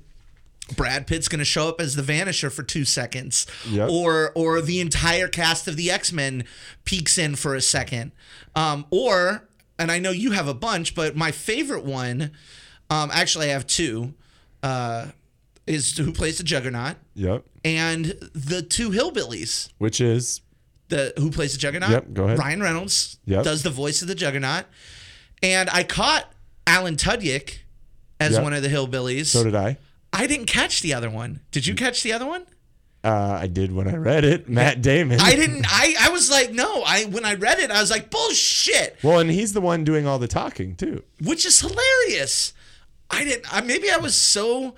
Brad 0.76 1.06
Pitt's 1.06 1.28
going 1.28 1.38
to 1.38 1.46
show 1.46 1.68
up 1.68 1.80
as 1.80 1.96
the 1.96 2.02
Vanisher 2.02 2.52
for 2.52 2.62
two 2.62 2.84
seconds, 2.84 3.46
Yep. 3.70 3.88
or 3.90 4.32
or 4.34 4.60
the 4.60 4.80
entire 4.80 5.26
cast 5.26 5.66
of 5.66 5.76
the 5.76 5.90
X 5.90 6.12
Men 6.12 6.44
peeks 6.84 7.16
in 7.16 7.34
for 7.36 7.54
a 7.54 7.62
second, 7.62 8.12
um, 8.54 8.84
or 8.90 9.48
and 9.78 9.90
I 9.90 9.98
know 9.98 10.10
you 10.10 10.32
have 10.32 10.46
a 10.46 10.52
bunch, 10.52 10.94
but 10.94 11.16
my 11.16 11.30
favorite 11.32 11.84
one, 11.84 12.32
um, 12.90 13.08
actually 13.10 13.46
I 13.48 13.52
have 13.54 13.66
two, 13.66 14.12
uh, 14.62 15.06
is 15.68 15.96
who 15.96 16.12
plays 16.12 16.38
the 16.38 16.44
Juggernaut 16.44 16.96
Yep. 17.14 17.44
and 17.64 18.06
the 18.34 18.62
two 18.62 18.90
hillbillies. 18.90 19.68
Which 19.78 20.00
is 20.00 20.40
The 20.88 21.12
who 21.18 21.30
plays 21.30 21.52
the 21.52 21.58
Juggernaut? 21.58 21.90
Yep, 21.90 22.12
go 22.14 22.24
ahead. 22.24 22.38
Ryan 22.38 22.62
Reynolds 22.62 23.18
Yep. 23.26 23.44
does 23.44 23.62
the 23.62 23.70
voice 23.70 24.00
of 24.02 24.08
the 24.08 24.14
Juggernaut, 24.14 24.64
and 25.42 25.68
I 25.70 25.82
caught 25.84 26.32
Alan 26.66 26.96
Tudyk 26.96 27.58
as 28.20 28.32
Yep. 28.32 28.42
one 28.42 28.52
of 28.54 28.62
the 28.62 28.68
hillbillies. 28.68 29.26
so 29.26 29.44
did 29.44 29.54
I. 29.54 29.76
I 30.12 30.26
didn't 30.26 30.46
catch 30.46 30.80
the 30.80 30.94
other 30.94 31.10
one. 31.10 31.40
Did 31.50 31.66
you 31.66 31.74
catch 31.74 32.02
the 32.02 32.12
other 32.14 32.26
one? 32.26 32.46
Uh, 33.04 33.38
I 33.42 33.46
did 33.46 33.70
when 33.72 33.86
I 33.86 33.94
read 33.96 34.24
it. 34.24 34.48
Matt 34.48 34.82
Damon. 34.82 35.20
I 35.20 35.36
didn't. 35.36 35.64
I 35.68 35.94
I 36.00 36.08
was 36.08 36.30
like, 36.30 36.50
no. 36.52 36.82
I 36.82 37.04
when 37.04 37.24
I 37.24 37.34
read 37.34 37.58
it, 37.60 37.70
I 37.70 37.80
was 37.80 37.90
like, 37.90 38.10
bullshit, 38.10 38.96
Well, 39.04 39.18
and 39.20 39.30
he's 39.30 39.52
the 39.52 39.60
one 39.60 39.84
doing 39.84 40.06
all 40.06 40.18
the 40.18 40.26
talking 40.26 40.74
too. 40.74 41.04
which 41.22 41.46
is 41.46 41.60
hilarious. 41.60 42.54
I 43.10 43.22
didn't. 43.24 43.54
I, 43.54 43.60
maybe 43.60 43.90
I 43.90 43.98
was 43.98 44.14
so. 44.16 44.74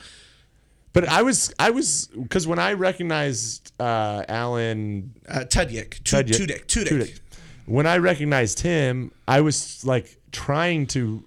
But 0.92 1.08
I 1.08 1.22
was, 1.22 1.54
I 1.58 1.70
was, 1.70 2.08
because 2.20 2.46
when 2.48 2.58
I 2.58 2.72
recognized 2.72 3.72
uh, 3.80 4.24
Alan 4.28 5.14
Uh, 5.28 5.40
Tudyk, 5.40 6.02
Tudyk- 6.02 6.30
Tudyk, 6.30 6.66
Tudyk. 6.66 6.88
Tudyk, 6.88 7.20
when 7.66 7.86
I 7.86 7.98
recognized 7.98 8.60
him, 8.60 9.12
I 9.28 9.40
was 9.40 9.84
like 9.84 10.18
trying 10.32 10.86
to 10.88 11.24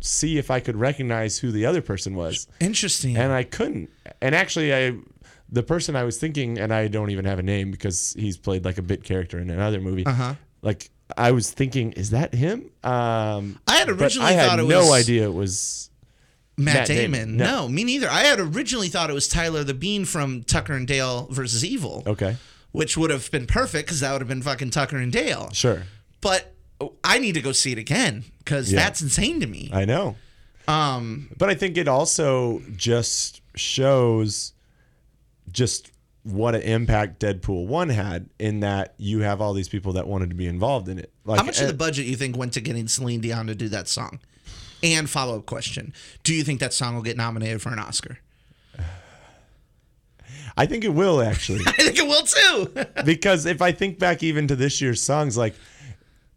see 0.00 0.36
if 0.38 0.50
I 0.50 0.60
could 0.60 0.76
recognize 0.76 1.38
who 1.38 1.50
the 1.50 1.64
other 1.66 1.80
person 1.80 2.14
was, 2.14 2.46
Interesting. 2.60 3.16
and 3.16 3.32
I 3.32 3.42
couldn't. 3.44 3.88
And 4.20 4.34
actually, 4.34 4.74
I, 4.74 4.92
the 5.50 5.62
person 5.62 5.96
I 5.96 6.04
was 6.04 6.18
thinking, 6.18 6.58
and 6.58 6.72
I 6.72 6.88
don't 6.88 7.10
even 7.10 7.24
have 7.24 7.38
a 7.38 7.42
name 7.42 7.70
because 7.70 8.14
he's 8.18 8.36
played 8.36 8.64
like 8.66 8.76
a 8.78 8.82
bit 8.82 9.02
character 9.02 9.38
in 9.38 9.48
another 9.48 9.80
movie. 9.80 10.04
Uh-huh. 10.04 10.34
Like 10.60 10.90
I 11.16 11.30
was 11.32 11.50
thinking, 11.50 11.92
is 11.92 12.10
that 12.10 12.34
him? 12.34 12.70
Um, 12.84 13.58
I 13.66 13.76
had 13.76 13.88
originally 13.88 14.28
I 14.28 14.32
had 14.32 14.48
thought 14.50 14.58
it 14.60 14.66
no 14.68 14.78
was 14.78 14.88
no 14.88 14.92
idea 14.92 15.24
it 15.24 15.32
was. 15.34 15.90
Matt, 16.58 16.74
Matt 16.74 16.86
Damon. 16.88 17.12
Damon. 17.12 17.36
No. 17.36 17.44
No. 17.62 17.68
me 17.68 17.84
neither. 17.84 18.08
I 18.08 18.20
had 18.20 18.40
originally 18.40 18.88
thought 18.88 19.10
it 19.10 19.14
was 19.14 19.28
Tyler 19.28 19.62
Labine 19.64 20.06
from 20.06 20.42
Tucker 20.42 20.72
and 20.72 20.86
Dale 20.88 21.26
versus 21.30 21.64
Evil, 21.64 22.02
Okay, 22.06 22.36
which 22.72 22.96
would 22.96 23.10
have 23.10 23.30
been 23.30 23.46
perfect 23.46 23.86
because 23.88 24.00
that 24.00 24.12
would 24.12 24.20
have 24.22 24.28
been 24.28 24.42
fucking 24.42 24.70
Tucker 24.70 24.96
and 24.96 25.12
Dale. 25.12 25.50
sure, 25.52 25.82
But 26.20 26.52
I 27.04 27.18
need 27.18 27.32
to 27.32 27.42
go 27.42 27.52
see 27.52 27.72
it 27.72 27.78
again 27.78 28.24
because 28.38 28.72
Yeah. 28.72 28.80
that's 28.80 29.00
insane 29.02 29.40
to 29.40 29.46
me. 29.46 29.70
I 29.72 29.84
know. 29.84 30.16
Um, 30.68 31.28
But 31.38 31.48
I 31.50 31.54
think 31.54 31.76
it 31.76 31.88
also 31.88 32.62
just 32.76 33.40
shows 33.54 34.52
just 35.52 35.90
what 36.22 36.54
an 36.56 36.62
impact 36.62 37.20
Deadpool 37.20 37.66
1 37.66 37.88
had 37.90 38.28
in 38.38 38.60
that 38.60 38.94
you 38.98 39.20
have 39.20 39.40
all 39.40 39.54
these 39.54 39.68
people 39.68 39.92
that 39.92 40.08
wanted 40.08 40.28
to 40.30 40.34
be 40.36 40.46
involved 40.46 40.88
in 40.88 40.98
it. 40.98 41.12
Like 41.24 41.38
how 41.38 41.44
much 41.46 41.58
of 41.58 41.64
eh, 41.64 41.68
the 41.68 41.74
budget 41.74 42.06
you 42.06 42.16
think 42.16 42.36
went 42.36 42.52
to 42.54 42.60
getting 42.60 42.88
Celine 42.88 43.20
Dion 43.20 43.46
to 43.46 43.54
do 43.54 43.68
that 43.68 43.86
song? 43.88 44.18
And 44.86 45.10
follow 45.10 45.38
up 45.38 45.46
question: 45.46 45.92
Do 46.22 46.32
you 46.32 46.44
think 46.44 46.60
that 46.60 46.72
song 46.72 46.94
will 46.94 47.02
get 47.02 47.16
nominated 47.16 47.60
for 47.60 47.70
an 47.70 47.78
Oscar? 47.78 48.18
I 50.56 50.66
think 50.66 50.84
it 50.84 50.94
will 50.94 51.20
actually. 51.20 51.60
I 51.66 51.72
think 51.72 51.98
it 51.98 52.06
will 52.06 52.22
too. 52.22 52.86
because 53.04 53.46
if 53.46 53.60
I 53.60 53.72
think 53.72 53.98
back 53.98 54.22
even 54.22 54.48
to 54.48 54.56
this 54.56 54.80
year's 54.80 55.02
songs 55.02 55.36
like 55.36 55.54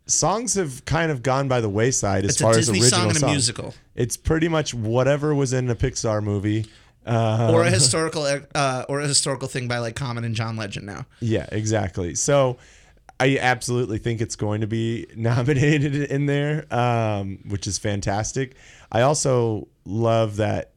songs 0.07 0.55
have 0.55 0.83
kind 0.85 1.11
of 1.11 1.23
gone 1.23 1.47
by 1.47 1.61
the 1.61 1.69
wayside 1.69 2.25
as 2.25 2.31
It's 2.31 2.41
a 2.41 2.43
far 2.43 2.53
Disney 2.53 2.79
as 2.79 2.89
song 2.89 3.07
original 3.07 3.09
and 3.09 3.17
a 3.17 3.19
songs. 3.19 3.31
musical. 3.31 3.73
It's 3.95 4.17
pretty 4.17 4.47
much 4.47 4.73
whatever 4.73 5.33
was 5.33 5.53
in 5.53 5.69
a 5.69 5.75
Pixar 5.75 6.21
movie. 6.23 6.65
Uh, 7.05 7.51
or 7.53 7.63
a 7.63 7.69
historical 7.79 8.27
uh, 8.55 8.85
or 8.89 8.99
a 8.99 9.07
historical 9.07 9.47
thing 9.47 9.67
by 9.67 9.77
like 9.77 9.95
Common 9.95 10.23
and 10.23 10.35
John 10.35 10.57
Legend 10.57 10.85
now. 10.85 11.05
Yeah, 11.21 11.47
exactly. 11.51 12.15
So 12.15 12.57
I 13.19 13.37
absolutely 13.39 13.97
think 13.97 14.21
it's 14.21 14.35
going 14.35 14.61
to 14.61 14.67
be 14.67 15.05
nominated 15.15 15.95
in 15.95 16.25
there, 16.25 16.65
um, 16.73 17.39
which 17.47 17.67
is 17.67 17.77
fantastic. 17.77 18.55
I 18.91 19.01
also 19.01 19.67
love 19.85 20.37
that 20.37 20.71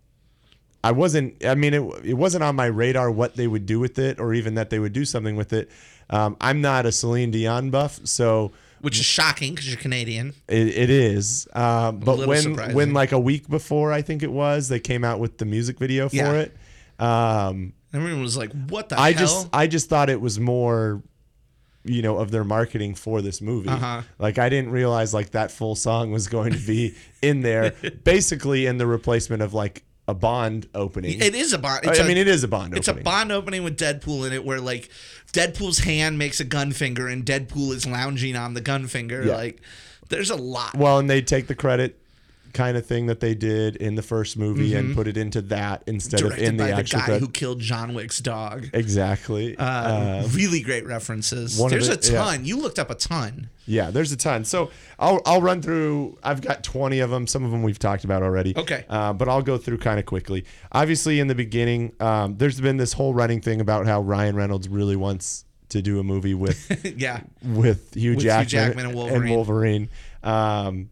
I 0.85 0.91
wasn't, 0.93 1.45
I 1.47 1.55
mean, 1.55 1.75
it, 1.75 1.83
it 2.05 2.15
wasn't 2.15 2.43
on 2.43 2.57
my 2.57 2.67
radar 2.67 3.11
what 3.11 3.37
they 3.37 3.47
would 3.47 3.67
do 3.67 3.79
with 3.79 3.99
it 3.99 4.19
or 4.19 4.35
even 4.35 4.55
that 4.55 4.71
they 4.71 4.79
would 4.81 4.93
do 4.93 5.05
something 5.05 5.37
with 5.37 5.53
it. 5.53 5.71
Um, 6.11 6.37
I'm 6.41 6.61
not 6.61 6.85
a 6.87 6.93
Celine 6.93 7.31
Dion 7.31 7.71
buff, 7.71 8.01
so 8.05 8.51
Which 8.81 8.99
is 8.99 9.07
shocking 9.07 9.55
because 9.55 9.69
you're 9.69 9.81
Canadian. 9.81 10.35
it, 10.49 10.67
it 10.67 10.91
is. 10.91 11.47
Um, 11.55 12.01
but 12.01 12.27
when, 12.27 12.43
surprising. 12.43 12.75
when 12.75 12.93
like 12.93 13.13
a 13.13 13.19
week 13.21 13.49
before, 13.49 13.93
I 13.93 14.03
think 14.03 14.23
it 14.25 14.33
was, 14.33 14.69
they 14.69 14.81
came 14.81 15.05
out 15.05 15.21
with 15.21 15.39
the 15.39 15.45
music 15.45 15.79
video 15.79 16.09
for 16.09 16.17
Yeah. 16.17 16.33
it. 16.33 16.57
Um, 16.99 17.73
Everyone 17.95 18.23
was 18.23 18.37
like, 18.39 18.51
"What 18.69 18.89
the 18.89 18.99
I 18.99 19.13
hell?" 19.13 19.21
just 19.21 19.49
I 19.53 19.67
just 19.67 19.89
thought 19.91 20.09
it 20.09 20.21
was 20.21 20.41
more 20.41 21.03
you 21.85 22.03
know 22.03 22.19
of 22.19 22.31
their 22.31 22.45
marketing 22.45 22.95
for 22.95 23.23
this 23.23 23.41
movie. 23.41 23.69
Uh-huh. 23.69 24.03
Like 24.19 24.39
I 24.39 24.49
didn't 24.49 24.71
realize 24.71 25.13
like 25.13 25.31
that 25.31 25.51
full 25.51 25.75
song 25.75 26.11
was 26.13 26.29
going 26.29 26.53
to 26.53 26.59
be 26.59 26.95
in 27.23 27.41
there 27.43 27.73
basically 28.05 28.67
in 28.67 28.79
the 28.79 28.87
replacement 28.87 29.43
of 29.43 29.53
like 29.55 29.85
a 30.09 30.15
Bond 30.15 30.69
opening. 30.75 31.21
it 31.21 31.35
is 31.35 31.53
a 31.53 31.59
Bond. 31.59 31.87
I 31.89 31.95
a- 31.95 32.05
mean 32.05 32.17
it 32.17 32.27
is 32.29 32.43
a 32.43 32.49
Bond 32.49 32.73
opening. 32.75 32.79
It's 32.79 32.89
a. 32.89 32.95
Bond 32.95 33.31
opening 33.31 33.63
with 33.63 33.79
Deadpool 33.79 34.27
in 34.27 34.33
it, 34.33 34.45
where 34.45 34.61
like 34.61 34.91
Deadpool's 35.33 35.79
hand 35.79 36.19
makes 36.19 36.41
a 36.41 36.45
gun 36.45 36.73
finger 36.73 37.07
and 37.09 37.25
Deadpool 37.25 37.73
is 37.73 37.87
lounging 37.87 38.35
on 38.37 38.55
the 38.55 38.61
gun 38.61 38.89
finger. 38.89 39.25
Yeah. 39.25 39.37
Like, 39.37 39.61
there's 40.09 40.31
a 40.31 40.37
lot. 40.37 40.75
well, 40.77 40.99
and 40.99 41.09
they 41.09 41.23
take 41.23 41.47
the 41.47 41.55
credit 41.55 41.99
kind 42.53 42.77
of 42.77 42.85
thing 42.87 43.07
that 43.07 43.21
they 43.21 43.35
did 43.35 43.77
in 43.77 43.95
the 43.95 44.03
first 44.03 44.37
movie 44.37 44.75
and 44.75 44.95
put 44.95 45.07
it 45.09 45.17
into 45.17 45.41
that 45.43 45.83
instead 45.87 46.21
of 46.23 46.33
Mm-hmm. 46.33 46.43
In 46.45 46.57
the 46.57 46.65
by 46.65 46.71
the 46.71 46.77
actual 46.77 47.01
guy 47.01 47.19
who 47.19 47.29
killed 47.29 47.61
John 47.61 47.95
Wick's 47.95 48.19
dog. 48.21 48.69
Exactly. 48.73 49.57
Uh, 49.57 50.27
really 50.29 50.61
great 50.61 50.87
references. 50.87 51.57
There's 51.59 51.89
the- 51.89 51.95
a 51.99 52.13
yeah. 52.13 52.19
ton. 52.25 52.45
You 52.45 52.57
looked 52.59 52.79
up 52.79 52.91
a 52.91 52.95
ton. 52.95 53.49
Yeah, 53.67 53.91
there's 53.91 54.13
a 54.13 54.17
ton. 54.17 54.45
So 54.45 54.71
I'll 54.99 55.21
I'll 55.25 55.41
run 55.43 55.63
through. 55.63 56.19
I've 56.23 56.41
got 56.41 56.63
20 56.65 56.99
of 57.01 57.11
them. 57.11 57.27
Some 57.27 57.45
of 57.45 57.51
them 57.53 57.63
we've 57.63 57.79
talked 57.79 58.05
about 58.05 58.23
already. 58.23 58.57
Okay. 58.57 58.85
Uh, 58.89 59.13
but 59.13 59.29
I'll 59.29 59.43
go 59.43 59.57
through 59.57 59.79
kind 59.79 59.99
of 60.01 60.07
quickly. 60.07 60.45
Obviously, 60.73 61.21
in 61.21 61.29
the 61.29 61.35
beginning, 61.35 61.93
um, 62.01 62.37
there's 62.39 62.61
been 62.61 62.77
this 62.77 62.93
whole 62.93 63.15
running 63.15 63.41
thing 63.41 63.61
about 63.61 63.87
how 63.87 64.01
Ryan 64.01 64.35
Reynolds 64.37 64.69
really 64.69 64.97
wants 64.97 65.45
to 65.69 65.81
do 65.81 66.01
a 66.01 66.03
movie 66.03 66.35
with 66.35 66.95
yeah. 66.99 67.21
with 67.45 67.95
Hugh 67.95 68.13
Hugh 68.13 68.21
Jackman, 68.21 68.49
Jackman 68.49 68.87
and 68.87 68.95
Wolverine. 68.95 69.23
And 69.23 69.31
Wolverine. 69.31 69.89
Um, 70.23 70.91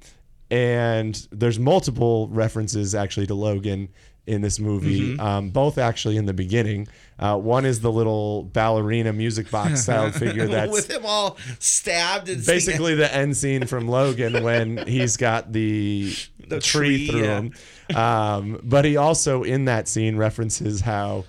and 0.50 1.26
there's 1.30 1.58
multiple 1.58 2.28
references 2.28 2.94
actually 2.94 3.26
to 3.26 3.34
Logan 3.34 3.88
in 4.26 4.42
this 4.42 4.60
movie, 4.60 5.12
Mm-hmm. 5.16 5.20
um, 5.20 5.50
both 5.50 5.76
actually 5.78 6.16
in 6.16 6.26
the 6.26 6.32
beginning. 6.34 6.86
Uh, 7.18 7.36
one 7.36 7.64
is 7.66 7.80
the 7.80 7.90
little 7.90 8.44
ballerina 8.44 9.12
music 9.12 9.50
box 9.50 9.80
style 9.84 10.10
figure 10.12 10.46
that's 10.46 10.70
with 10.70 10.90
him 10.90 11.02
all 11.04 11.36
stabbed 11.58 12.28
and 12.28 12.44
basically 12.46 12.94
the 12.94 13.12
end 13.12 13.36
scene 13.36 13.66
from 13.66 13.88
Logan 13.88 14.44
when 14.44 14.86
he's 14.86 15.16
got 15.16 15.52
the, 15.52 16.14
The 16.48 16.60
tree, 16.60 17.06
tree, 17.06 17.06
through 17.08 17.22
yeah. 17.22 17.40
him. 17.40 17.96
Um, 17.96 18.60
but 18.62 18.84
he 18.84 18.96
also 18.96 19.42
in 19.42 19.64
that 19.64 19.88
scene 19.88 20.16
references 20.16 20.80
how 20.82 21.24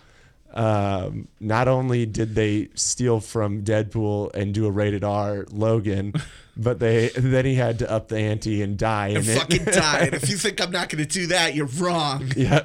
um, 0.54 1.28
not 1.40 1.68
only 1.68 2.06
did 2.06 2.36
they 2.36 2.70
steal 2.76 3.20
from 3.20 3.64
Deadpool 3.64 4.34
and 4.34 4.54
do 4.54 4.66
a 4.66 4.72
rated 4.72 5.04
R 5.04 5.46
Logan, 5.50 6.14
but 6.58 6.80
they 6.80 7.10
then 7.10 7.46
he 7.46 7.56
had 7.56 7.80
to 7.80 7.90
up 7.90 8.10
the 8.10 8.18
ante 8.18 8.62
and 8.62 8.78
die 8.78 9.08
in 9.08 9.18
and 9.18 9.26
fucking 9.26 9.66
died. 9.66 10.14
if 10.14 10.30
you 10.30 10.38
think 10.38 10.60
I'm 10.62 10.72
not 10.72 10.90
going 10.90 11.04
to 11.06 11.10
do 11.10 11.28
that, 11.28 11.56
you're 11.56 11.68
wrong. 11.68 12.32
Yeah. 12.36 12.62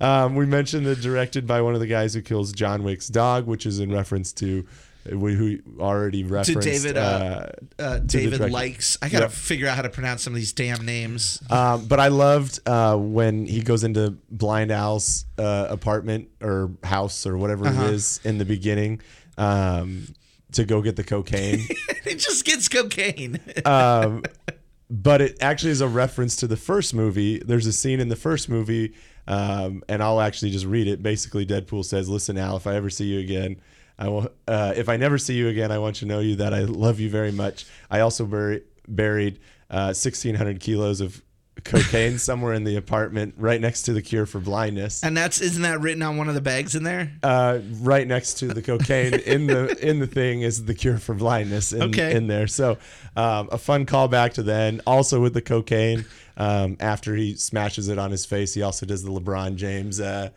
um, 0.00 0.34
we 0.34 0.46
mentioned 0.46 0.86
that 0.86 1.00
directed 1.00 1.46
by 1.46 1.62
one 1.62 1.74
of 1.74 1.80
the 1.80 1.86
guys 1.86 2.14
who 2.14 2.22
kills 2.22 2.52
John 2.52 2.82
Wick's 2.84 3.08
dog, 3.08 3.46
which 3.46 3.66
is 3.66 3.80
in 3.80 3.90
reference 3.92 4.32
to 4.34 4.66
uh, 5.12 5.16
who 5.16 5.58
already 5.80 6.22
To 6.22 6.28
referenced 6.28 6.62
David, 6.66 6.96
uh, 6.96 7.46
uh, 7.78 7.98
David 8.00 8.40
Leitch. 8.50 8.96
I 9.02 9.08
gotta 9.08 9.24
Yep. 9.24 9.32
figure 9.32 9.68
out 9.68 9.76
how 9.76 9.82
to 9.82 9.88
pronounce 9.88 10.22
some 10.22 10.32
of 10.32 10.36
these 10.38 10.52
damn 10.52 10.84
names. 10.84 11.42
Um, 11.50 11.86
but 11.86 12.00
I 12.00 12.08
loved 12.08 12.60
uh, 12.66 12.96
when 12.96 13.46
he 13.46 13.62
goes 13.62 13.84
into 13.84 14.16
Blind 14.30 14.70
Al's 14.70 15.24
uh, 15.38 15.66
apartment 15.70 16.28
or 16.42 16.70
house 16.84 17.26
or 17.26 17.36
whatever 17.36 17.66
Uh-huh. 17.66 17.84
it 17.86 17.94
is 17.94 18.20
in 18.24 18.38
the 18.38 18.44
beginning 18.44 19.00
um, 19.36 20.06
to 20.52 20.64
go 20.64 20.82
get 20.82 20.96
the 20.96 21.04
cocaine. 21.04 21.60
it 22.04 22.16
just 22.16 22.44
gets 22.44 22.68
cocaine. 22.68 23.38
um, 23.64 24.22
but 24.90 25.20
it 25.20 25.36
actually 25.40 25.72
is 25.72 25.80
a 25.80 25.88
reference 25.88 26.36
to 26.36 26.46
the 26.46 26.56
first 26.56 26.94
movie. 26.94 27.38
There's 27.38 27.66
a 27.66 27.72
scene 27.72 28.00
in 28.00 28.08
the 28.08 28.16
first 28.16 28.48
movie, 28.48 28.94
um, 29.26 29.82
and 29.88 30.02
I'll 30.02 30.20
actually 30.22 30.50
just 30.50 30.64
read 30.64 30.88
it. 30.88 31.02
Basically, 31.02 31.44
Deadpool 31.44 31.84
says, 31.84 32.08
"Listen, 32.08 32.38
Al, 32.38 32.56
if 32.56 32.66
I 32.66 32.74
ever 32.76 32.88
see 32.88 33.04
you 33.06 33.20
again." 33.20 33.60
I 33.98 34.08
will, 34.08 34.28
uh, 34.46 34.74
if 34.76 34.88
I 34.88 34.96
never 34.96 35.18
see 35.18 35.34
you 35.34 35.48
again, 35.48 35.72
I 35.72 35.78
want 35.78 36.00
you 36.00 36.06
to 36.08 36.14
know 36.14 36.20
you 36.20 36.36
that 36.36 36.54
I 36.54 36.60
love 36.60 37.00
you 37.00 37.10
very 37.10 37.32
much. 37.32 37.66
I 37.90 38.00
also 38.00 38.24
very, 38.24 38.62
buried 38.86 39.38
uh, 39.70 39.92
1,600 39.92 40.60
kilos 40.60 41.00
of 41.00 41.20
cocaine 41.64 42.16
somewhere 42.18 42.54
in 42.54 42.64
the 42.64 42.76
apartment, 42.76 43.34
right 43.36 43.60
next 43.60 43.82
to 43.82 43.92
the 43.92 44.00
cure 44.00 44.24
for 44.24 44.38
blindness. 44.40 45.02
And 45.02 45.16
that's 45.16 45.40
isn't 45.40 45.62
that 45.62 45.80
written 45.80 46.02
on 46.02 46.16
one 46.16 46.28
of 46.28 46.34
the 46.34 46.40
bags 46.40 46.74
in 46.74 46.84
there? 46.84 47.12
Uh, 47.22 47.58
right 47.80 48.06
next 48.06 48.34
to 48.34 48.46
the 48.46 48.62
cocaine 48.62 49.14
in 49.14 49.46
the 49.48 49.76
in 49.86 49.98
the 49.98 50.06
thing 50.06 50.42
is 50.42 50.64
the 50.64 50.74
cure 50.74 50.98
for 50.98 51.14
blindness 51.14 51.72
in, 51.72 51.82
Okay. 51.82 52.14
in 52.14 52.28
there. 52.28 52.46
So 52.46 52.78
um, 53.16 53.48
a 53.50 53.58
fun 53.58 53.84
callback 53.86 54.34
to 54.34 54.42
then. 54.42 54.80
Also 54.86 55.20
with 55.20 55.34
the 55.34 55.42
cocaine, 55.42 56.06
um, 56.36 56.76
after 56.80 57.14
he 57.16 57.34
smashes 57.34 57.88
it 57.88 57.98
on 57.98 58.10
his 58.12 58.24
face, 58.24 58.54
he 58.54 58.62
also 58.62 58.86
does 58.86 59.02
the 59.02 59.10
LeBron 59.10 59.56
James. 59.56 60.00
Uh, 60.00 60.30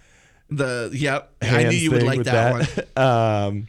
The 0.52 0.89
yep. 0.93 1.32
I 1.41 1.64
knew 1.64 1.70
you 1.72 1.91
would 1.91 2.04
like 2.04 2.18
with 2.20 2.28
that, 2.28 2.88
one. 2.95 3.68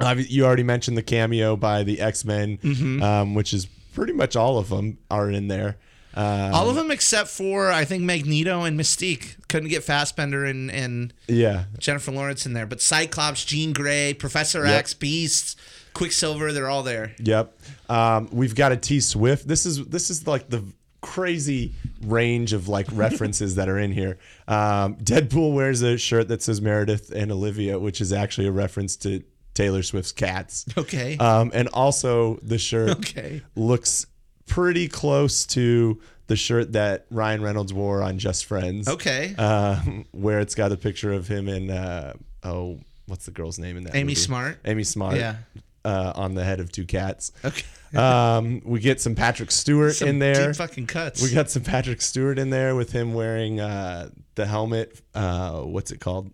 um, 0.10 0.18
you 0.18 0.44
already 0.44 0.62
mentioned 0.64 0.96
the 0.98 1.02
cameo 1.02 1.56
by 1.56 1.82
the 1.84 2.00
X 2.00 2.24
Men, 2.24 2.58
Mm-hmm. 2.58 3.02
um, 3.02 3.34
which 3.34 3.54
is 3.54 3.66
pretty 3.94 4.12
much 4.12 4.36
all 4.36 4.58
of 4.58 4.68
them 4.68 4.98
are 5.10 5.30
in 5.30 5.48
there. 5.48 5.76
Um, 6.14 6.54
All 6.54 6.70
of 6.70 6.76
them 6.76 6.90
except 6.90 7.28
for 7.28 7.70
I 7.70 7.84
think 7.84 8.02
Magneto 8.02 8.62
and 8.62 8.78
Mystique 8.80 9.36
couldn't 9.48 9.68
get 9.68 9.84
Fassbender 9.84 10.46
and, 10.46 10.70
and 10.70 11.12
yeah, 11.28 11.64
Jennifer 11.78 12.10
Lawrence 12.10 12.46
in 12.46 12.54
there, 12.54 12.64
but 12.64 12.80
Cyclops, 12.80 13.44
Jean 13.44 13.74
Grey, 13.74 14.14
Professor 14.14 14.64
Yep. 14.64 14.78
X, 14.78 14.94
Beast, 14.94 15.58
Quicksilver, 15.92 16.52
they're 16.54 16.70
all 16.70 16.82
there. 16.82 17.14
Yep. 17.18 17.58
Um, 17.90 18.28
we've 18.32 18.54
got 18.54 18.72
a 18.72 18.78
T 18.78 19.00
Swift. 19.00 19.46
This 19.46 19.66
is 19.66 19.84
this 19.88 20.08
is 20.08 20.26
like 20.26 20.48
the 20.48 20.64
crazy 21.06 21.72
range 22.02 22.52
of 22.52 22.68
like 22.68 22.86
references 22.92 23.54
that 23.54 23.68
are 23.68 23.78
in 23.78 23.92
here. 23.92 24.18
Um, 24.48 24.96
Deadpool 24.96 25.54
wears 25.54 25.82
a 25.82 25.96
shirt 25.96 26.28
that 26.28 26.42
says 26.42 26.60
Meredith 26.60 27.10
and 27.10 27.30
Olivia, 27.32 27.78
which 27.78 28.00
is 28.00 28.12
actually 28.12 28.46
a 28.48 28.52
reference 28.52 28.96
to 28.98 29.22
Taylor 29.54 29.82
Swift's 29.82 30.12
cats. 30.12 30.66
Okay. 30.76 31.16
Um, 31.18 31.50
and 31.54 31.68
also 31.68 32.36
the 32.42 32.58
shirt 32.58 32.90
Okay. 32.98 33.40
looks 33.54 34.06
pretty 34.46 34.88
close 34.88 35.46
to 35.46 36.00
the 36.26 36.36
shirt 36.36 36.72
that 36.72 37.06
Ryan 37.10 37.40
Reynolds 37.42 37.72
wore 37.72 38.02
on 38.02 38.18
Just 38.18 38.44
Friends. 38.46 38.88
Okay. 38.88 39.34
Um, 39.36 40.04
where 40.12 40.40
it's 40.40 40.54
got 40.54 40.72
a 40.72 40.76
picture 40.76 41.12
of 41.12 41.28
him 41.28 41.48
and 41.48 41.70
uh, 41.70 42.12
oh, 42.42 42.80
what's 43.06 43.24
the 43.26 43.30
girl's 43.30 43.58
name 43.58 43.76
in 43.76 43.84
that? 43.84 43.94
Amy 43.94 44.04
movie? 44.08 44.14
Smart. 44.16 44.58
Amy 44.64 44.82
Smart. 44.84 45.16
Yeah. 45.16 45.36
Uh, 45.84 46.12
on 46.16 46.34
the 46.34 46.42
head 46.44 46.58
of 46.58 46.70
two 46.72 46.84
cats. 46.84 47.30
Okay. 47.44 47.62
Um, 47.96 48.60
we 48.64 48.80
get 48.80 49.00
some 49.00 49.14
Patrick 49.14 49.50
Stewart 49.50 49.94
Some 49.94 50.08
in 50.08 50.18
there. 50.18 50.48
deep 50.48 50.56
fucking 50.56 50.86
cuts. 50.86 51.22
We 51.22 51.32
got 51.32 51.50
some 51.50 51.62
Patrick 51.62 52.02
Stewart 52.02 52.38
in 52.38 52.50
there 52.50 52.74
with 52.74 52.92
him 52.92 53.14
wearing 53.14 53.60
uh, 53.60 54.10
the 54.34 54.44
helmet. 54.44 55.00
Uh, 55.14 55.60
what's 55.62 55.92
it 55.92 56.00
called? 56.00 56.30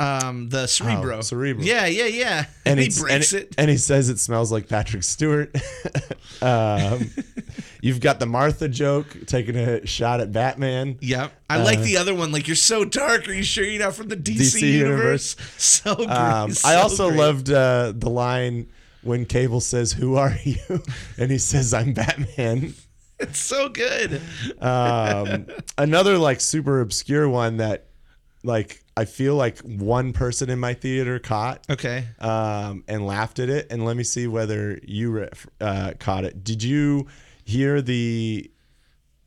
um 0.00 0.48
the 0.48 0.66
Cerebro. 0.66 1.18
Oh, 1.18 1.20
Cerebro. 1.20 1.62
Yeah, 1.62 1.86
yeah, 1.86 2.06
yeah. 2.06 2.46
And 2.64 2.80
he 2.80 2.88
breaks 2.88 3.32
and, 3.32 3.42
it. 3.42 3.54
and 3.58 3.70
he 3.70 3.76
says 3.76 4.08
it 4.08 4.18
smells 4.18 4.50
like 4.50 4.66
Patrick 4.68 5.02
Stewart. 5.02 5.54
um, 6.42 7.10
you've 7.82 8.00
got 8.00 8.18
the 8.18 8.26
Martha 8.26 8.68
joke 8.68 9.06
taking 9.26 9.56
a 9.56 9.86
shot 9.86 10.20
at 10.20 10.32
Batman. 10.32 10.98
Yep. 11.00 11.32
I 11.50 11.62
like 11.62 11.80
the 11.80 11.98
other 11.98 12.14
one. 12.14 12.32
Like, 12.32 12.48
you're 12.48 12.56
so 12.56 12.84
dark. 12.84 13.28
Are 13.28 13.32
you 13.32 13.42
sure 13.42 13.64
you're 13.64 13.82
not 13.82 13.94
from 13.94 14.08
the 14.08 14.16
DC, 14.16 14.60
DC 14.60 14.72
universe? 14.72 15.36
So 15.58 15.94
great. 15.96 16.08
Um, 16.08 16.52
so 16.52 16.68
I 16.68 16.76
also 16.76 17.08
great. 17.08 17.18
loved 17.18 17.50
uh, 17.50 17.92
the 17.94 18.08
line 18.08 18.68
when 19.02 19.24
Cable 19.26 19.60
says, 19.60 19.92
"Who 19.92 20.16
are 20.16 20.36
you?" 20.44 20.58
and 21.18 21.30
he 21.30 21.38
says, 21.38 21.72
"I'm 21.74 21.92
Batman." 21.94 22.74
It's 23.22 23.38
so 23.38 23.68
good. 23.68 24.22
um, 24.62 25.44
another 25.76 26.16
like 26.16 26.40
super 26.40 26.80
obscure 26.80 27.28
one 27.28 27.58
that 27.58 27.88
like 28.42 28.82
I 28.96 29.04
feel 29.04 29.34
like 29.36 29.58
one 29.58 30.14
person 30.14 30.48
in 30.48 30.58
my 30.58 30.72
theater 30.72 31.18
caught 31.18 31.66
Okay. 31.68 32.06
um, 32.20 32.82
and 32.88 33.06
laughed 33.06 33.38
at 33.38 33.50
it. 33.50 33.66
And 33.70 33.84
let 33.84 33.98
me 33.98 34.04
see 34.04 34.26
whether 34.26 34.80
you 34.82 35.10
re- 35.10 35.28
uh, 35.60 35.92
caught 35.98 36.24
it. 36.24 36.42
Did 36.44 36.62
you 36.62 37.08
hear 37.44 37.82
the 37.82 38.50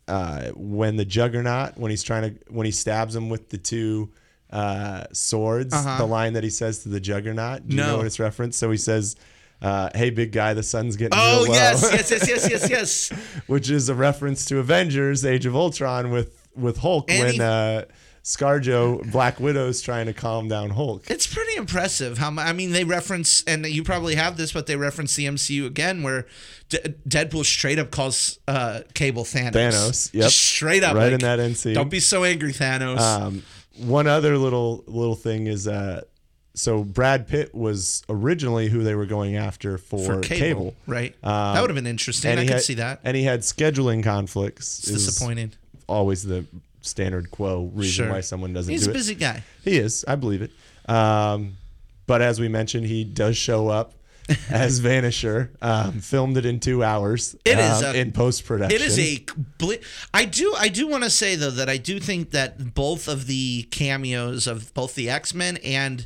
uh, 0.07 0.47
when 0.55 0.95
the 0.97 1.05
Juggernaut 1.05 1.77
when 1.77 1.91
he's 1.91 2.01
trying 2.01 2.33
to 2.33 2.39
when 2.51 2.65
he 2.65 2.71
stabs 2.71 3.15
him 3.15 3.29
with 3.29 3.49
the 3.49 3.59
two 3.59 4.11
uh, 4.49 5.03
swords? 5.13 5.71
Uh-huh. 5.71 5.99
The 5.99 6.05
line 6.07 6.33
that 6.33 6.43
he 6.43 6.49
says 6.49 6.79
to 6.79 6.89
the 6.89 6.99
Juggernaut. 6.99 7.67
Do 7.67 7.75
you 7.75 7.81
No. 7.83 7.89
know 7.91 7.97
what 7.97 8.07
it's 8.07 8.19
referenced? 8.19 8.57
So 8.57 8.71
he 8.71 8.77
says. 8.77 9.15
Uh, 9.63 9.89
hey, 9.95 10.09
big 10.09 10.33
guy, 10.33 10.53
the 10.53 10.61
sun's 10.61 10.97
getting 10.97 11.17
Oh 11.19 11.45
real 11.45 11.53
yes, 11.53 11.81
yes, 11.91 12.11
yes, 12.11 12.27
yes, 12.27 12.49
yes, 12.49 12.69
yes. 12.69 13.09
which 13.47 13.69
is 13.69 13.87
a 13.87 13.95
reference 13.95 14.43
to 14.45 14.59
Avengers: 14.59 15.23
Age 15.23 15.45
of 15.45 15.55
Ultron 15.55 16.11
with 16.11 16.45
with 16.55 16.77
Hulk 16.77 17.09
And 17.09 17.23
when 17.23 17.33
he- 17.33 17.39
uh, 17.41 17.83
ScarJo 18.23 19.11
Black 19.11 19.37
Widow's 19.37 19.81
trying 19.81 20.05
to 20.05 20.13
calm 20.13 20.47
down 20.47 20.69
Hulk. 20.69 21.09
It's 21.09 21.27
pretty 21.27 21.55
impressive 21.57 22.17
how 22.17 22.33
I 22.37 22.53
mean 22.53 22.71
they 22.71 22.85
reference 22.85 23.43
and 23.43 23.65
you 23.65 23.83
probably 23.83 24.15
have 24.15 24.37
this, 24.37 24.53
but 24.53 24.65
they 24.65 24.77
reference 24.77 25.15
the 25.15 25.25
MCU 25.25 25.65
again 25.65 26.03
where 26.03 26.25
D- 26.69 26.79
Deadpool 27.07 27.43
straight 27.43 27.79
up 27.79 27.91
calls 27.91 28.39
uh, 28.47 28.81
Cable 28.93 29.25
Thanos. 29.25 29.51
Thanos, 29.51 30.13
yep. 30.13 30.23
Just 30.23 30.39
straight 30.39 30.83
up, 30.83 30.95
Right 30.95 31.11
like, 31.11 31.13
in 31.13 31.19
that 31.19 31.55
scene. 31.57 31.73
Don't 31.73 31.91
be 31.91 31.99
so 31.99 32.23
angry, 32.23 32.53
Thanos. 32.53 32.99
Um, 32.99 33.43
one 33.77 34.07
other 34.07 34.37
little 34.37 34.85
little 34.87 35.15
thing 35.15 35.47
is 35.47 35.67
uh, 35.67 36.01
so 36.55 36.83
Brad 36.83 37.27
Pitt 37.27 37.53
was 37.55 38.03
originally 38.09 38.69
who 38.69 38.83
they 38.83 38.95
were 38.95 39.05
going 39.07 39.35
after 39.37 39.77
for, 39.77 40.03
for 40.05 40.21
cable. 40.21 40.37
Cable, 40.39 40.75
right? 40.87 41.15
Um, 41.23 41.55
that 41.55 41.61
would 41.61 41.69
have 41.69 41.75
been 41.75 41.87
interesting. 41.87 42.31
I 42.37 42.43
could 42.43 42.49
had- 42.53 42.61
see 42.61 42.75
that. 42.75 42.99
And 43.03 43.17
he 43.17 43.23
had 43.23 43.41
scheduling 43.41 44.03
conflicts. 44.03 44.79
It's 44.79 44.91
disappointing. 45.05 45.53
Always 45.87 46.23
the 46.23 46.45
standard 46.81 47.31
quo 47.31 47.71
reason 47.73 48.05
Sure. 48.05 48.09
why 48.13 48.21
someone 48.21 48.53
doesn't 48.53 48.71
He's 48.71 48.83
do 48.83 48.89
a 48.89 48.91
it. 48.91 48.93
busy 48.93 49.15
guy. 49.15 49.43
He 49.63 49.77
is. 49.77 50.03
I 50.07 50.15
believe 50.15 50.41
it. 50.41 50.51
Um, 50.89 51.57
but 52.07 52.21
as 52.21 52.39
we 52.39 52.47
mentioned, 52.49 52.85
he 52.85 53.03
does 53.03 53.37
show 53.37 53.69
up 53.69 53.93
as 54.49 54.79
Vanisher. 54.79 55.49
Um, 55.61 55.99
filmed 56.01 56.37
it 56.37 56.45
in 56.45 56.59
two 56.59 56.83
hours. 56.83 57.35
It 57.45 57.57
is 57.57 57.83
um, 57.83 57.95
a- 57.95 57.97
in 57.97 58.11
post 58.11 58.45
production. 58.45 58.75
It 58.75 58.81
is 58.85 58.99
a. 58.99 59.25
Bl- 59.57 59.73
I 60.13 60.25
do. 60.25 60.53
I 60.57 60.69
do 60.69 60.87
want 60.87 61.03
to 61.03 61.09
say 61.09 61.35
though 61.35 61.51
that 61.51 61.69
I 61.69 61.77
do 61.77 61.99
think 61.99 62.31
that 62.31 62.73
both 62.73 63.07
of 63.07 63.27
the 63.27 63.63
cameos 63.71 64.45
of 64.47 64.73
both 64.73 64.95
the 64.95 65.09
X 65.09 65.33
Men 65.33 65.57
and 65.57 66.05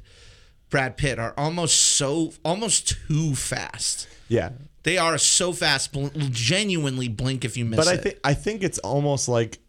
Brad 0.70 0.98
Pitt 0.98 1.20
are 1.20 1.34
almost 1.38 1.76
so 1.78 2.34
almost 2.44 2.88
too 3.08 3.36
fast. 3.36 4.08
yeah. 4.28 4.52
They 4.84 4.98
are 4.98 5.18
so 5.18 5.52
fast. 5.52 5.92
Bl- 5.92 6.08
genuinely 6.32 7.10
blink 7.10 7.44
if 7.44 7.58
you 7.58 7.66
miss 7.66 7.78
it. 7.78 7.82
But 7.82 7.88
I 7.90 7.94
it. 7.96 8.02
think 8.04 8.20
I 8.24 8.34
think 8.34 8.64
it's 8.64 8.80
almost 8.80 9.28
like, 9.28 9.60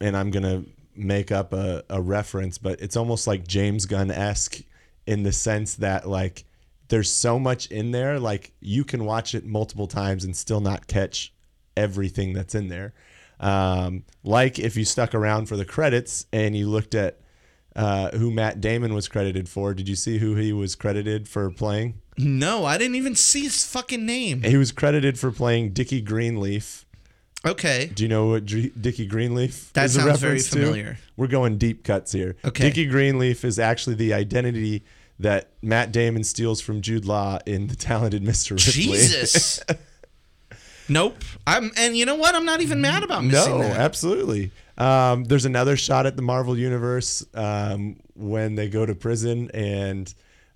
and 0.00 0.16
I'm 0.16 0.30
gonna 0.30 0.64
make 0.96 1.30
up 1.30 1.52
a, 1.52 1.84
a 1.90 2.00
reference, 2.00 2.56
but 2.56 2.80
it's 2.80 2.96
almost 2.96 3.26
like 3.26 3.46
James 3.46 3.84
Gunn 3.84 4.10
esque 4.10 4.62
in 5.06 5.24
the 5.24 5.32
sense 5.32 5.74
that 5.76 6.08
like 6.08 6.44
there's 6.88 7.10
so 7.10 7.38
much 7.38 7.66
in 7.66 7.90
there, 7.90 8.18
like 8.18 8.52
you 8.60 8.82
can 8.82 9.04
watch 9.04 9.34
it 9.34 9.44
multiple 9.44 9.86
times 9.86 10.24
and 10.24 10.34
still 10.34 10.60
not 10.60 10.86
catch 10.86 11.34
everything 11.76 12.32
that's 12.32 12.54
in 12.54 12.68
there. 12.68 12.94
Um, 13.40 14.04
like 14.24 14.58
if 14.58 14.74
you 14.76 14.84
stuck 14.86 15.14
around 15.14 15.46
for 15.46 15.56
the 15.56 15.64
credits 15.66 16.26
and 16.32 16.56
you 16.56 16.68
looked 16.68 16.94
at 16.94 17.20
uh, 17.76 18.10
who 18.16 18.30
Matt 18.30 18.60
Damon 18.60 18.94
was 18.94 19.08
credited 19.08 19.48
for, 19.48 19.74
did 19.74 19.88
you 19.88 19.96
see 19.96 20.18
who 20.18 20.34
he 20.34 20.52
was 20.52 20.74
credited 20.74 21.28
for 21.28 21.50
playing? 21.50 22.00
no, 22.18 22.64
I 22.66 22.76
didn't 22.76 22.96
even 22.96 23.14
see 23.14 23.42
his 23.44 23.64
fucking 23.64 24.04
name. 24.04 24.42
He 24.42 24.56
was 24.58 24.72
credited 24.72 25.18
for 25.18 25.30
playing 25.30 25.72
Dickie 25.72 26.02
Greenleaf. 26.02 26.84
Okay. 27.46 27.90
Do 27.94 28.02
you 28.02 28.08
know 28.10 28.26
what 28.26 28.44
Dr- 28.44 28.72
Dickie 28.78 29.06
Greenleaf 29.06 29.72
That 29.72 29.86
is 29.86 29.96
a 29.96 30.00
sounds 30.00 30.20
very 30.20 30.32
reference 30.34 30.50
to? 30.50 30.58
familiar. 30.58 30.98
We're 31.16 31.28
going 31.28 31.56
deep 31.56 31.82
cuts 31.84 32.12
here. 32.12 32.36
Okay. 32.44 32.64
Dickie 32.64 32.84
Greenleaf 32.86 33.42
is 33.44 33.58
actually 33.58 33.96
the 33.96 34.12
identity 34.12 34.84
that 35.18 35.48
Matt 35.62 35.92
Damon 35.92 36.24
steals 36.24 36.60
from 36.60 36.82
Jude 36.82 37.06
Law 37.06 37.38
in 37.46 37.68
The 37.68 37.76
Talented 37.76 38.22
Mr. 38.22 38.50
Ripley. 38.50 38.72
Jesus. 38.72 39.60
nope. 40.90 41.16
I'm 41.46 41.70
and 41.76 41.96
you 41.96 42.04
know 42.04 42.16
what? 42.16 42.34
I'm 42.34 42.44
not 42.44 42.60
even 42.60 42.80
mad 42.80 43.02
about 43.02 43.24
missing 43.24 43.58
no, 43.58 43.62
that. 43.62 43.76
absolutely. 43.76 44.50
Um, 44.76 45.24
there's 45.24 45.44
another 45.44 45.76
shot 45.76 46.06
at 46.06 46.16
the 46.16 46.22
Marvel 46.22 46.56
Universe 46.56 47.24
um, 47.34 47.96
when 48.14 48.54
they 48.54 48.68
go 48.68 48.86
to 48.86 48.94
prison 48.94 49.50
and 49.52 50.12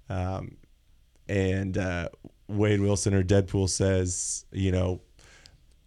um, 0.09 0.57
and 1.29 1.77
uh, 1.79 2.09
Wade 2.49 2.81
Wilson 2.81 3.15
or 3.15 3.23
Deadpool 3.23 3.69
says, 3.69 4.45
you 4.53 4.73
know, 4.73 5.01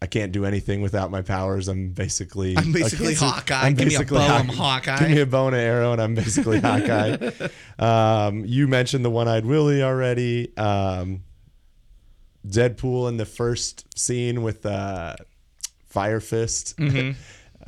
I 0.02 0.06
can't 0.06 0.32
do 0.32 0.45
anything 0.45 0.82
without 0.82 1.10
my 1.10 1.24
powers. 1.24 1.68
I'm 1.68 1.89
basically 1.89 2.56
I'm 2.56 2.72
basically 2.72 3.16
Hawkeye. 3.16 3.72
Give 3.72 3.88
me 3.88 3.95
a 3.95 4.04
bow, 4.04 4.18
I'm 4.18 4.48
Hawkeye. 4.48 5.00
Give 5.00 5.10
me 5.10 5.22
a 5.22 5.26
bow 5.26 5.48
and 5.48 5.56
an 5.56 5.62
arrow, 5.62 5.91
and 5.93 6.02
I'm 6.02 6.14
basically 6.14 6.60
Hawkeye. 6.62 7.32
Um, 7.80 8.45
you 8.45 8.68
mentioned 8.68 9.04
the 9.04 9.10
one-eyed 9.10 9.45
Willie 9.45 9.82
already. 9.82 10.56
Um, 10.56 11.24
Deadpool 12.50 13.10
in 13.10 13.18
the 13.18 13.26
first 13.26 13.98
scene 13.98 14.41
with 14.43 14.66
uh, 14.66 15.16
Fire 15.88 16.20
Fist 16.20 16.78
Mm-hmm. 16.78 17.12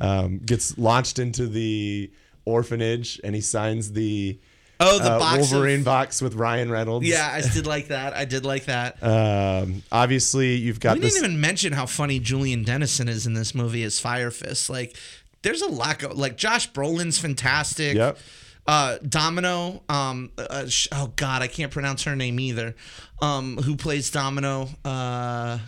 um, 0.02 0.38
gets 0.38 0.76
launched 0.78 1.18
into 1.18 1.46
the 1.46 2.10
orphanage, 2.44 3.20
and 3.22 3.34
he 3.34 3.40
signs 3.40 3.92
the 3.92 4.38
Oh, 4.82 4.98
the 4.98 5.10
uh, 5.12 5.18
box 5.18 5.44
of- 5.44 5.52
Wolverine 5.52 5.82
box 5.82 6.22
with 6.22 6.34
Ryan 6.34 6.70
Reynolds. 6.70 7.06
Yeah, 7.06 7.30
I 7.30 7.42
did 7.52 7.66
like 7.66 7.88
that. 7.88 8.14
I 8.14 8.24
did 8.24 8.46
like 8.46 8.64
that. 8.64 8.96
Um, 9.02 9.82
obviously, 9.92 10.54
you've 10.54 10.80
got 10.80 10.94
we 10.96 11.00
this. 11.02 11.14
didn't 11.14 11.26
even 11.32 11.40
mention 11.40 11.74
how 11.74 11.84
funny 11.84 12.18
Julian 12.18 12.62
Dennison 12.64 13.06
is 13.06 13.26
in 13.26 13.34
this 13.34 13.54
movie 13.54 13.82
as 13.82 14.00
Fire 14.00 14.30
Fist. 14.30 14.70
Like, 14.70 14.96
there's 15.42 15.60
a 15.60 15.68
lot. 15.68 16.02
of 16.02 16.16
like 16.16 16.38
Josh 16.38 16.70
Brolin's 16.72 17.18
fantastic. 17.18 17.94
Yep. 17.94 18.18
Uh, 18.66 18.98
Domino. 19.06 19.82
Um. 19.88 20.30
Uh, 20.38 20.66
sh- 20.66 20.88
oh 20.92 21.12
God, 21.16 21.42
I 21.42 21.46
can't 21.48 21.72
pronounce 21.72 22.04
her 22.04 22.14
name 22.16 22.38
either. 22.40 22.74
Um. 23.20 23.56
Who 23.58 23.76
plays 23.76 24.10
Domino? 24.10 24.68
Uh. 24.84 25.58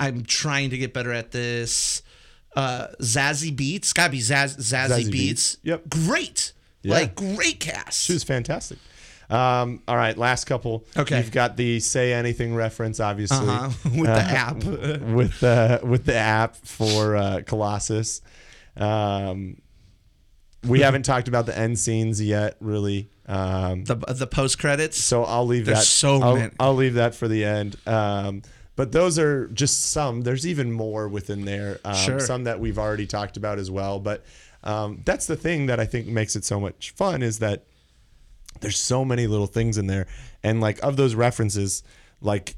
I'm 0.00 0.24
trying 0.24 0.70
to 0.70 0.78
get 0.78 0.94
better 0.94 1.12
at 1.12 1.32
this. 1.32 2.02
Uh, 2.56 2.88
Zazie 3.00 3.54
Beetz, 3.54 3.94
gotta 3.94 4.10
be 4.10 4.18
Zaz, 4.20 4.56
Zazie, 4.56 4.88
Zazie 4.88 5.12
Beats. 5.12 5.56
Beetz. 5.56 5.58
Yep. 5.64 5.88
great, 5.90 6.52
Yeah. 6.82 6.94
like 6.94 7.14
great 7.14 7.60
cast. 7.60 8.04
She 8.04 8.12
was 8.12 8.24
fantastic. 8.24 8.78
Um, 9.30 9.82
all 9.86 9.96
right, 9.96 10.16
last 10.16 10.44
couple. 10.46 10.86
Okay. 10.96 11.18
You've 11.18 11.32
got 11.32 11.56
the 11.56 11.80
say 11.80 12.14
anything 12.14 12.54
reference, 12.54 12.98
obviously, 12.98 13.46
uh-huh. 13.46 13.70
with 13.94 14.06
the 14.06 14.10
app. 14.12 14.56
with 14.64 15.40
the 15.40 15.80
with 15.84 16.04
the 16.06 16.16
app 16.16 16.56
for 16.56 17.14
uh, 17.16 17.42
Colossus. 17.44 18.22
Um, 18.76 19.60
we 20.68 20.80
haven't 20.86 21.02
talked 21.04 21.28
about 21.28 21.46
the 21.46 21.56
end 21.58 21.78
scenes 21.78 22.22
yet, 22.22 22.56
really. 22.60 23.08
Um, 23.26 23.84
the 23.84 23.96
the 23.96 24.26
post 24.26 24.58
credits. 24.58 24.96
so 25.02 25.24
I'll 25.24 25.46
leave 25.46 25.66
There's 25.66 25.78
that. 25.80 25.84
so 25.84 26.20
I'll, 26.22 26.36
many. 26.36 26.52
I'll 26.60 26.74
leave 26.74 26.94
that 26.94 27.14
for 27.14 27.28
the 27.28 27.44
end. 27.44 27.76
Um, 27.86 28.42
but 28.76 28.92
those 28.92 29.18
are 29.18 29.48
just 29.48 29.86
some. 29.90 30.22
There's 30.22 30.46
even 30.46 30.70
more 30.72 31.08
within 31.08 31.44
there. 31.44 31.80
Um, 31.84 31.94
Sure. 31.96 32.20
Some 32.20 32.44
that 32.44 32.60
we've 32.60 32.78
already 32.78 33.06
talked 33.06 33.36
about 33.36 33.58
as 33.58 33.70
well. 33.70 33.98
But 33.98 34.24
um, 34.62 35.02
that's 35.04 35.26
the 35.26 35.36
thing 35.36 35.66
that 35.66 35.80
I 35.80 35.84
think 35.84 36.06
makes 36.06 36.36
it 36.36 36.44
so 36.44 36.60
much 36.60 36.92
fun 36.92 37.22
is 37.22 37.38
that 37.40 37.64
there's 38.60 38.78
so 38.78 39.04
many 39.04 39.26
little 39.26 39.46
things 39.46 39.78
in 39.78 39.86
there, 39.88 40.06
and 40.42 40.60
like 40.60 40.78
of 40.82 40.96
those 40.96 41.14
references, 41.14 41.82
like 42.20 42.56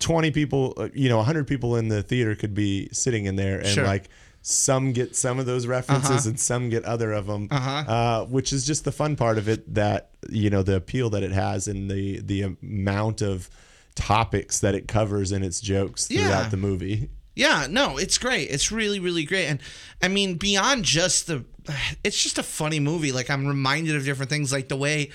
20 0.00 0.30
people, 0.32 0.74
uh, 0.76 0.88
you 0.94 1.08
know, 1.08 1.16
100 1.18 1.46
people 1.46 1.76
in 1.76 1.88
the 1.88 2.02
theater 2.02 2.34
could 2.34 2.54
be 2.54 2.88
sitting 2.92 3.24
in 3.26 3.36
there, 3.36 3.58
and 3.58 3.68
Sure. 3.68 3.84
like 3.84 4.08
some 4.42 4.92
get 4.92 5.14
some 5.16 5.38
of 5.38 5.46
those 5.46 5.66
references 5.66 6.26
and 6.26 6.38
some 6.38 6.68
get 6.68 6.84
other 6.84 7.12
of 7.12 7.26
them, 7.26 7.48
Uh-huh. 7.50 7.70
uh, 7.92 8.24
which 8.26 8.52
is 8.52 8.66
just 8.66 8.84
the 8.84 8.92
fun 8.92 9.16
part 9.16 9.38
of 9.38 9.48
it. 9.48 9.72
That 9.74 10.10
you 10.28 10.50
know, 10.50 10.62
the 10.62 10.76
appeal 10.76 11.10
that 11.10 11.22
it 11.22 11.32
has 11.32 11.68
and 11.68 11.90
the 11.90 12.20
the 12.20 12.42
amount 12.60 13.22
of 13.22 13.48
topics 13.94 14.60
that 14.60 14.74
it 14.74 14.88
covers 14.88 15.32
in 15.32 15.42
its 15.42 15.60
jokes 15.60 16.06
throughout 16.06 16.50
the 16.50 16.56
movie. 16.56 17.10
Yeah, 17.34 17.66
no, 17.68 17.96
it's 17.96 18.18
great. 18.18 18.50
It's 18.50 18.70
really, 18.70 19.00
really 19.00 19.24
great. 19.24 19.46
And 19.46 19.60
I 20.02 20.08
mean, 20.08 20.34
beyond 20.36 20.84
just 20.84 21.28
the, 21.28 21.44
it's 22.04 22.22
just 22.22 22.36
a 22.38 22.42
funny 22.42 22.78
movie. 22.80 23.10
Like 23.12 23.30
I'm 23.30 23.46
reminded 23.46 23.96
of 23.96 24.04
different 24.04 24.28
things, 24.30 24.52
like 24.52 24.68
the 24.68 24.76
way 24.76 25.10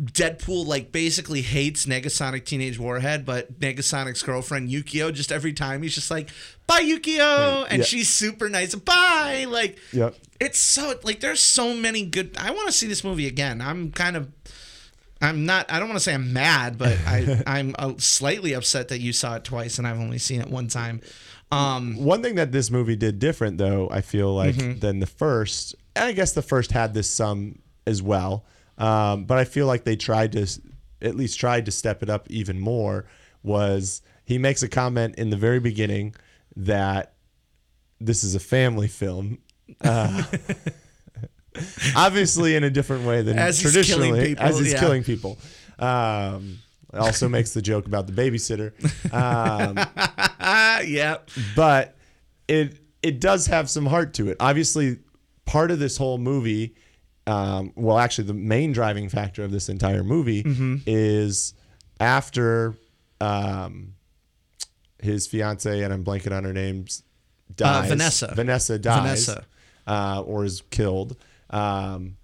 Deadpool 0.00 0.64
like 0.66 0.92
basically 0.92 1.42
hates 1.42 1.86
Negasonic 1.86 2.44
Teenage 2.44 2.78
Warhead, 2.78 3.24
but 3.26 3.58
Negasonic's 3.58 4.22
girlfriend 4.22 4.68
Yukio 4.70 5.12
just 5.12 5.32
every 5.32 5.52
time 5.52 5.82
he's 5.82 5.94
just 5.94 6.10
like, 6.10 6.30
"Bye, 6.68 6.82
Yukio," 6.82 7.66
and 7.68 7.80
Yeah. 7.80 7.84
she's 7.84 8.08
super 8.08 8.48
nice. 8.48 8.74
Bye, 8.74 9.46
like. 9.48 9.78
Yep. 9.92 10.14
It's 10.40 10.60
so 10.60 10.94
like 11.02 11.18
there's 11.18 11.40
so 11.40 11.74
many 11.74 12.04
good. 12.04 12.36
I 12.38 12.52
want 12.52 12.66
to 12.68 12.72
see 12.72 12.86
this 12.86 13.02
movie 13.02 13.26
again. 13.26 13.60
I'm 13.60 13.90
kind 13.90 14.16
of. 14.16 14.28
I'm 15.20 15.46
not. 15.46 15.68
I 15.68 15.80
don't 15.80 15.88
want 15.88 15.96
to 15.98 16.04
say 16.04 16.14
I'm 16.14 16.32
mad, 16.32 16.78
but 16.78 16.96
I 17.04 17.42
I'm 17.46 17.74
uh, 17.76 17.94
slightly 17.98 18.52
upset 18.52 18.88
that 18.88 19.00
you 19.00 19.12
saw 19.12 19.34
it 19.34 19.42
twice 19.42 19.78
and 19.78 19.86
I've 19.86 19.98
only 19.98 20.18
seen 20.18 20.40
it 20.40 20.48
one 20.48 20.68
time. 20.68 21.00
Um, 21.50 21.96
One 21.96 22.22
thing 22.22 22.34
that 22.36 22.52
this 22.52 22.70
movie 22.70 22.94
did 22.94 23.18
different, 23.18 23.56
though, 23.58 23.88
I 23.90 24.02
feel 24.02 24.32
like 24.34 24.54
Mm-hmm. 24.54 24.78
than 24.80 25.00
the 25.00 25.06
first. 25.06 25.74
And 25.96 26.04
I 26.04 26.12
guess 26.12 26.32
the 26.34 26.42
first 26.42 26.70
had 26.72 26.94
this 26.94 27.10
some 27.10 27.58
as 27.86 28.00
well, 28.02 28.44
um, 28.78 29.24
but 29.24 29.38
I 29.38 29.44
feel 29.44 29.66
like 29.66 29.84
they 29.84 29.96
tried 29.96 30.32
to, 30.32 30.46
at 31.02 31.14
least 31.14 31.38
tried 31.38 31.66
to 31.66 31.70
step 31.70 32.02
it 32.02 32.08
up 32.08 32.30
even 32.30 32.58
more. 32.58 33.04
Was 33.42 34.02
he 34.24 34.38
makes 34.38 34.62
a 34.62 34.68
comment 34.68 35.16
in 35.16 35.30
the 35.30 35.36
very 35.36 35.60
beginning 35.60 36.14
that 36.56 37.14
this 38.00 38.24
is 38.24 38.34
a 38.34 38.40
family 38.40 38.88
film. 38.88 39.38
Uh, 39.80 40.22
obviously, 41.96 42.56
in 42.56 42.64
a 42.64 42.70
different 42.70 43.04
way 43.04 43.22
than 43.22 43.38
As 43.38 43.60
he's 43.60 43.72
traditionally, 43.72 44.28
people, 44.28 44.44
as 44.44 44.58
he's 44.58 44.72
yeah. 44.72 44.80
killing 44.80 45.04
people. 45.04 45.38
Um, 45.78 46.58
also 46.94 47.28
makes 47.28 47.54
the 47.54 47.62
joke 47.62 47.86
about 47.86 48.06
the 48.06 48.12
babysitter. 48.12 48.72
Um, 49.12 49.74
ah, 50.40 50.80
yeah. 50.80 51.18
but 51.54 51.96
it 52.46 52.78
it 53.02 53.20
does 53.20 53.46
have 53.46 53.70
some 53.70 53.86
heart 53.86 54.14
to 54.14 54.28
it. 54.28 54.36
Obviously, 54.40 54.98
part 55.44 55.70
of 55.70 55.78
this 55.78 55.96
whole 55.96 56.18
movie, 56.18 56.74
um, 57.28 57.72
well, 57.76 57.98
actually, 57.98 58.24
the 58.28 58.34
main 58.34 58.72
driving 58.72 59.08
factor 59.08 59.44
of 59.44 59.50
this 59.50 59.68
entire 59.68 60.02
movie 60.02 60.42
Mm-hmm. 60.42 60.76
is 60.86 61.54
after 62.00 62.74
um, 63.20 63.94
his 65.02 65.26
fiance 65.26 65.82
and 65.82 65.92
I'm 65.92 66.04
blanking 66.04 66.36
on 66.36 66.44
her 66.44 66.52
names 66.52 67.02
dies. 67.54 67.84
Uh, 67.86 67.88
Vanessa. 67.88 68.32
Vanessa 68.34 68.78
dies. 68.78 69.26
Vanessa. 69.26 69.44
Uh, 69.86 70.22
or 70.26 70.44
is 70.44 70.62
killed. 70.70 71.16
Um, 71.50 72.16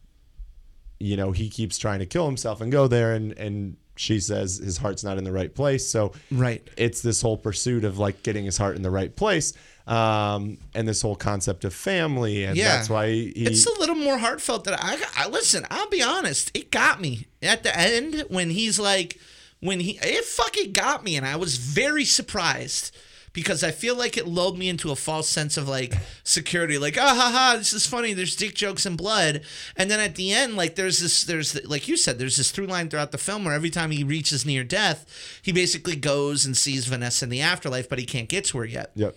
you 1.00 1.16
know, 1.16 1.32
he 1.32 1.48
keeps 1.48 1.78
trying 1.78 1.98
to 2.00 2.06
kill 2.06 2.26
himself 2.26 2.60
and 2.60 2.70
go 2.70 2.86
there, 2.88 3.14
and 3.14 3.32
and 3.38 3.76
she 3.96 4.20
says 4.20 4.58
his 4.58 4.76
heart's 4.76 5.02
not 5.04 5.18
in 5.18 5.24
the 5.24 5.32
right 5.32 5.54
place. 5.54 5.86
So 5.88 6.12
Right. 6.30 6.66
it's 6.76 7.00
this 7.02 7.22
whole 7.22 7.36
pursuit 7.36 7.84
of 7.84 7.98
like 7.98 8.22
getting 8.22 8.44
his 8.44 8.56
heart 8.58 8.76
in 8.76 8.82
the 8.82 8.90
right 8.90 9.14
place 9.14 9.52
um 9.86 10.56
and 10.74 10.88
this 10.88 11.02
whole 11.02 11.16
concept 11.16 11.64
of 11.64 11.74
family 11.74 12.44
and 12.44 12.56
Yeah. 12.56 12.76
that's 12.76 12.88
why 12.88 13.10
he 13.10 13.32
It's 13.36 13.66
a 13.66 13.78
little 13.78 13.94
more 13.94 14.16
heartfelt 14.18 14.64
That 14.64 14.82
I, 14.82 14.96
I 15.16 15.28
listen. 15.28 15.66
I'll 15.70 15.90
be 15.90 16.02
honest, 16.02 16.50
it 16.54 16.70
got 16.70 17.00
me 17.00 17.26
at 17.42 17.62
the 17.62 17.78
end 17.78 18.24
when 18.28 18.50
he's 18.50 18.78
like, 18.78 19.18
when 19.60 19.80
he 19.80 19.98
it 20.02 20.24
fucking 20.24 20.72
got 20.72 21.04
me, 21.04 21.16
and 21.16 21.26
I 21.26 21.36
was 21.36 21.56
very 21.58 22.04
surprised 22.04 22.96
because 23.34 23.64
I 23.64 23.72
feel 23.72 23.96
like 23.96 24.16
it 24.16 24.28
lulled 24.28 24.56
me 24.58 24.68
into 24.68 24.90
a 24.92 24.96
false 24.96 25.28
sense 25.28 25.56
of 25.56 25.68
like 25.68 25.92
security, 26.22 26.78
like 26.78 26.96
ah 26.98 27.14
ha 27.14 27.30
ha, 27.32 27.54
this 27.58 27.72
is 27.72 27.86
funny. 27.86 28.12
There's 28.14 28.36
dick 28.36 28.54
jokes 28.54 28.86
and 28.86 28.96
blood, 28.96 29.42
and 29.76 29.90
then 29.90 30.00
at 30.00 30.14
the 30.16 30.32
end, 30.32 30.56
like 30.56 30.76
there's 30.76 31.00
this, 31.00 31.24
there's 31.24 31.62
like 31.66 31.88
you 31.88 31.96
said, 31.96 32.18
there's 32.18 32.36
this 32.36 32.50
through 32.52 32.66
line 32.68 32.88
throughout 32.88 33.10
the 33.12 33.18
film 33.18 33.44
where 33.44 33.54
every 33.54 33.70
time 33.70 33.90
he 33.90 34.04
reaches 34.04 34.46
near 34.46 34.64
death, 34.64 35.04
he 35.42 35.50
basically 35.52 35.96
goes 35.96 36.46
and 36.46 36.56
sees 36.56 36.86
Vanessa 36.86 37.24
in 37.24 37.30
the 37.30 37.40
afterlife, 37.40 37.88
but 37.88 37.98
he 37.98 38.06
can't 38.06 38.28
get 38.28 38.44
to 38.46 38.58
her 38.58 38.64
yet. 38.64 38.90
yep 38.94 39.16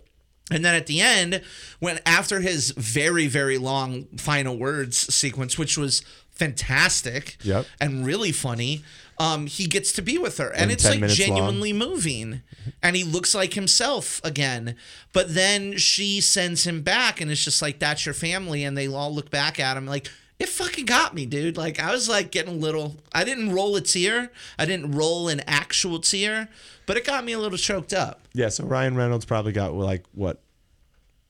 And 0.49 0.63
then 0.63 0.75
at 0.75 0.87
the 0.87 1.01
end, 1.01 1.41
when 1.79 1.99
after 2.05 2.39
his 2.39 2.71
very, 2.71 3.27
very 3.27 3.57
long 3.57 4.05
final 4.17 4.57
words 4.57 5.13
sequence, 5.13 5.57
which 5.57 5.77
was 5.77 6.01
fantastic 6.31 7.37
Yep. 7.43 7.65
and 7.81 8.05
really 8.05 8.31
funny, 8.31 8.83
um, 9.19 9.47
he 9.47 9.65
gets 9.65 9.91
to 9.93 10.01
be 10.01 10.17
with 10.17 10.37
her. 10.37 10.49
And 10.49 10.63
And 10.63 10.71
it's 10.71 10.85
like 10.85 10.99
minutes 10.99 11.19
long. 11.19 11.27
genuinely 11.27 11.73
moving. 11.73 12.41
And 12.83 12.95
he 12.95 13.03
looks 13.03 13.33
like 13.35 13.53
himself 13.55 14.21
again. 14.23 14.75
But 15.11 15.33
then 15.33 15.77
she 15.77 16.21
sends 16.21 16.65
him 16.65 16.81
back 16.81 17.19
and 17.19 17.31
it's 17.31 17.43
just 17.43 17.61
like, 17.61 17.79
that's 17.79 18.05
your 18.05 18.13
family. 18.13 18.63
And 18.63 18.77
they 18.77 18.87
all 18.87 19.13
look 19.13 19.29
back 19.31 19.59
at 19.59 19.75
him 19.75 19.85
like, 19.87 20.07
it 20.39 20.49
fucking 20.49 20.85
got 20.85 21.15
me, 21.15 21.25
dude. 21.25 21.57
Like 21.57 21.79
I 21.79 21.91
was 21.91 22.07
like 22.07 22.31
getting 22.31 22.53
a 22.53 22.57
little. 22.57 22.95
I 23.13 23.23
didn't 23.23 23.51
roll 23.51 23.75
a 23.75 23.81
tear. 23.81 24.31
I 24.59 24.65
didn't 24.65 24.91
roll 24.91 25.27
an 25.29 25.41
actual 25.47 25.99
tear, 25.99 26.49
but 26.85 26.95
it 26.97 27.05
got 27.05 27.23
me 27.25 27.33
a 27.33 27.39
little 27.39 27.57
choked 27.57 27.93
up. 27.93 28.21
yeah 28.33 28.49
so 28.49 28.63
ryan 28.65 28.95
reynolds 28.95 29.25
probably 29.25 29.51
got 29.51 29.73
like 29.73 30.05
what 30.13 30.41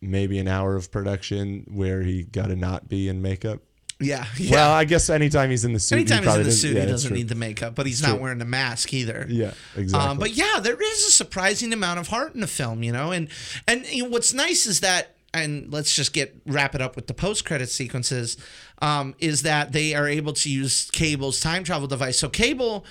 maybe 0.01 0.37
an 0.39 0.47
hour 0.47 0.75
of 0.75 0.91
production 0.91 1.65
where 1.71 2.03
he 2.03 2.23
got 2.23 2.47
to 2.47 2.55
not 2.55 2.87
be 2.87 3.07
in 3.09 3.21
makeup 3.21 3.59
Yeah. 3.99 4.25
yeah. 4.37 4.51
well 4.51 4.71
i 4.73 4.83
guess 4.85 5.09
anytime 5.09 5.49
he's 5.49 5.65
in 5.65 5.73
the 5.73 5.79
suit 5.79 5.95
Anytime 5.95 6.23
he 6.23 6.29
he's 6.29 6.37
in 6.37 6.43
the 6.43 6.51
suit, 6.51 6.75
yeah, 6.75 6.81
he 6.81 6.87
doesn't 6.87 7.13
need 7.13 7.29
the 7.29 7.35
makeup, 7.35 7.73
but 7.73 7.87
he's 7.87 8.01
not 8.03 8.19
wearing 8.21 8.37
the 8.37 8.45
mask 8.45 8.93
either. 8.93 9.25
yeah 9.29 9.53
exactly 9.75 10.09
Um, 10.11 10.17
but 10.19 10.31
yeah, 10.35 10.59
there 10.61 10.79
is 10.79 11.05
a 11.07 11.11
surprising 11.11 11.73
amount 11.73 11.99
of 11.99 12.09
heart 12.09 12.35
in 12.35 12.41
the 12.41 12.47
film, 12.47 12.83
you 12.83 12.91
know, 12.91 13.11
and 13.11 13.27
and 13.67 13.85
you 13.87 14.03
know, 14.03 14.09
what's 14.09 14.33
nice 14.33 14.67
is 14.67 14.81
that, 14.81 15.15
and 15.33 15.71
let's 15.71 15.93
just 15.95 16.13
get 16.13 16.35
wrap 16.45 16.73
it 16.75 16.81
up 16.81 16.95
with 16.95 17.07
the 17.07 17.13
post 17.13 17.45
credit 17.45 17.69
sequences, 17.69 18.37
um, 18.81 19.13
is 19.19 19.43
that 19.43 19.71
they 19.71 19.93
are 19.93 20.07
able 20.07 20.33
to 20.33 20.49
use 20.49 20.89
Cable's 20.91 21.39
time 21.39 21.63
travel 21.63 21.87
device. 21.87 22.17
So 22.19 22.29
Cable, 22.29 22.85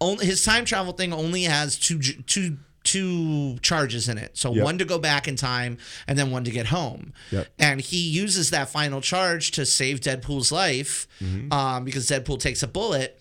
only 0.00 0.26
his 0.26 0.44
time 0.44 0.64
travel 0.64 0.92
thing 0.92 1.12
only 1.12 1.42
has 1.44 1.78
two 1.78 1.98
two 2.00 2.58
two 2.84 3.58
charges 3.62 4.08
in 4.08 4.18
it. 4.18 4.36
So 4.36 4.52
Yep. 4.52 4.64
one 4.64 4.78
to 4.78 4.84
go 4.84 4.98
back 4.98 5.28
in 5.28 5.36
time 5.36 5.78
and 6.08 6.18
then 6.18 6.32
one 6.32 6.42
to 6.44 6.50
get 6.50 6.66
home. 6.66 7.12
Yep. 7.30 7.46
And 7.60 7.80
he 7.80 8.08
uses 8.08 8.50
that 8.50 8.70
final 8.70 9.00
charge 9.00 9.52
to 9.52 9.64
save 9.64 10.00
Deadpool's 10.00 10.50
life 10.50 11.06
Mm-hmm. 11.22 11.52
um, 11.52 11.84
because 11.84 12.08
Deadpool 12.08 12.40
takes 12.40 12.62
a 12.64 12.66
bullet 12.66 13.20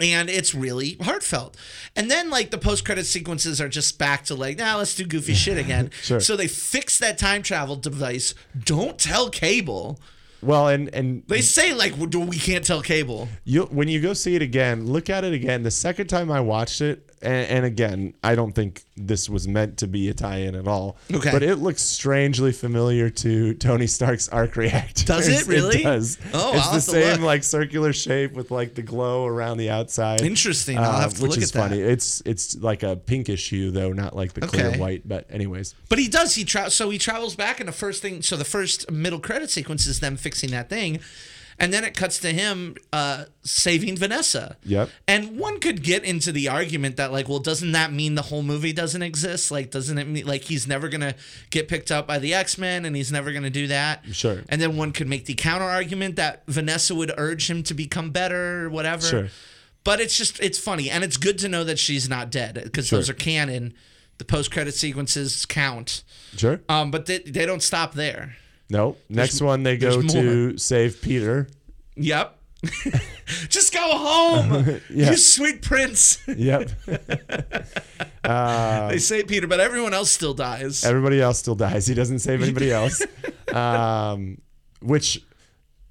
and 0.00 0.28
it's 0.30 0.54
really 0.54 0.96
heartfelt. 1.02 1.56
And 1.94 2.10
then 2.10 2.30
like 2.30 2.50
the 2.50 2.58
post 2.58 2.84
credit 2.84 3.04
sequences 3.06 3.60
are 3.60 3.68
just 3.68 3.98
back 3.98 4.24
to 4.26 4.34
like, 4.34 4.56
now 4.58 4.78
let's 4.78 4.94
do 4.94 5.04
goofy 5.04 5.34
shit 5.34 5.58
again. 5.64 5.90
Sure. 6.02 6.20
So 6.20 6.36
they 6.36 6.48
fix 6.48 6.98
that 6.98 7.18
time 7.18 7.42
travel 7.42 7.76
device. 7.76 8.34
Don't 8.64 8.98
tell 8.98 9.28
Cable. 9.30 10.00
well 10.42 10.68
and 10.68 10.88
and 10.94 11.22
They 11.26 11.40
say 11.42 11.74
like 11.74 11.94
we 11.96 12.38
can't 12.38 12.64
tell 12.64 12.80
Cable. 12.82 13.28
you 13.44 13.64
when 13.64 13.88
you 13.88 14.00
go 14.00 14.12
see 14.14 14.34
it 14.34 14.42
again, 14.42 14.86
look 14.86 15.10
at 15.10 15.24
it 15.24 15.32
again. 15.34 15.62
The 15.62 15.70
second 15.70 16.06
time 16.06 16.30
I 16.30 16.40
watched 16.40 16.80
it, 16.80 17.09
and, 17.22 17.46
and 17.48 17.64
again, 17.66 18.14
I 18.24 18.34
don't 18.34 18.52
think 18.52 18.84
this 18.96 19.28
was 19.28 19.46
meant 19.48 19.78
to 19.78 19.86
be 19.86 20.08
a 20.08 20.14
tie-in 20.14 20.54
at 20.54 20.66
all. 20.68 20.96
Okay. 21.12 21.30
but 21.30 21.42
it 21.42 21.56
looks 21.56 21.82
strangely 21.82 22.52
familiar 22.52 23.10
to 23.10 23.54
Tony 23.54 23.86
Stark's 23.86 24.28
arc 24.28 24.56
reactor. 24.56 25.04
Does 25.04 25.28
it 25.28 25.46
really? 25.48 25.80
It 25.80 25.84
does. 25.84 26.18
Oh, 26.34 26.54
it's 26.54 26.66
I'll 26.66 26.74
the 26.74 26.80
same 26.80 27.12
look. 27.12 27.20
like 27.20 27.44
circular 27.44 27.92
shape 27.92 28.32
with 28.32 28.50
like 28.50 28.74
the 28.74 28.82
glow 28.82 29.26
around 29.26 29.58
the 29.58 29.70
outside. 29.70 30.22
Interesting. 30.22 30.78
I'll 30.78 30.90
uh, 30.90 31.00
have 31.00 31.14
to 31.14 31.22
which 31.22 31.30
look 31.32 31.38
is 31.42 31.50
at 31.50 31.54
that. 31.54 31.68
funny. 31.70 31.80
It's 31.80 32.22
it's 32.26 32.56
like 32.56 32.82
a 32.82 32.96
pinkish 32.96 33.50
hue 33.50 33.70
though, 33.70 33.92
not 33.92 34.14
like 34.16 34.32
the 34.34 34.42
clear 34.42 34.66
Okay. 34.68 34.78
white. 34.78 35.08
But 35.08 35.26
anyways, 35.30 35.74
But 35.88 35.98
he 35.98 36.08
does. 36.08 36.34
He 36.34 36.44
tra- 36.44 36.70
so 36.70 36.90
he 36.90 36.98
travels 36.98 37.34
back, 37.36 37.60
and 37.60 37.68
the 37.68 37.72
first 37.72 38.02
thing, 38.02 38.22
so 38.22 38.36
the 38.36 38.44
first 38.44 38.90
middle 38.90 39.20
credit 39.20 39.50
sequence 39.50 39.86
is 39.86 40.00
them 40.00 40.16
fixing 40.16 40.50
that 40.50 40.68
thing, 40.68 41.00
and 41.60 41.72
then 41.72 41.84
it 41.84 41.94
cuts 41.94 42.18
to 42.20 42.32
him 42.32 42.74
uh, 42.92 43.26
saving 43.42 43.96
Vanessa. 43.98 44.56
Yep. 44.64 44.88
And 45.06 45.38
one 45.38 45.60
could 45.60 45.82
get 45.82 46.02
into 46.04 46.32
the 46.32 46.48
argument 46.48 46.96
that 46.96 47.12
like, 47.12 47.28
well, 47.28 47.38
doesn't 47.38 47.72
that 47.72 47.92
mean 47.92 48.14
the 48.14 48.22
whole 48.22 48.42
movie 48.42 48.72
doesn't 48.72 49.02
exist? 49.02 49.50
Like, 49.50 49.70
doesn't 49.70 49.98
it 49.98 50.08
mean 50.08 50.26
like 50.26 50.42
he's 50.44 50.66
never 50.66 50.88
gonna 50.88 51.14
get 51.50 51.68
picked 51.68 51.92
up 51.92 52.06
by 52.08 52.18
the 52.18 52.32
X 52.34 52.56
Men 52.58 52.84
and 52.86 52.96
he's 52.96 53.12
never 53.12 53.30
gonna 53.32 53.50
do 53.50 53.66
that? 53.68 54.04
Sure. 54.12 54.42
And 54.48 54.60
then 54.60 54.76
one 54.76 54.90
could 54.92 55.06
make 55.06 55.26
the 55.26 55.34
counter 55.34 55.66
argument 55.66 56.16
that 56.16 56.42
Vanessa 56.48 56.94
would 56.94 57.12
urge 57.16 57.48
him 57.50 57.62
to 57.64 57.74
become 57.74 58.10
better 58.10 58.64
or 58.64 58.70
whatever. 58.70 59.02
Sure. 59.06 59.28
But 59.84 60.00
it's 60.00 60.16
just 60.16 60.40
it's 60.40 60.58
funny 60.58 60.90
and 60.90 61.04
it's 61.04 61.16
good 61.18 61.38
to 61.38 61.48
know 61.48 61.62
that 61.64 61.78
she's 61.78 62.08
not 62.08 62.30
dead 62.30 62.58
because 62.64 62.86
Sure. 62.88 62.98
those 62.98 63.10
are 63.10 63.14
canon. 63.14 63.74
The 64.18 64.24
post 64.24 64.50
credit 64.50 64.74
sequences 64.74 65.46
count. 65.46 66.02
Sure. 66.36 66.60
Um, 66.68 66.90
but 66.90 67.06
they, 67.06 67.18
they 67.20 67.46
don't 67.46 67.62
stop 67.62 67.94
there. 67.94 68.36
No. 68.70 68.96
Next 69.08 69.42
one, 69.42 69.62
they 69.64 69.76
go 69.76 70.00
there's 70.00 70.12
to 70.14 70.56
save 70.58 71.02
Peter. 71.02 71.48
Yep. 71.96 72.36
Just 73.48 73.72
go 73.72 73.80
home, 73.80 74.80
Yeah. 74.90 75.10
you 75.10 75.16
sweet 75.16 75.62
prince. 75.62 76.18
Yep. 76.28 76.70
they 78.22 78.98
say 78.98 79.22
Peter, 79.24 79.46
but 79.46 79.60
everyone 79.60 79.94
else 79.94 80.10
still 80.10 80.34
dies. 80.34 80.84
Everybody 80.84 81.20
else 81.20 81.38
still 81.38 81.54
dies. 81.54 81.86
He 81.86 81.94
doesn't 81.94 82.18
save 82.20 82.42
anybody 82.42 82.70
else. 82.70 83.02
Um, 83.52 84.40
which 84.82 85.22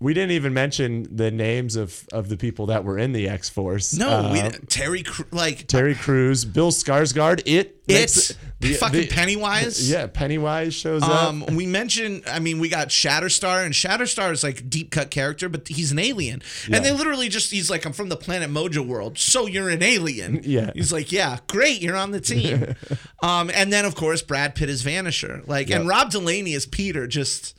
we 0.02 0.14
didn't 0.14 0.32
even 0.32 0.54
mention 0.54 1.08
the 1.14 1.30
names 1.30 1.76
of, 1.76 2.08
of 2.14 2.30
the 2.30 2.38
people 2.38 2.68
that 2.68 2.84
were 2.86 2.98
in 2.98 3.12
the 3.12 3.28
X 3.28 3.50
Force. 3.50 3.94
no, 3.98 4.30
we 4.32 4.40
Uh, 4.40 4.52
Terry 4.68 5.04
like 5.32 5.68
Terry 5.68 5.94
Crews, 5.96 6.46
Bill 6.46 6.72
Skarsgård. 6.72 7.42
It. 7.46 7.76
it's 7.88 8.34
the- 8.62 8.74
fucking 8.76 9.02
the- 9.02 9.08
Pennywise. 9.08 9.90
Yeah, 9.92 10.08
Pennywise 10.08 10.74
shows 10.74 11.04
Um, 11.04 11.44
up. 11.44 11.52
we 11.52 11.66
mentioned, 11.66 12.24
I 12.28 12.40
mean, 12.40 12.60
we 12.60 12.70
got 12.70 12.90
Shatterstar, 12.90 13.66
and 13.66 13.74
Shatterstar 13.74 14.32
is 14.32 14.44
like 14.44 14.70
deep 14.70 14.92
cut 14.92 15.10
character, 15.12 15.50
but 15.50 15.68
he's 15.68 15.92
an 15.92 16.00
alien. 16.00 16.42
And 16.72 16.86
they 16.86 16.92
literally 16.92 17.28
just, 17.30 17.52
he's 17.52 17.70
like, 17.70 17.84
I'm 17.86 17.94
from 17.94 18.08
the 18.10 18.16
planet 18.18 18.50
Mojo 18.50 18.86
world, 18.86 19.18
so 19.18 19.48
you're 19.48 19.70
an 19.70 19.84
alien. 19.84 20.42
Yeah. 20.46 20.72
He's 20.76 20.94
like, 20.94 21.12
yeah, 21.12 21.40
great, 21.48 21.82
you're 21.82 21.98
on 21.98 22.12
the 22.12 22.22
team. 22.22 22.76
um, 23.22 23.50
and 23.54 23.74
then, 23.74 23.84
of 23.86 23.96
course, 23.96 24.22
Brad 24.22 24.56
Pitt 24.56 24.70
is 24.70 24.84
Vanisher. 24.84 25.46
Like, 25.48 25.70
and 25.70 25.88
Rob 25.88 26.10
Delaney 26.12 26.54
is 26.54 26.66
Peter, 26.66 27.06
just. 27.06 27.56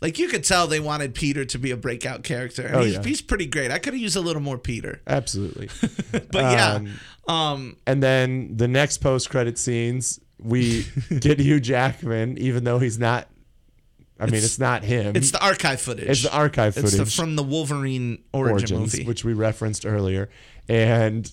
Like 0.00 0.18
you 0.18 0.28
could 0.28 0.44
tell 0.44 0.66
they 0.68 0.78
wanted 0.80 1.14
Peter 1.14 1.44
to 1.46 1.58
be 1.58 1.70
a 1.72 1.76
breakout 1.76 2.22
character. 2.22 2.62
And 2.66 2.76
Oh, 2.76 2.82
he's, 2.82 2.94
yeah. 2.94 3.02
he's 3.02 3.20
pretty 3.22 3.46
great. 3.46 3.70
I 3.72 3.78
could 3.78 3.94
have 3.94 4.00
used 4.00 4.16
a 4.16 4.20
little 4.20 4.42
more 4.42 4.56
Peter. 4.58 5.00
Absolutely. 5.06 5.68
But 6.30 6.34
yeah. 6.34 6.74
Um, 6.74 7.34
Um 7.34 7.76
And 7.86 8.02
then 8.02 8.56
the 8.56 8.68
next 8.68 8.98
post 8.98 9.28
credit 9.30 9.58
scenes, 9.58 10.20
we 10.38 10.86
get 11.20 11.40
Hugh 11.40 11.58
Jackman, 11.60 12.38
even 12.38 12.62
though 12.64 12.78
he's 12.78 12.98
not. 12.98 13.28
I 14.20 14.26
mean, 14.26 14.36
it's 14.42 14.58
not 14.58 14.82
him. 14.82 15.14
it's 15.14 15.30
the 15.30 15.40
archive 15.44 15.80
footage. 15.80 16.08
It's 16.08 16.22
the 16.22 16.32
archive 16.34 16.76
It's 16.76 16.90
footage. 16.92 16.98
the, 17.14 17.16
from 17.22 17.36
the 17.36 17.42
Wolverine 17.44 18.22
origin 18.32 18.76
Origins, 18.78 18.94
movie. 18.94 19.04
which 19.04 19.24
we 19.24 19.32
referenced 19.32 19.86
earlier, 19.86 20.28
and 20.68 21.30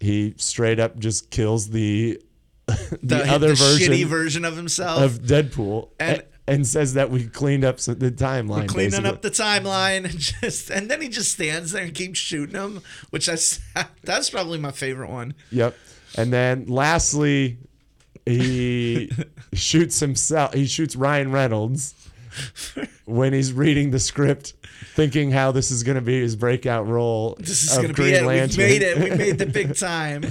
he 0.00 0.34
straight 0.36 0.80
up 0.80 0.98
just 0.98 1.30
kills 1.30 1.68
the 1.70 2.20
the, 2.66 2.98
the, 3.02 3.32
other 3.32 3.48
the 3.48 3.54
version 3.54 3.92
shitty 3.92 4.04
version 4.06 4.44
of 4.44 4.56
himself. 4.56 5.00
of 5.02 5.20
Deadpool, 5.20 5.90
And- 6.00 6.22
and, 6.46 6.66
says 6.66 6.94
that 6.94 7.10
we 7.10 7.26
cleaned 7.26 7.64
up 7.64 7.78
the 7.78 7.94
timeline. 8.10 8.62
We're 8.62 8.66
cleaning 8.66 8.90
basically. 8.90 9.10
up 9.10 9.22
the 9.22 9.30
timeline 9.30 10.04
and 10.04 10.18
just 10.18 10.70
and 10.70 10.90
then 10.90 11.00
he 11.00 11.08
just 11.08 11.32
stands 11.32 11.72
there 11.72 11.84
and 11.84 11.94
keeps 11.94 12.18
shooting 12.18 12.56
him 12.56 12.82
which 13.10 13.26
that's 13.26 13.60
that's 14.02 14.30
probably 14.30 14.58
my 14.58 14.72
favorite 14.72 15.10
one 15.10 15.34
Yep. 15.50 15.76
And 16.16 16.32
then 16.32 16.66
lastly, 16.66 17.58
he 18.24 19.10
shoots 19.52 20.00
himself. 20.00 20.54
He 20.54 20.66
shoots 20.66 20.96
Ryan 20.96 21.32
Reynolds 21.32 21.94
when 23.04 23.32
he's 23.32 23.52
reading 23.52 23.90
the 23.90 23.98
script, 24.00 24.54
thinking 24.94 25.30
how 25.30 25.52
this 25.52 25.70
is 25.70 25.82
going 25.82 25.96
to 25.96 26.00
be 26.00 26.20
his 26.20 26.36
breakout 26.36 26.86
role 26.86 27.36
this 27.38 27.64
is 27.64 27.76
gonna 27.76 27.92
be 27.92 28.12
it 28.12 28.22
we 28.22 28.56
made 28.56 28.82
it 28.82 28.98
we 28.98 29.10
made 29.10 29.38
the 29.38 29.46
big 29.46 29.76
time 29.76 30.24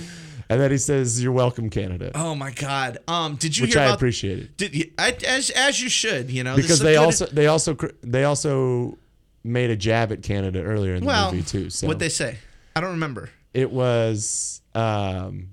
and 0.49 0.59
then 0.59 0.71
he 0.71 0.77
says, 0.77 1.21
"You're 1.21 1.31
welcome, 1.31 1.69
Canada," 1.69 2.11
oh 2.15 2.35
my 2.35 2.51
god. 2.51 2.99
Um 3.07 3.35
did 3.35 3.57
you 3.57 3.63
which 3.63 3.73
hear 3.73 3.83
I 3.83 3.85
about 3.85 3.95
appreciated 3.95 4.55
did 4.57 4.75
you, 4.75 4.91
I, 4.97 5.17
as 5.27 5.49
as 5.49 5.81
you 5.81 5.89
should 5.89 6.29
you 6.29 6.43
know? 6.43 6.55
Because 6.55 6.79
they 6.79 6.97
also 6.97 7.25
they 7.27 7.47
also 7.47 7.75
they 8.01 8.23
also 8.23 8.97
made 9.43 9.69
a 9.69 9.75
jab 9.75 10.11
at 10.11 10.23
Canada 10.23 10.61
earlier 10.61 10.95
in 10.95 11.01
the 11.01 11.07
well 11.07 11.31
movie 11.31 11.43
too. 11.43 11.69
So. 11.69 11.87
what 11.87 11.99
they 11.99 12.09
say? 12.09 12.37
I 12.75 12.81
don't 12.81 12.91
remember. 12.91 13.29
It 13.53 13.71
was 13.71 14.61
um, 14.73 15.49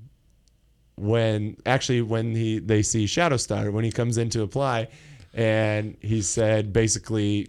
when 0.97 1.57
actually 1.66 2.03
when 2.03 2.34
he 2.34 2.59
they 2.59 2.82
see 2.82 3.05
Shatterstar 3.05 3.72
when 3.72 3.84
he 3.84 3.93
comes 3.93 4.18
in 4.18 4.30
to 4.30 4.43
apply, 4.43 4.88
and 5.34 5.97
he 6.01 6.22
said 6.22 6.72
basically, 6.72 7.49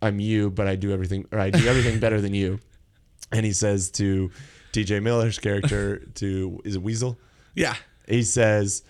"I'm 0.00 0.20
you, 0.20 0.50
but 0.50 0.68
I 0.68 0.76
do 0.76 0.92
everything 0.92 1.26
or 1.32 1.38
I 1.38 1.50
do 1.50 1.66
everything 1.66 1.98
better 2.06 2.20
than 2.20 2.34
you," 2.34 2.60
and 3.32 3.44
he 3.44 3.52
says 3.52 3.90
to 3.92 4.30
T.J. 4.72 5.00
Miller's 5.00 5.38
character 5.38 5.98
to 6.16 6.60
is 6.64 6.76
it 6.76 6.82
Weasel? 6.82 7.18
yeah 7.54 7.74
He 8.06 8.22
says, 8.22 8.82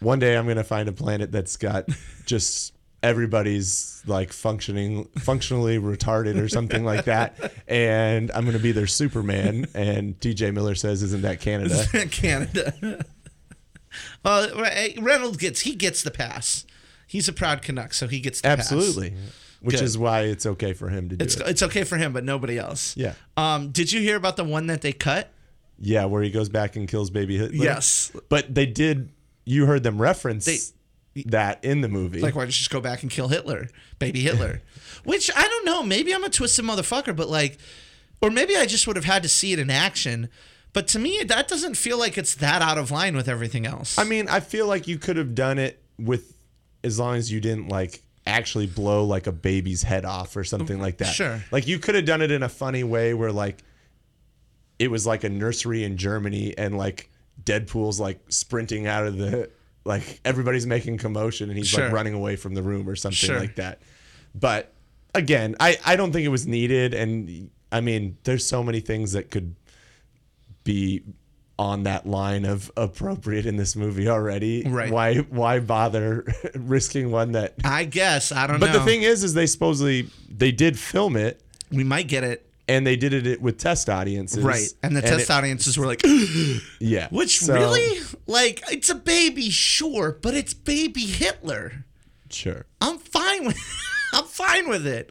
"One 0.00 0.18
day 0.18 0.36
I'm 0.36 0.46
gonna 0.46 0.64
find 0.64 0.88
a 0.88 0.92
planet 0.92 1.32
that's 1.32 1.56
got 1.56 1.88
just." 2.26 2.72
Everybody's 3.02 4.02
like 4.06 4.32
functioning, 4.32 5.04
functionally 5.18 5.78
retarded 5.78 6.40
or 6.40 6.48
something 6.48 6.86
like 6.86 7.04
that, 7.04 7.52
and 7.68 8.30
I'm 8.34 8.46
gonna 8.46 8.58
be 8.58 8.72
their 8.72 8.86
Superman. 8.86 9.66
And 9.74 10.18
T.J. 10.22 10.52
Miller 10.52 10.74
says, 10.74 11.02
"Isn't 11.02 11.20
that 11.20 11.38
Canada?" 11.38 11.84
canada 12.10 13.04
well 14.24 14.64
eh, 14.64 14.94
reynolds 15.00 15.36
gets 15.36 15.60
he 15.60 15.74
gets 15.74 16.02
the 16.02 16.10
pass 16.10 16.64
he's 17.06 17.28
a 17.28 17.32
proud 17.32 17.62
canuck 17.62 17.92
so 17.92 18.08
he 18.08 18.20
gets 18.20 18.40
the 18.40 18.48
pass. 18.48 18.72
Absolutely, 18.72 19.14
which 19.64 19.76
Good. 19.76 19.84
is 19.84 19.96
why 19.98 20.22
it's 20.22 20.46
okay 20.46 20.72
for 20.72 20.88
him 20.88 21.08
to 21.08 21.16
do 21.16 21.24
it's, 21.24 21.36
it. 21.36 21.46
it's 21.48 21.62
okay 21.62 21.84
for 21.84 21.96
him 21.96 22.12
but 22.12 22.22
nobody 22.24 22.58
else 22.58 22.96
Yeah, 22.96 23.14
um 23.36 23.70
did 23.70 23.90
you 23.92 24.00
hear 24.00 24.16
about 24.16 24.36
the 24.36 24.44
one 24.44 24.66
that 24.68 24.82
they 24.82 24.92
cut 24.92 25.30
yeah, 25.78 26.04
where 26.04 26.22
he 26.22 26.30
goes 26.30 26.48
back 26.48 26.76
and 26.76 26.86
kills 26.86 27.10
baby 27.10 27.36
Hitler. 27.36 27.64
Yes. 27.64 28.12
but 28.28 28.54
they 28.54 28.64
did. 28.64 29.10
You 29.44 29.66
heard 29.66 29.82
them 29.82 30.00
reference 30.00 30.44
They- 30.46 31.22
that 31.26 31.64
in 31.64 31.80
the 31.80 31.88
movie. 31.88 32.20
Like, 32.20 32.34
why 32.36 32.42
don't 32.42 32.48
you 32.48 32.52
just 32.52 32.70
go 32.70 32.80
back 32.80 33.02
and 33.02 33.10
kill 33.10 33.26
Hitler, 33.28 33.68
baby 33.98 34.20
Hitler? 34.20 34.62
Which 35.04 35.30
I 35.34 35.42
don't 35.46 35.64
know. 35.66 35.82
Maybe 35.82 36.14
I'm 36.14 36.22
a 36.24 36.30
twisted 36.30 36.64
motherfucker, 36.64 37.14
but 37.14 37.28
like, 37.28 37.58
or 38.22 38.30
maybe 38.30 38.56
I 38.56 38.66
just 38.66 38.86
would 38.86 38.94
have 38.96 39.04
had 39.04 39.22
to 39.24 39.28
see 39.28 39.52
it 39.52 39.58
in 39.58 39.68
action. 39.68 40.28
But 40.72 40.86
to 40.88 40.98
me, 41.00 41.22
that 41.24 41.48
doesn't 41.48 41.76
feel 41.76 41.98
like 41.98 42.16
it's 42.16 42.36
that 42.36 42.62
out 42.62 42.78
of 42.78 42.90
line 42.92 43.16
with 43.16 43.28
everything 43.28 43.66
else. 43.66 43.98
I 43.98 44.04
mean, 44.04 44.28
I 44.28 44.38
feel 44.40 44.66
like 44.68 44.86
you 44.86 44.96
could 44.98 45.16
have 45.16 45.34
done 45.34 45.58
it 45.58 45.82
with 45.98 46.36
as 46.84 47.00
long 47.00 47.16
as 47.16 47.32
you 47.32 47.40
didn't 47.40 47.68
like 47.68 48.00
actually 48.26 48.66
blow 48.66 49.04
like 49.04 49.26
a 49.26 49.32
baby's 49.32 49.82
head 49.82 50.04
off 50.04 50.36
or 50.36 50.44
something 50.44 50.80
like 50.80 50.98
that. 50.98 51.12
Sure. 51.12 51.42
Like 51.52 51.66
you 51.66 51.78
could 51.78 51.94
have 51.94 52.04
done 52.06 52.22
it 52.22 52.30
in 52.30 52.42
a 52.42 52.48
funny 52.48 52.82
way 52.84 53.12
where 53.14 53.32
like 53.32 53.62
it 54.78 54.90
was 54.90 55.06
like 55.06 55.24
a 55.24 55.28
nursery 55.28 55.84
in 55.84 55.96
Germany 55.96 56.56
and 56.56 56.76
like 56.78 57.10
Deadpool's 57.42 58.00
like 58.00 58.20
sprinting 58.28 58.86
out 58.86 59.06
of 59.06 59.18
the 59.18 59.50
like 59.84 60.20
everybody's 60.24 60.66
making 60.66 60.96
commotion 60.98 61.50
and 61.50 61.58
he's 61.58 61.68
Sure. 61.68 61.84
like 61.84 61.92
running 61.92 62.14
away 62.14 62.36
from 62.36 62.54
the 62.54 62.62
room 62.62 62.88
or 62.88 62.96
something 62.96 63.16
Sure. 63.16 63.38
like 63.38 63.56
that. 63.56 63.82
But 64.34 64.72
again, 65.14 65.54
I 65.60 65.76
I 65.84 65.96
don't 65.96 66.10
think 66.12 66.24
it 66.24 66.28
was 66.30 66.46
needed 66.46 66.94
and 66.94 67.50
I 67.70 67.80
mean, 67.80 68.16
there's 68.24 68.46
so 68.46 68.62
many 68.62 68.80
things 68.80 69.12
that 69.12 69.30
could 69.30 69.54
be 70.62 71.02
on 71.58 71.84
that 71.84 72.06
line 72.06 72.44
of 72.44 72.70
appropriate 72.76 73.46
in 73.46 73.56
this 73.56 73.76
movie 73.76 74.08
already. 74.08 74.64
Right. 74.66 74.90
Why 74.90 75.16
why 75.18 75.60
bother 75.60 76.26
risking 76.54 77.10
one 77.10 77.32
that 77.32 77.54
I 77.64 77.84
guess 77.84 78.32
I 78.32 78.46
don't 78.46 78.58
But 78.60 78.66
know. 78.66 78.72
But 78.72 78.78
the 78.80 78.84
thing 78.84 79.02
is 79.02 79.22
is 79.22 79.34
they 79.34 79.46
supposedly 79.46 80.08
they 80.28 80.50
did 80.52 80.78
film 80.78 81.16
it 81.16 81.40
we 81.70 81.84
might 81.84 82.08
get 82.08 82.24
it 82.24 82.46
and 82.66 82.86
they 82.86 82.96
did 82.96 83.12
it 83.26 83.42
with 83.42 83.58
test 83.58 83.90
audiences. 83.90 84.42
right, 84.42 84.66
and 84.82 84.96
the 84.96 85.02
test 85.02 85.24
it- 85.24 85.30
audiences 85.30 85.76
were 85.76 85.84
like, 85.86 86.02
Yeah. 86.80 87.08
"Which 87.10 87.40
So- 87.40 87.52
really? 87.52 88.00
Like, 88.26 88.62
it's 88.72 88.88
a 88.88 88.94
baby, 88.94 89.50
sure, 89.50 90.18
but 90.22 90.32
it's 90.34 90.54
baby 90.54 91.02
Hitler." 91.02 91.84
Sure. 92.30 92.64
I'm 92.80 92.96
fine 92.98 93.44
with 93.44 93.58
I'm 94.14 94.24
fine 94.24 94.68
with 94.70 94.86
it. 94.86 95.10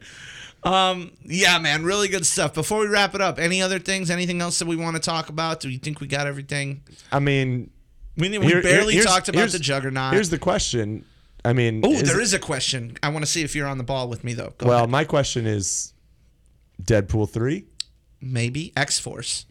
Um, 0.64 1.12
yeah, 1.22 1.58
man, 1.58 1.84
really 1.84 2.08
good 2.08 2.24
stuff. 2.24 2.54
Before 2.54 2.80
we 2.80 2.86
wrap 2.86 3.14
it 3.14 3.20
up, 3.20 3.38
any 3.38 3.60
other 3.60 3.78
things? 3.78 4.10
Anything 4.10 4.40
else 4.40 4.58
that 4.60 4.66
we 4.66 4.76
want 4.76 4.96
to 4.96 5.00
talk 5.02 5.28
about? 5.28 5.60
Do 5.60 5.68
you 5.68 5.78
think 5.78 6.00
we 6.00 6.06
got 6.06 6.26
everything? 6.26 6.82
I 7.12 7.18
mean 7.18 7.70
We, 8.16 8.38
we 8.38 8.46
here- 8.46 8.62
barely 8.62 8.94
here's- 8.94 9.06
talked 9.06 9.28
about 9.28 9.50
the 9.50 9.58
Juggernaut. 9.58 10.14
Here's 10.14 10.30
the 10.30 10.38
question. 10.38 11.04
I 11.44 11.52
mean 11.52 11.82
oh, 11.84 11.92
there 12.00 12.20
is 12.20 12.32
a 12.32 12.38
question. 12.38 12.96
I 13.02 13.10
want 13.10 13.24
to 13.24 13.30
see 13.30 13.42
if 13.42 13.54
you're 13.54 13.66
on 13.66 13.76
the 13.76 13.84
ball 13.84 14.08
with 14.08 14.24
me 14.24 14.32
though. 14.32 14.54
Go 14.56 14.68
Well, 14.68 14.78
ahead. 14.78 14.90
my 14.90 15.04
question 15.04 15.46
is 15.46 15.92
Deadpool 16.82 17.30
3, 17.30 17.64
maybe 18.22 18.72
X 18.76 18.98
Force. 18.98 19.46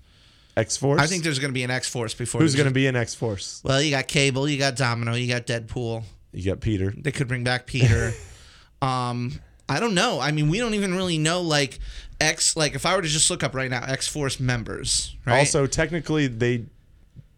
X-Force. 0.56 1.02
I 1.02 1.08
think 1.08 1.24
there's 1.24 1.40
going 1.40 1.50
to 1.50 1.54
be 1.54 1.64
an 1.64 1.72
X 1.72 1.90
Force 1.90 2.14
before. 2.14 2.40
Who's 2.40 2.54
going 2.54 2.68
to 2.68 2.74
be 2.74 2.86
an 2.86 2.96
X-Force? 2.96 3.62
Well, 3.64 3.82
you 3.82 3.90
got 3.90 4.08
Cable, 4.08 4.48
you 4.48 4.60
got 4.60 4.76
Domino, 4.76 5.16
you 5.16 5.28
got 5.28 5.48
Deadpool. 5.48 6.04
You 6.32 6.46
got 6.46 6.62
Peter. 6.62 6.94
They 6.96 7.12
could 7.12 7.28
bring 7.28 7.44
back 7.44 7.66
Peter. 7.66 8.14
um, 8.82 9.40
I 9.70 9.80
don't 9.80 9.94
know. 9.94 10.20
I 10.20 10.32
mean, 10.32 10.50
we 10.50 10.60
don't 10.60 10.74
even 10.74 10.94
really 10.94 11.18
know 11.18 11.42
like 11.42 11.80
X. 12.20 12.56
Like, 12.56 12.76
if 12.76 12.86
I 12.86 12.96
were 12.96 13.02
to 13.02 13.08
just 13.08 13.30
look 13.30 13.44
up 13.44 13.56
right 13.56 13.70
now, 13.72 13.84
X 13.86 14.08
Force 14.08 14.40
members. 14.40 15.16
Right? 15.26 15.40
Also, 15.40 15.66
technically 15.68 16.28
they 16.28 16.66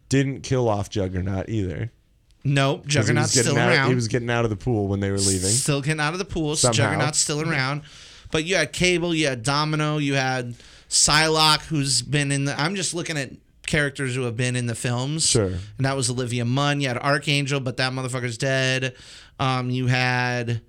didn't 0.09 0.41
kill 0.41 0.67
off 0.69 0.89
Juggernaut 0.89 1.49
either. 1.49 1.91
nope. 2.43 2.83
'Cause 2.83 2.93
he 2.93 2.97
was 2.99 3.05
Juggernaut's 3.07 3.31
still 3.39 3.57
out, 3.57 3.69
around. 3.71 3.89
He 3.89 3.95
was 3.95 4.07
getting 4.07 4.29
out 4.29 4.43
of 4.43 4.49
the 4.49 4.55
pool 4.55 4.87
when 4.87 4.99
they 4.99 5.11
were 5.11 5.17
leaving. 5.17 5.49
Still 5.49 5.81
getting 5.81 5.99
out 5.99 6.13
of 6.13 6.19
the 6.19 6.25
pool. 6.25 6.55
So 6.55 6.71
Somehow. 6.71 6.91
Juggernaut's 6.91 7.19
still 7.19 7.41
around. 7.41 7.81
But 8.31 8.43
you 8.45 8.55
had 8.55 8.73
Cable, 8.73 9.13
you 9.15 9.27
had 9.27 9.43
Domino, 9.43 9.97
you 9.97 10.15
had 10.15 10.55
Psylocke, 10.89 11.61
who's 11.65 12.01
been 12.01 12.31
in 12.31 12.45
the. 12.45 12.59
I'm 12.59 12.75
just 12.75 12.93
looking 12.93 13.17
at 13.17 13.31
characters 13.65 14.13
who 14.15 14.21
have 14.23 14.37
been 14.37 14.55
in 14.55 14.67
the 14.67 14.75
films. 14.75 15.25
Sure. 15.27 15.47
And 15.77 15.85
that 15.85 15.95
was 15.95 16.09
Olivia 16.09 16.45
Munn. 16.45 16.81
You 16.81 16.87
had 16.89 16.97
Archangel, 16.97 17.59
but 17.59 17.77
that 17.77 17.93
motherfucker's 17.93 18.37
dead. 18.37 18.93
Um, 19.39 19.69
you 19.69 19.87
had. 19.87 20.61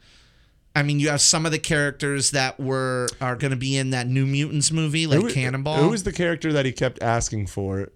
I 0.77 0.83
mean, 0.83 1.01
you 1.01 1.09
have 1.09 1.22
some 1.22 1.47
of 1.47 1.53
the 1.53 1.59
characters 1.59 2.33
that 2.33 2.61
were 2.61 3.09
are 3.20 3.35
going 3.35 3.51
to 3.51 3.57
be 3.57 3.77
in 3.79 3.91
that 3.91 4.07
New 4.07 4.27
Mutants 4.27 4.70
movie, 4.70 5.07
like 5.07 5.20
Who- 5.22 5.31
Cannonball. 5.33 5.79
Who 5.79 5.89
was 5.89 6.05
the 6.05 6.12
character 6.12 6.53
that 6.53 6.66
he 6.66 6.72
kept 6.72 7.03
asking 7.03 7.47
for? 7.47 7.89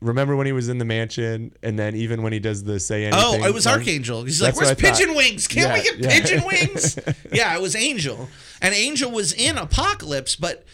Remember 0.00 0.36
when 0.36 0.46
he 0.46 0.52
was 0.52 0.68
in 0.68 0.78
the 0.78 0.84
mansion, 0.84 1.52
and 1.62 1.78
then 1.78 1.96
even 1.96 2.22
when 2.22 2.32
he 2.32 2.38
does 2.38 2.62
the 2.62 2.78
say 2.78 3.04
anything? 3.06 3.22
Oh, 3.24 3.44
it 3.44 3.54
was? 3.54 3.66
Archangel. 3.66 4.22
He's 4.24 4.42
like, 4.42 4.54
"Where's 4.54 4.70
I 4.70 4.74
thought. 4.74 4.96
pigeon 4.98 5.14
wings? 5.14 5.48
Can't 5.48 5.72
we 5.72 5.82
get 5.82 5.98
yeah. 5.98 6.20
pigeon 6.20 6.42
wings?" 6.46 6.98
yeah, 7.32 7.54
it 7.54 7.62
was 7.62 7.74
Angel, 7.74 8.28
and 8.60 8.74
Angel 8.74 9.10
was 9.10 9.32
in 9.32 9.56
Apocalypse, 9.56 10.36
but 10.36 10.64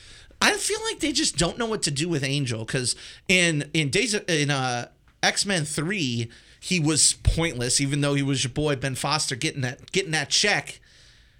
I 0.42 0.54
feel 0.54 0.80
like 0.90 0.98
they 1.00 1.12
just 1.12 1.36
don't 1.36 1.58
know 1.58 1.66
what 1.66 1.82
to 1.82 1.90
do 1.92 2.08
with 2.08 2.24
Angel 2.24 2.64
because 2.64 2.96
in 3.28 3.70
in 3.72 3.88
days 3.90 4.14
of- 4.14 4.28
in 4.28 4.50
uh, 4.50 4.88
X 5.22 5.46
Men 5.46 5.64
three, 5.64 6.28
he 6.60 6.78
was 6.78 7.14
pointless, 7.24 7.80
even 7.80 8.00
though 8.02 8.14
he 8.14 8.22
was 8.22 8.44
your 8.44 8.52
boy 8.52 8.76
Ben 8.76 8.94
Foster 8.94 9.34
getting 9.34 9.62
that 9.62 9.90
getting 9.92 10.12
that 10.12 10.28
check. 10.30 10.80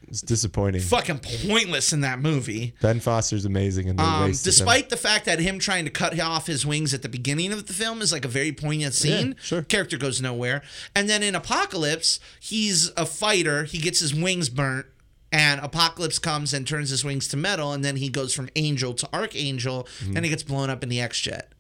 It's 0.08 0.22
disappointing. 0.22 0.80
Fucking 0.80 1.20
pointless 1.46 1.92
in 1.92 2.00
that 2.00 2.18
movie. 2.20 2.72
Ben 2.80 2.98
Foster's 2.98 3.44
amazing, 3.44 3.88
and 3.90 4.00
Um, 4.00 4.30
despite 4.32 4.88
the 4.88 4.96
fact 4.96 5.26
that 5.26 5.38
him 5.38 5.58
trying 5.60 5.84
to 5.84 5.90
cut 5.90 6.18
off 6.18 6.46
his 6.48 6.66
wings 6.66 6.92
at 6.94 7.02
the 7.02 7.08
beginning 7.08 7.52
of 7.52 7.66
the 7.68 7.72
film 7.72 8.02
is 8.02 8.10
like 8.10 8.24
a 8.24 8.28
very 8.28 8.50
poignant 8.50 8.94
scene, 8.94 9.36
sure. 9.40 9.62
character 9.62 9.96
goes 9.98 10.20
nowhere. 10.20 10.62
And 10.96 11.08
then 11.08 11.22
in 11.22 11.36
Apocalypse, 11.36 12.18
he's 12.40 12.90
a 12.96 13.06
fighter. 13.06 13.64
He 13.64 13.78
gets 13.78 14.00
his 14.00 14.12
wings 14.12 14.48
burnt, 14.48 14.86
and 15.30 15.60
Apocalypse 15.60 16.18
comes 16.18 16.52
and 16.54 16.66
turns 16.66 16.90
his 16.90 17.04
wings 17.04 17.28
to 17.28 17.36
metal, 17.36 17.72
and 17.72 17.84
then 17.84 17.96
he 17.96 18.08
goes 18.08 18.34
from 18.34 18.48
Angel 18.56 18.94
to 18.94 19.08
Archangel, 19.12 19.86
Mm-hmm. 20.00 20.16
and 20.16 20.24
he 20.24 20.30
gets 20.30 20.42
blown 20.42 20.70
up 20.70 20.82
in 20.82 20.88
the 20.88 21.00
X 21.00 21.20
Jet. 21.20 21.52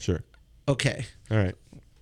Sure. 0.00 0.22
Okay, 0.66 1.04
All 1.30 1.36
right. 1.36 1.54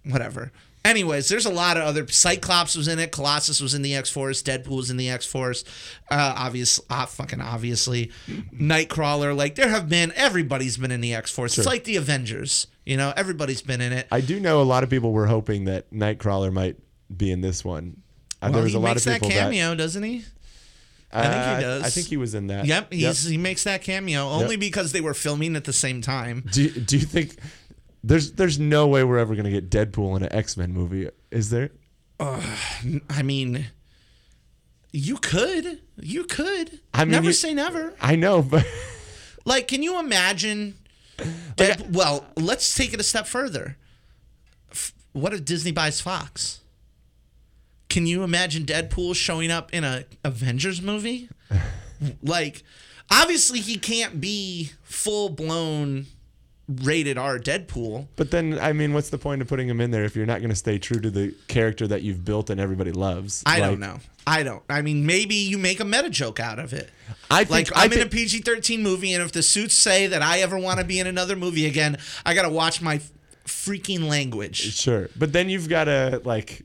whatever. 0.05 0.51
Anyways, 0.83 1.29
there's 1.29 1.45
a 1.47 1.51
lot 1.53 1.77
of 1.77 1.83
other. 1.83 2.07
Cyclops 2.09 2.75
was 2.75 2.89
in 2.89 2.99
it. 2.99 3.13
Colossus 3.13 3.61
was 3.61 3.75
in 3.75 3.83
the 3.83 3.95
X 3.95 4.09
Force. 4.11 4.43
Deadpool 4.43 4.77
was 4.77 4.91
in 4.91 4.97
the 4.97 5.11
X 5.11 5.27
Force. 5.27 5.63
Uh, 6.11 6.35
obvious, 6.39 6.81
uh, 6.89 7.05
fucking 7.05 7.41
obviously, 7.41 8.11
Nightcrawler. 8.55 9.37
Like 9.37 9.55
there 9.57 9.69
have 9.69 9.89
been. 9.89 10.13
Everybody's 10.17 10.77
been 10.77 10.91
in 10.91 11.01
the 11.01 11.15
X 11.15 11.31
Force. 11.31 11.59
It's 11.59 11.67
like 11.67 11.85
the 11.85 11.97
Avengers. 11.97 12.67
You 12.85 12.97
know, 12.97 13.13
everybody's 13.17 13.63
been 13.63 13.81
in 13.81 13.93
it. 13.93 14.07
I 14.11 14.21
do 14.21 14.41
know 14.41 14.63
a 14.63 14.65
lot 14.65 14.83
of 14.83 14.91
people 14.91 15.13
were 15.13 15.27
hoping 15.27 15.67
that 15.67 15.91
Nightcrawler 15.93 16.53
might 16.53 16.77
be 17.15 17.31
in 17.31 17.41
this 17.41 17.65
one. 17.65 18.01
Uh, 18.41 18.47
well, 18.47 18.53
there 18.53 18.63
was 18.63 18.73
he 18.73 18.79
a 18.79 18.81
lot 18.81 18.91
makes 18.95 19.07
of 19.07 19.13
that 19.13 19.23
people 19.23 19.31
cameo, 19.39 19.75
doesn't 19.75 20.03
he? 20.03 20.25
that. 21.13 21.23
think 21.23 21.35
he 21.45 21.51
Uh, 21.51 21.61
does. 21.61 21.83
I 21.83 21.91
think 21.91 22.07
he 22.07 22.17
was 22.17 22.35
in 22.35 22.47
that. 22.47 22.65
Yep, 22.67 22.93
he's 22.93 23.25
he 23.25 23.37
makes 23.37 23.65
that 23.65 23.83
cameo 23.83 24.29
only 24.29 24.57
because 24.57 24.93
they 24.93 25.01
were 25.03 25.15
filming 25.15 25.57
at 25.57 25.65
the 25.65 25.73
same 25.73 26.01
time. 26.01 26.45
Do 26.51 26.69
Do 26.71 26.97
you 26.97 27.05
think 27.05 27.37
there's 28.03 28.33
there's 28.33 28.59
no 28.59 28.87
way 28.87 29.05
we're 29.05 29.19
ever 29.19 29.35
gonna 29.35 29.51
get 29.51 29.71
Deadpool 29.71 30.17
in 30.17 30.23
an 30.23 30.33
X 30.33 30.57
Men 30.57 30.73
movie? 30.73 31.09
Is 31.31 31.51
there? 31.51 31.71
I 32.19 33.23
mean, 33.23 33.67
you 34.93 35.17
could, 35.17 35.81
you 36.01 36.25
could. 36.25 36.81
I 36.93 37.05
mean, 37.05 37.13
never 37.13 37.27
you- 37.27 37.33
say 37.33 37.55
never. 37.55 37.95
I 38.01 38.17
know, 38.17 38.43
but 38.43 38.67
Like, 39.47 39.69
can 39.69 39.83
you 39.83 39.99
imagine? 39.99 40.75
Dead, 41.57 41.95
well, 41.95 42.27
let's 42.37 42.75
take 42.75 42.93
it 42.93 43.01
a 43.01 43.03
step 43.03 43.27
further. 43.27 43.77
F- 44.71 44.93
What 45.13 45.33
if 45.33 45.45
Disney 45.45 45.71
buys 45.73 46.01
Fox? 46.01 46.61
Can 47.89 48.07
you 48.07 48.23
imagine 48.23 48.65
Deadpool 48.65 49.15
showing 49.17 49.51
up 49.51 49.73
in 49.73 49.83
a 49.85 50.05
Avengers 50.25 50.81
movie? 50.83 51.29
like, 52.23 52.63
obviously, 53.11 53.61
he 53.61 53.77
can't 53.79 54.21
be 54.21 54.71
full 54.83 55.29
blown 55.31 56.07
rated 56.83 57.19
R 57.19 57.39
Deadpool. 57.39 58.07
but 58.17 58.31
then 58.31 58.59
I 58.61 58.73
mean, 58.73 58.93
what's 58.93 59.11
the 59.11 59.19
point 59.19 59.43
of 59.43 59.49
putting 59.49 59.69
him 59.69 59.81
in 59.81 59.91
there 59.91 60.05
if 60.05 60.15
you're 60.15 60.27
not 60.27 60.41
gonna 60.41 60.55
stay 60.55 60.79
true 60.79 61.01
to 61.01 61.11
the 61.11 61.35
character 61.49 61.87
that 61.89 62.03
you've 62.03 62.25
built 62.25 62.51
and 62.51 62.61
everybody 62.61 62.93
loves? 62.93 63.43
I 63.47 63.61
Like, 63.61 63.71
don't 63.71 63.81
know. 63.81 63.99
I 64.27 64.43
don't. 64.43 64.63
I 64.69 64.83
mean, 64.83 65.07
maybe 65.07 65.35
you 65.35 65.59
make 65.59 65.81
a 65.81 65.85
meta 65.85 66.11
joke 66.11 66.39
out 66.39 66.59
of 66.59 66.73
it. 66.73 66.91
I 67.31 67.45
think 67.45 67.71
Like 67.71 67.77
I 67.77 67.85
I'm 67.85 67.93
in 67.93 68.01
a 68.01 68.07
PG 68.07 68.41
thirteen 68.41 68.83
movie, 68.83 69.13
and 69.15 69.23
if 69.23 69.33
the 69.33 69.43
suits 69.43 69.75
say 69.75 70.07
that 70.07 70.23
I 70.23 70.41
ever 70.41 70.59
want 70.59 70.79
to 70.79 70.85
be 70.85 71.01
in 71.01 71.07
another 71.07 71.37
movie 71.37 71.67
again, 71.67 71.97
I 72.25 72.35
gotta 72.35 72.51
watch 72.51 72.81
my 72.81 73.01
freaking 73.47 74.09
language. 74.09 74.75
Sure, 74.77 75.09
but 75.17 75.33
then 75.33 75.49
you've 75.49 75.69
got 75.69 75.85
to 75.85 76.21
like 76.25 76.65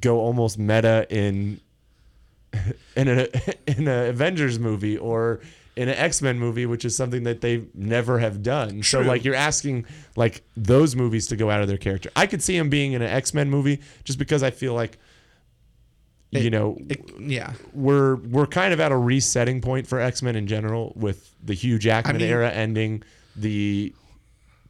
go 0.00 0.18
almost 0.20 0.58
meta 0.58 1.06
in 1.10 1.60
in 2.96 3.08
a 3.08 3.28
in 3.66 3.86
an 3.86 4.08
Avengers 4.08 4.58
movie 4.58 4.96
or 4.98 5.40
in 5.80 5.88
an 5.88 5.94
X 5.96 6.20
Men 6.20 6.38
movie, 6.38 6.66
which 6.66 6.84
is 6.84 6.94
something 6.94 7.22
that 7.24 7.40
they 7.40 7.62
never 7.74 8.18
have 8.18 8.42
done. 8.42 8.82
So 8.82 9.00
like 9.00 9.24
you're 9.24 9.34
asking 9.34 9.86
like 10.14 10.42
those 10.56 10.94
movies 10.94 11.26
to 11.28 11.36
go 11.36 11.50
out 11.50 11.62
of 11.62 11.68
their 11.68 11.78
character. 11.78 12.10
I 12.14 12.26
could 12.26 12.42
see 12.42 12.56
him 12.56 12.68
being 12.68 12.92
in 12.92 13.02
an 13.02 13.08
X 13.08 13.32
Men 13.32 13.48
movie 13.50 13.80
just 14.04 14.18
because 14.18 14.42
I 14.42 14.50
feel 14.50 14.74
like 14.74 14.98
you 16.32 16.50
know 16.50 16.76
It- 16.88 17.10
yeah. 17.18 17.54
we're 17.72 18.16
we're 18.16 18.46
kind 18.46 18.72
of 18.72 18.78
at 18.80 18.92
a 18.92 18.96
resetting 18.96 19.60
point 19.60 19.86
for 19.86 19.98
X 20.00 20.22
Men 20.22 20.36
in 20.36 20.46
general 20.46 20.92
with 20.96 21.34
the 21.42 21.54
Hugh 21.54 21.78
Jackman 21.78 22.18
mean- 22.18 22.28
era 22.28 22.50
ending, 22.50 23.02
the 23.34 23.92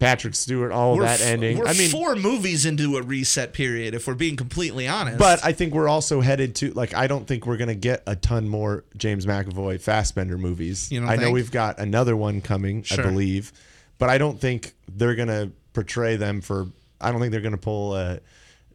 Patrick 0.01 0.35
Stewart, 0.35 0.73
all 0.73 0.95
of 0.95 1.01
that 1.01 1.21
f- 1.21 1.27
ending. 1.27 1.59
We're 1.59 1.67
I 1.67 1.75
mean, 1.75 1.91
four 1.91 2.17
movies 2.17 2.67
into 2.67 2.97
a 2.97 3.03
reset 3.03 3.53
period, 3.53 3.95
if 3.95 4.07
we're 4.07 4.15
being 4.15 4.35
completely 4.35 4.89
honest. 4.89 5.19
But 5.19 5.45
I 5.45 5.53
think 5.53 5.75
we're 5.75 5.89
also 5.89 6.21
headed 6.23 6.57
to 6.57 6.73
like 6.73 6.95
I 6.95 7.07
don't 7.07 7.27
think 7.27 7.47
we're 7.47 7.59
gonna 7.59 7.75
get 7.75 8.03
a 8.07 8.17
ton 8.17 8.49
more 8.49 8.85
James 8.97 9.27
McAvoy 9.27 9.81
Fassbender 9.81 10.39
movies. 10.39 10.91
You 10.91 11.01
don't 11.01 11.09
I 11.11 11.17
know 11.17 11.31
we've 11.31 11.53
got 11.53 11.79
another 11.79 12.17
one 12.17 12.41
coming, 12.41 12.83
Sure. 12.83 13.05
I 13.05 13.09
believe, 13.09 13.53
but 13.99 14.09
I 14.09 14.19
don't 14.19 14.41
think 14.41 14.73
they're 14.89 15.15
gonna 15.15 15.53
portray 15.75 16.17
them 16.17 16.41
for. 16.41 16.67
I 17.01 17.13
don't 17.13 17.21
think 17.21 17.31
they're 17.33 17.41
gonna 17.43 17.59
pull 17.59 17.93
uh, 17.93 18.17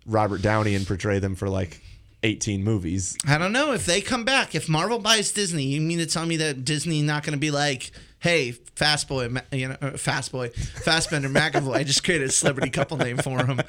Robert 0.05 0.43
Downey 0.43 0.75
and 0.75 0.85
portray 0.85 1.17
them 1.19 1.33
for 1.35 1.49
like 1.49 1.81
18 2.21 2.63
movies. 2.63 3.17
I 3.27 3.37
don't 3.37 3.51
know 3.51 3.73
if 3.73 3.85
they 3.85 4.01
come 4.01 4.25
back. 4.25 4.55
If 4.55 4.69
Marvel 4.69 4.99
buys 4.99 5.31
Disney, 5.31 5.63
you 5.63 5.81
mean 5.81 5.99
to 5.99 6.05
tell 6.05 6.25
me 6.25 6.37
that 6.37 6.65
Disney 6.65 7.01
not 7.01 7.23
going 7.23 7.33
to 7.33 7.39
be 7.39 7.51
like, 7.51 7.91
"Hey, 8.25 8.53
Fast 8.75 9.07
Boy, 9.07 9.29
you 9.51 9.67
know, 9.67 9.77
uh, 9.81 9.91
Fast 9.91 10.31
Boy, 10.31 10.49
Fastbender 10.49 11.31
McAvoy, 11.31 11.75
I 11.75 11.83
just 11.83 12.03
created 12.03 12.29
a 12.29 12.31
celebrity 12.31 12.71
couple 12.71 12.97
name 12.97 13.17
for 13.17 13.45
him. 13.45 13.61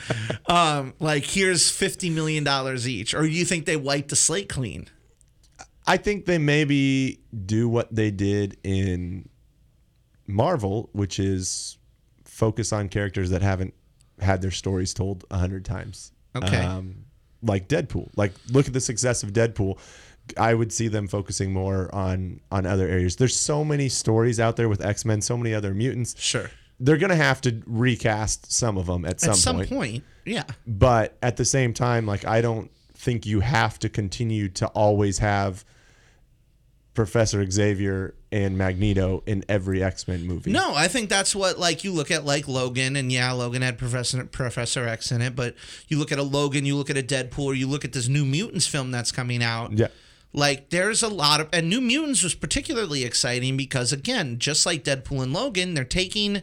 Um, 0.47 0.95
like, 0.99 1.25
here's 1.25 1.71
fifty 1.71 2.09
million 2.09 2.43
dollars 2.43 2.89
each." 2.89 3.13
Or 3.13 3.27
you 3.27 3.45
think 3.45 3.67
they 3.67 3.77
wipe 3.77 4.09
the 4.09 4.17
slate 4.17 4.49
clean? 4.49 4.89
I 5.87 5.99
think 5.99 6.25
they 6.25 6.39
maybe 6.39 7.21
do 7.45 7.69
what 7.69 7.95
they 7.95 8.11
did 8.11 8.57
in 8.65 9.29
Marvel, 10.27 10.89
which 10.93 11.19
is 11.19 11.77
focus 12.25 12.73
on 12.73 12.89
characters 12.89 13.29
that 13.31 13.43
haven't 13.43 13.75
had 14.21 14.41
their 14.41 14.51
stories 14.51 14.95
told 14.95 15.27
a 15.31 15.37
hundred 15.37 15.67
times. 15.67 16.13
Okay. 16.35 16.57
Um, 16.57 17.05
like 17.43 17.69
Deadpool. 17.69 18.11
Like 18.17 18.33
look 18.51 18.67
at 18.67 18.73
the 18.73 18.81
success 18.81 19.23
of 19.23 19.35
Deadpool. 19.35 19.79
I 20.37 20.55
would 20.55 20.73
see 20.73 20.89
them 20.89 21.09
focusing 21.09 21.53
more 21.53 21.95
on 21.95 22.41
on 22.51 22.67
other 22.67 22.89
areas. 22.89 23.17
There's 23.17 23.37
so 23.37 23.65
many 23.65 23.89
stories 23.89 24.41
out 24.41 24.57
there 24.57 24.69
with 24.69 24.85
X 24.85 25.05
Men, 25.05 25.21
so 25.21 25.37
many 25.37 25.55
other 25.55 25.75
mutants. 25.75 26.15
Sure. 26.19 26.51
They're 26.79 26.99
gonna 26.99 27.17
have 27.17 27.41
to 27.43 27.63
recast 27.67 28.53
some 28.53 28.77
of 28.77 28.87
them 28.87 29.05
at 29.05 29.21
some, 29.21 29.29
point. 29.29 29.39
At 29.39 29.43
some 29.43 29.57
point. 29.57 29.69
point, 29.69 30.05
yeah. 30.25 30.45
But 30.67 31.17
at 31.23 31.37
the 31.37 31.45
same 31.45 31.73
time, 31.73 32.07
like 32.07 32.25
I 32.25 32.41
don't 32.41 32.71
think 32.95 33.27
you 33.27 33.41
have 33.41 33.79
to 33.81 33.89
continue 33.89 34.49
to 34.49 34.67
always 34.69 35.19
have 35.19 35.65
Professor 36.95 37.49
Xavier 37.49 38.15
and 38.33 38.59
Magneto 38.59 39.23
in 39.27 39.45
every 39.49 39.83
X 39.83 40.09
Men 40.09 40.27
movie. 40.27 40.51
No, 40.51 40.75
I 40.75 40.89
think 40.89 41.09
that's 41.09 41.35
what 41.35 41.59
like 41.59 41.85
you 41.85 41.93
look 41.93 42.11
at 42.11 42.25
like 42.25 42.49
Logan, 42.49 42.97
and 42.97 43.13
yeah, 43.13 43.31
Logan 43.33 43.63
had 43.63 43.79
Professor 43.79 44.25
Professor 44.25 44.89
X 44.89 45.13
in 45.13 45.23
it, 45.23 45.37
but 45.37 45.55
you 45.89 45.99
look 45.99 46.11
at 46.11 46.19
a 46.19 46.23
Logan, 46.23 46.65
you 46.67 46.75
look 46.77 46.91
at 46.91 46.99
a 46.99 47.03
Deadpool, 47.03 47.45
or 47.45 47.55
you 47.55 47.69
look 47.69 47.85
at 47.85 47.93
this 47.93 48.09
New 48.09 48.25
Mutants 48.25 48.67
film 48.67 48.91
that's 48.91 49.13
coming 49.13 49.43
out. 49.43 49.73
Yeah. 49.73 49.89
Like 50.37 50.69
there's 50.69 51.03
a 51.03 51.09
lot 51.09 51.41
of 51.41 51.49
and 51.51 51.69
New 51.71 51.81
Mutants 51.81 52.23
was 52.23 52.35
particularly 52.35 53.05
exciting 53.05 53.57
because 53.57 53.91
again, 53.91 54.39
just 54.39 54.67
like 54.67 54.85
Deadpool 54.85 55.23
and 55.23 55.33
Logan, 55.33 55.73
they're 55.73 55.83
taking 55.83 56.43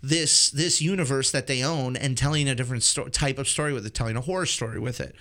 this 0.00 0.48
this 0.48 0.80
universe 0.80 1.32
that 1.32 1.48
they 1.48 1.62
own 1.62 1.96
and 1.96 2.16
telling 2.16 2.48
a 2.48 2.54
different 2.54 2.84
sto- 2.84 3.08
type 3.08 3.38
of 3.38 3.48
story 3.48 3.72
with 3.72 3.84
it, 3.84 3.94
telling 3.94 4.16
a 4.16 4.20
horror 4.20 4.46
story 4.46 4.78
with 4.78 5.00
it. 5.00 5.16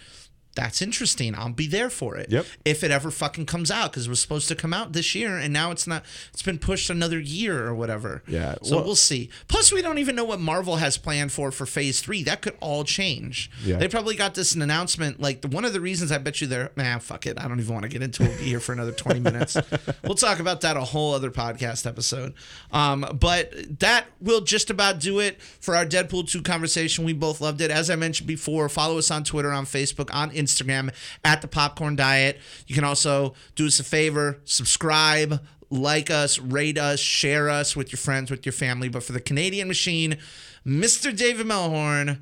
That's 0.54 0.82
interesting. 0.82 1.34
I'll 1.34 1.49
be 1.49 1.68
there 1.68 1.89
for 1.89 2.18
it. 2.18 2.30
Yep. 2.30 2.45
If 2.66 2.84
it 2.84 2.91
ever 2.91 3.10
fucking 3.10 3.45
comes 3.45 3.72
out, 3.72 3.91
because 3.91 4.08
it 4.08 4.10
was 4.10 4.22
supposed 4.22 4.47
to 4.49 4.56
come 4.56 4.74
out 4.74 4.91
this 4.93 5.16
year, 5.16 5.38
and 5.38 5.54
now 5.54 5.72
it's 5.72 5.88
not. 5.88 6.04
It's 6.34 6.41
been 6.43 6.60
pushed 6.60 6.89
another 6.89 7.20
year 7.20 7.66
or 7.66 7.74
whatever. 7.74 8.22
Yeah, 8.28 8.56
So 8.64 8.76
well- 8.76 8.86
we'll 8.86 8.95
see. 8.95 9.30
Plus, 9.47 9.72
we 9.72 9.82
don't 9.82 9.97
even 9.97 10.16
know 10.16 10.26
what 10.26 10.39
Marvel 10.41 10.76
has 10.78 10.97
planned 10.97 11.32
for 11.32 11.52
for 11.52 11.66
Phase 11.66 12.02
Three. 12.02 12.22
That 12.24 12.41
could 12.41 12.58
all 12.60 12.84
change. 12.84 13.49
Yeah. 13.64 13.78
They 13.78 13.88
probably 13.88 14.16
got 14.16 14.36
this 14.36 14.54
an 14.54 14.62
announcement. 14.62 15.22
Like 15.22 15.45
one 15.45 15.64
of 15.64 15.72
the 15.74 15.80
reasons 15.82 16.12
I 16.12 16.18
bet 16.18 16.41
you 16.41 16.47
they're 16.47 16.72
nah, 16.76 16.99
fuck 16.99 17.26
it. 17.26 17.39
I 17.39 17.47
don't 17.47 17.60
even 17.60 17.74
want 17.74 17.84
to 17.84 17.89
get 17.89 18.02
into 18.02 18.24
it. 18.24 18.38
Here 18.39 18.60
for 18.60 18.74
another 18.74 18.91
twenty 18.91 19.20
minutes. 19.22 19.56
we'll 20.04 20.16
talk 20.16 20.39
about 20.39 20.62
that 20.62 20.76
a 20.76 20.82
whole 20.82 21.14
other 21.14 21.32
podcast 21.32 21.88
episode. 21.88 22.34
Um, 22.72 23.06
but 23.20 23.54
that 23.80 24.08
will 24.20 24.41
just 24.41 24.70
about 24.70 24.99
do 24.99 25.20
it 25.20 25.41
for 25.41 25.76
our 25.76 25.86
Deadpool 25.86 26.30
two 26.30 26.41
conversation. 26.41 27.06
We 27.06 27.14
both 27.14 27.39
loved 27.39 27.62
it. 27.62 27.72
As 27.72 27.89
I 27.89 27.95
mentioned 27.95 28.28
before, 28.28 28.68
follow 28.70 28.97
us 28.97 29.10
on 29.12 29.24
Twitter, 29.24 29.52
on 29.52 29.66
Facebook, 29.66 30.14
on 30.14 30.32
Instagram 30.42 30.94
at 31.24 31.42
the 31.42 31.48
Popcorn 31.48 31.96
Diet. 31.96 32.39
You 32.68 32.76
can 32.76 32.84
also 32.84 33.34
do 33.56 33.68
us 33.68 33.80
a 33.80 33.84
favor, 33.84 34.39
subscribe, 34.46 35.42
like 35.70 36.10
us, 36.10 36.38
rate 36.39 36.78
us, 36.78 37.00
share 37.00 37.50
us 37.50 37.76
with 37.76 37.92
your 37.92 37.98
friends, 37.98 38.30
with 38.30 38.46
your 38.46 38.54
family. 38.54 38.89
But 38.89 39.04
for 39.04 39.14
the 39.14 39.22
Canadian 39.22 39.68
machine, 39.68 40.18
Mr. 40.66 41.16
David 41.16 41.48
Melhorn, 41.48 42.20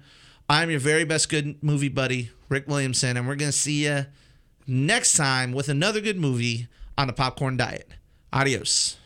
I'm 0.49 0.69
your 0.69 0.79
very 0.79 1.03
best 1.03 1.29
good 1.29 1.61
movie 1.63 1.89
buddy, 1.89 2.31
Rick 2.47 2.67
Williamson, 2.67 3.17
and 3.17 3.27
we're 3.27 3.35
going 3.35 3.51
to 3.51 3.57
see 3.57 3.85
you 3.85 4.05
next 4.67 5.17
time 5.17 5.51
with 5.51 5.69
another 5.69 5.99
good 6.01 6.17
movie 6.17 6.67
on 6.97 7.07
the 7.07 7.13
Popcorn 7.13 7.57
Diet. 7.57 7.89
Adios. 8.31 8.97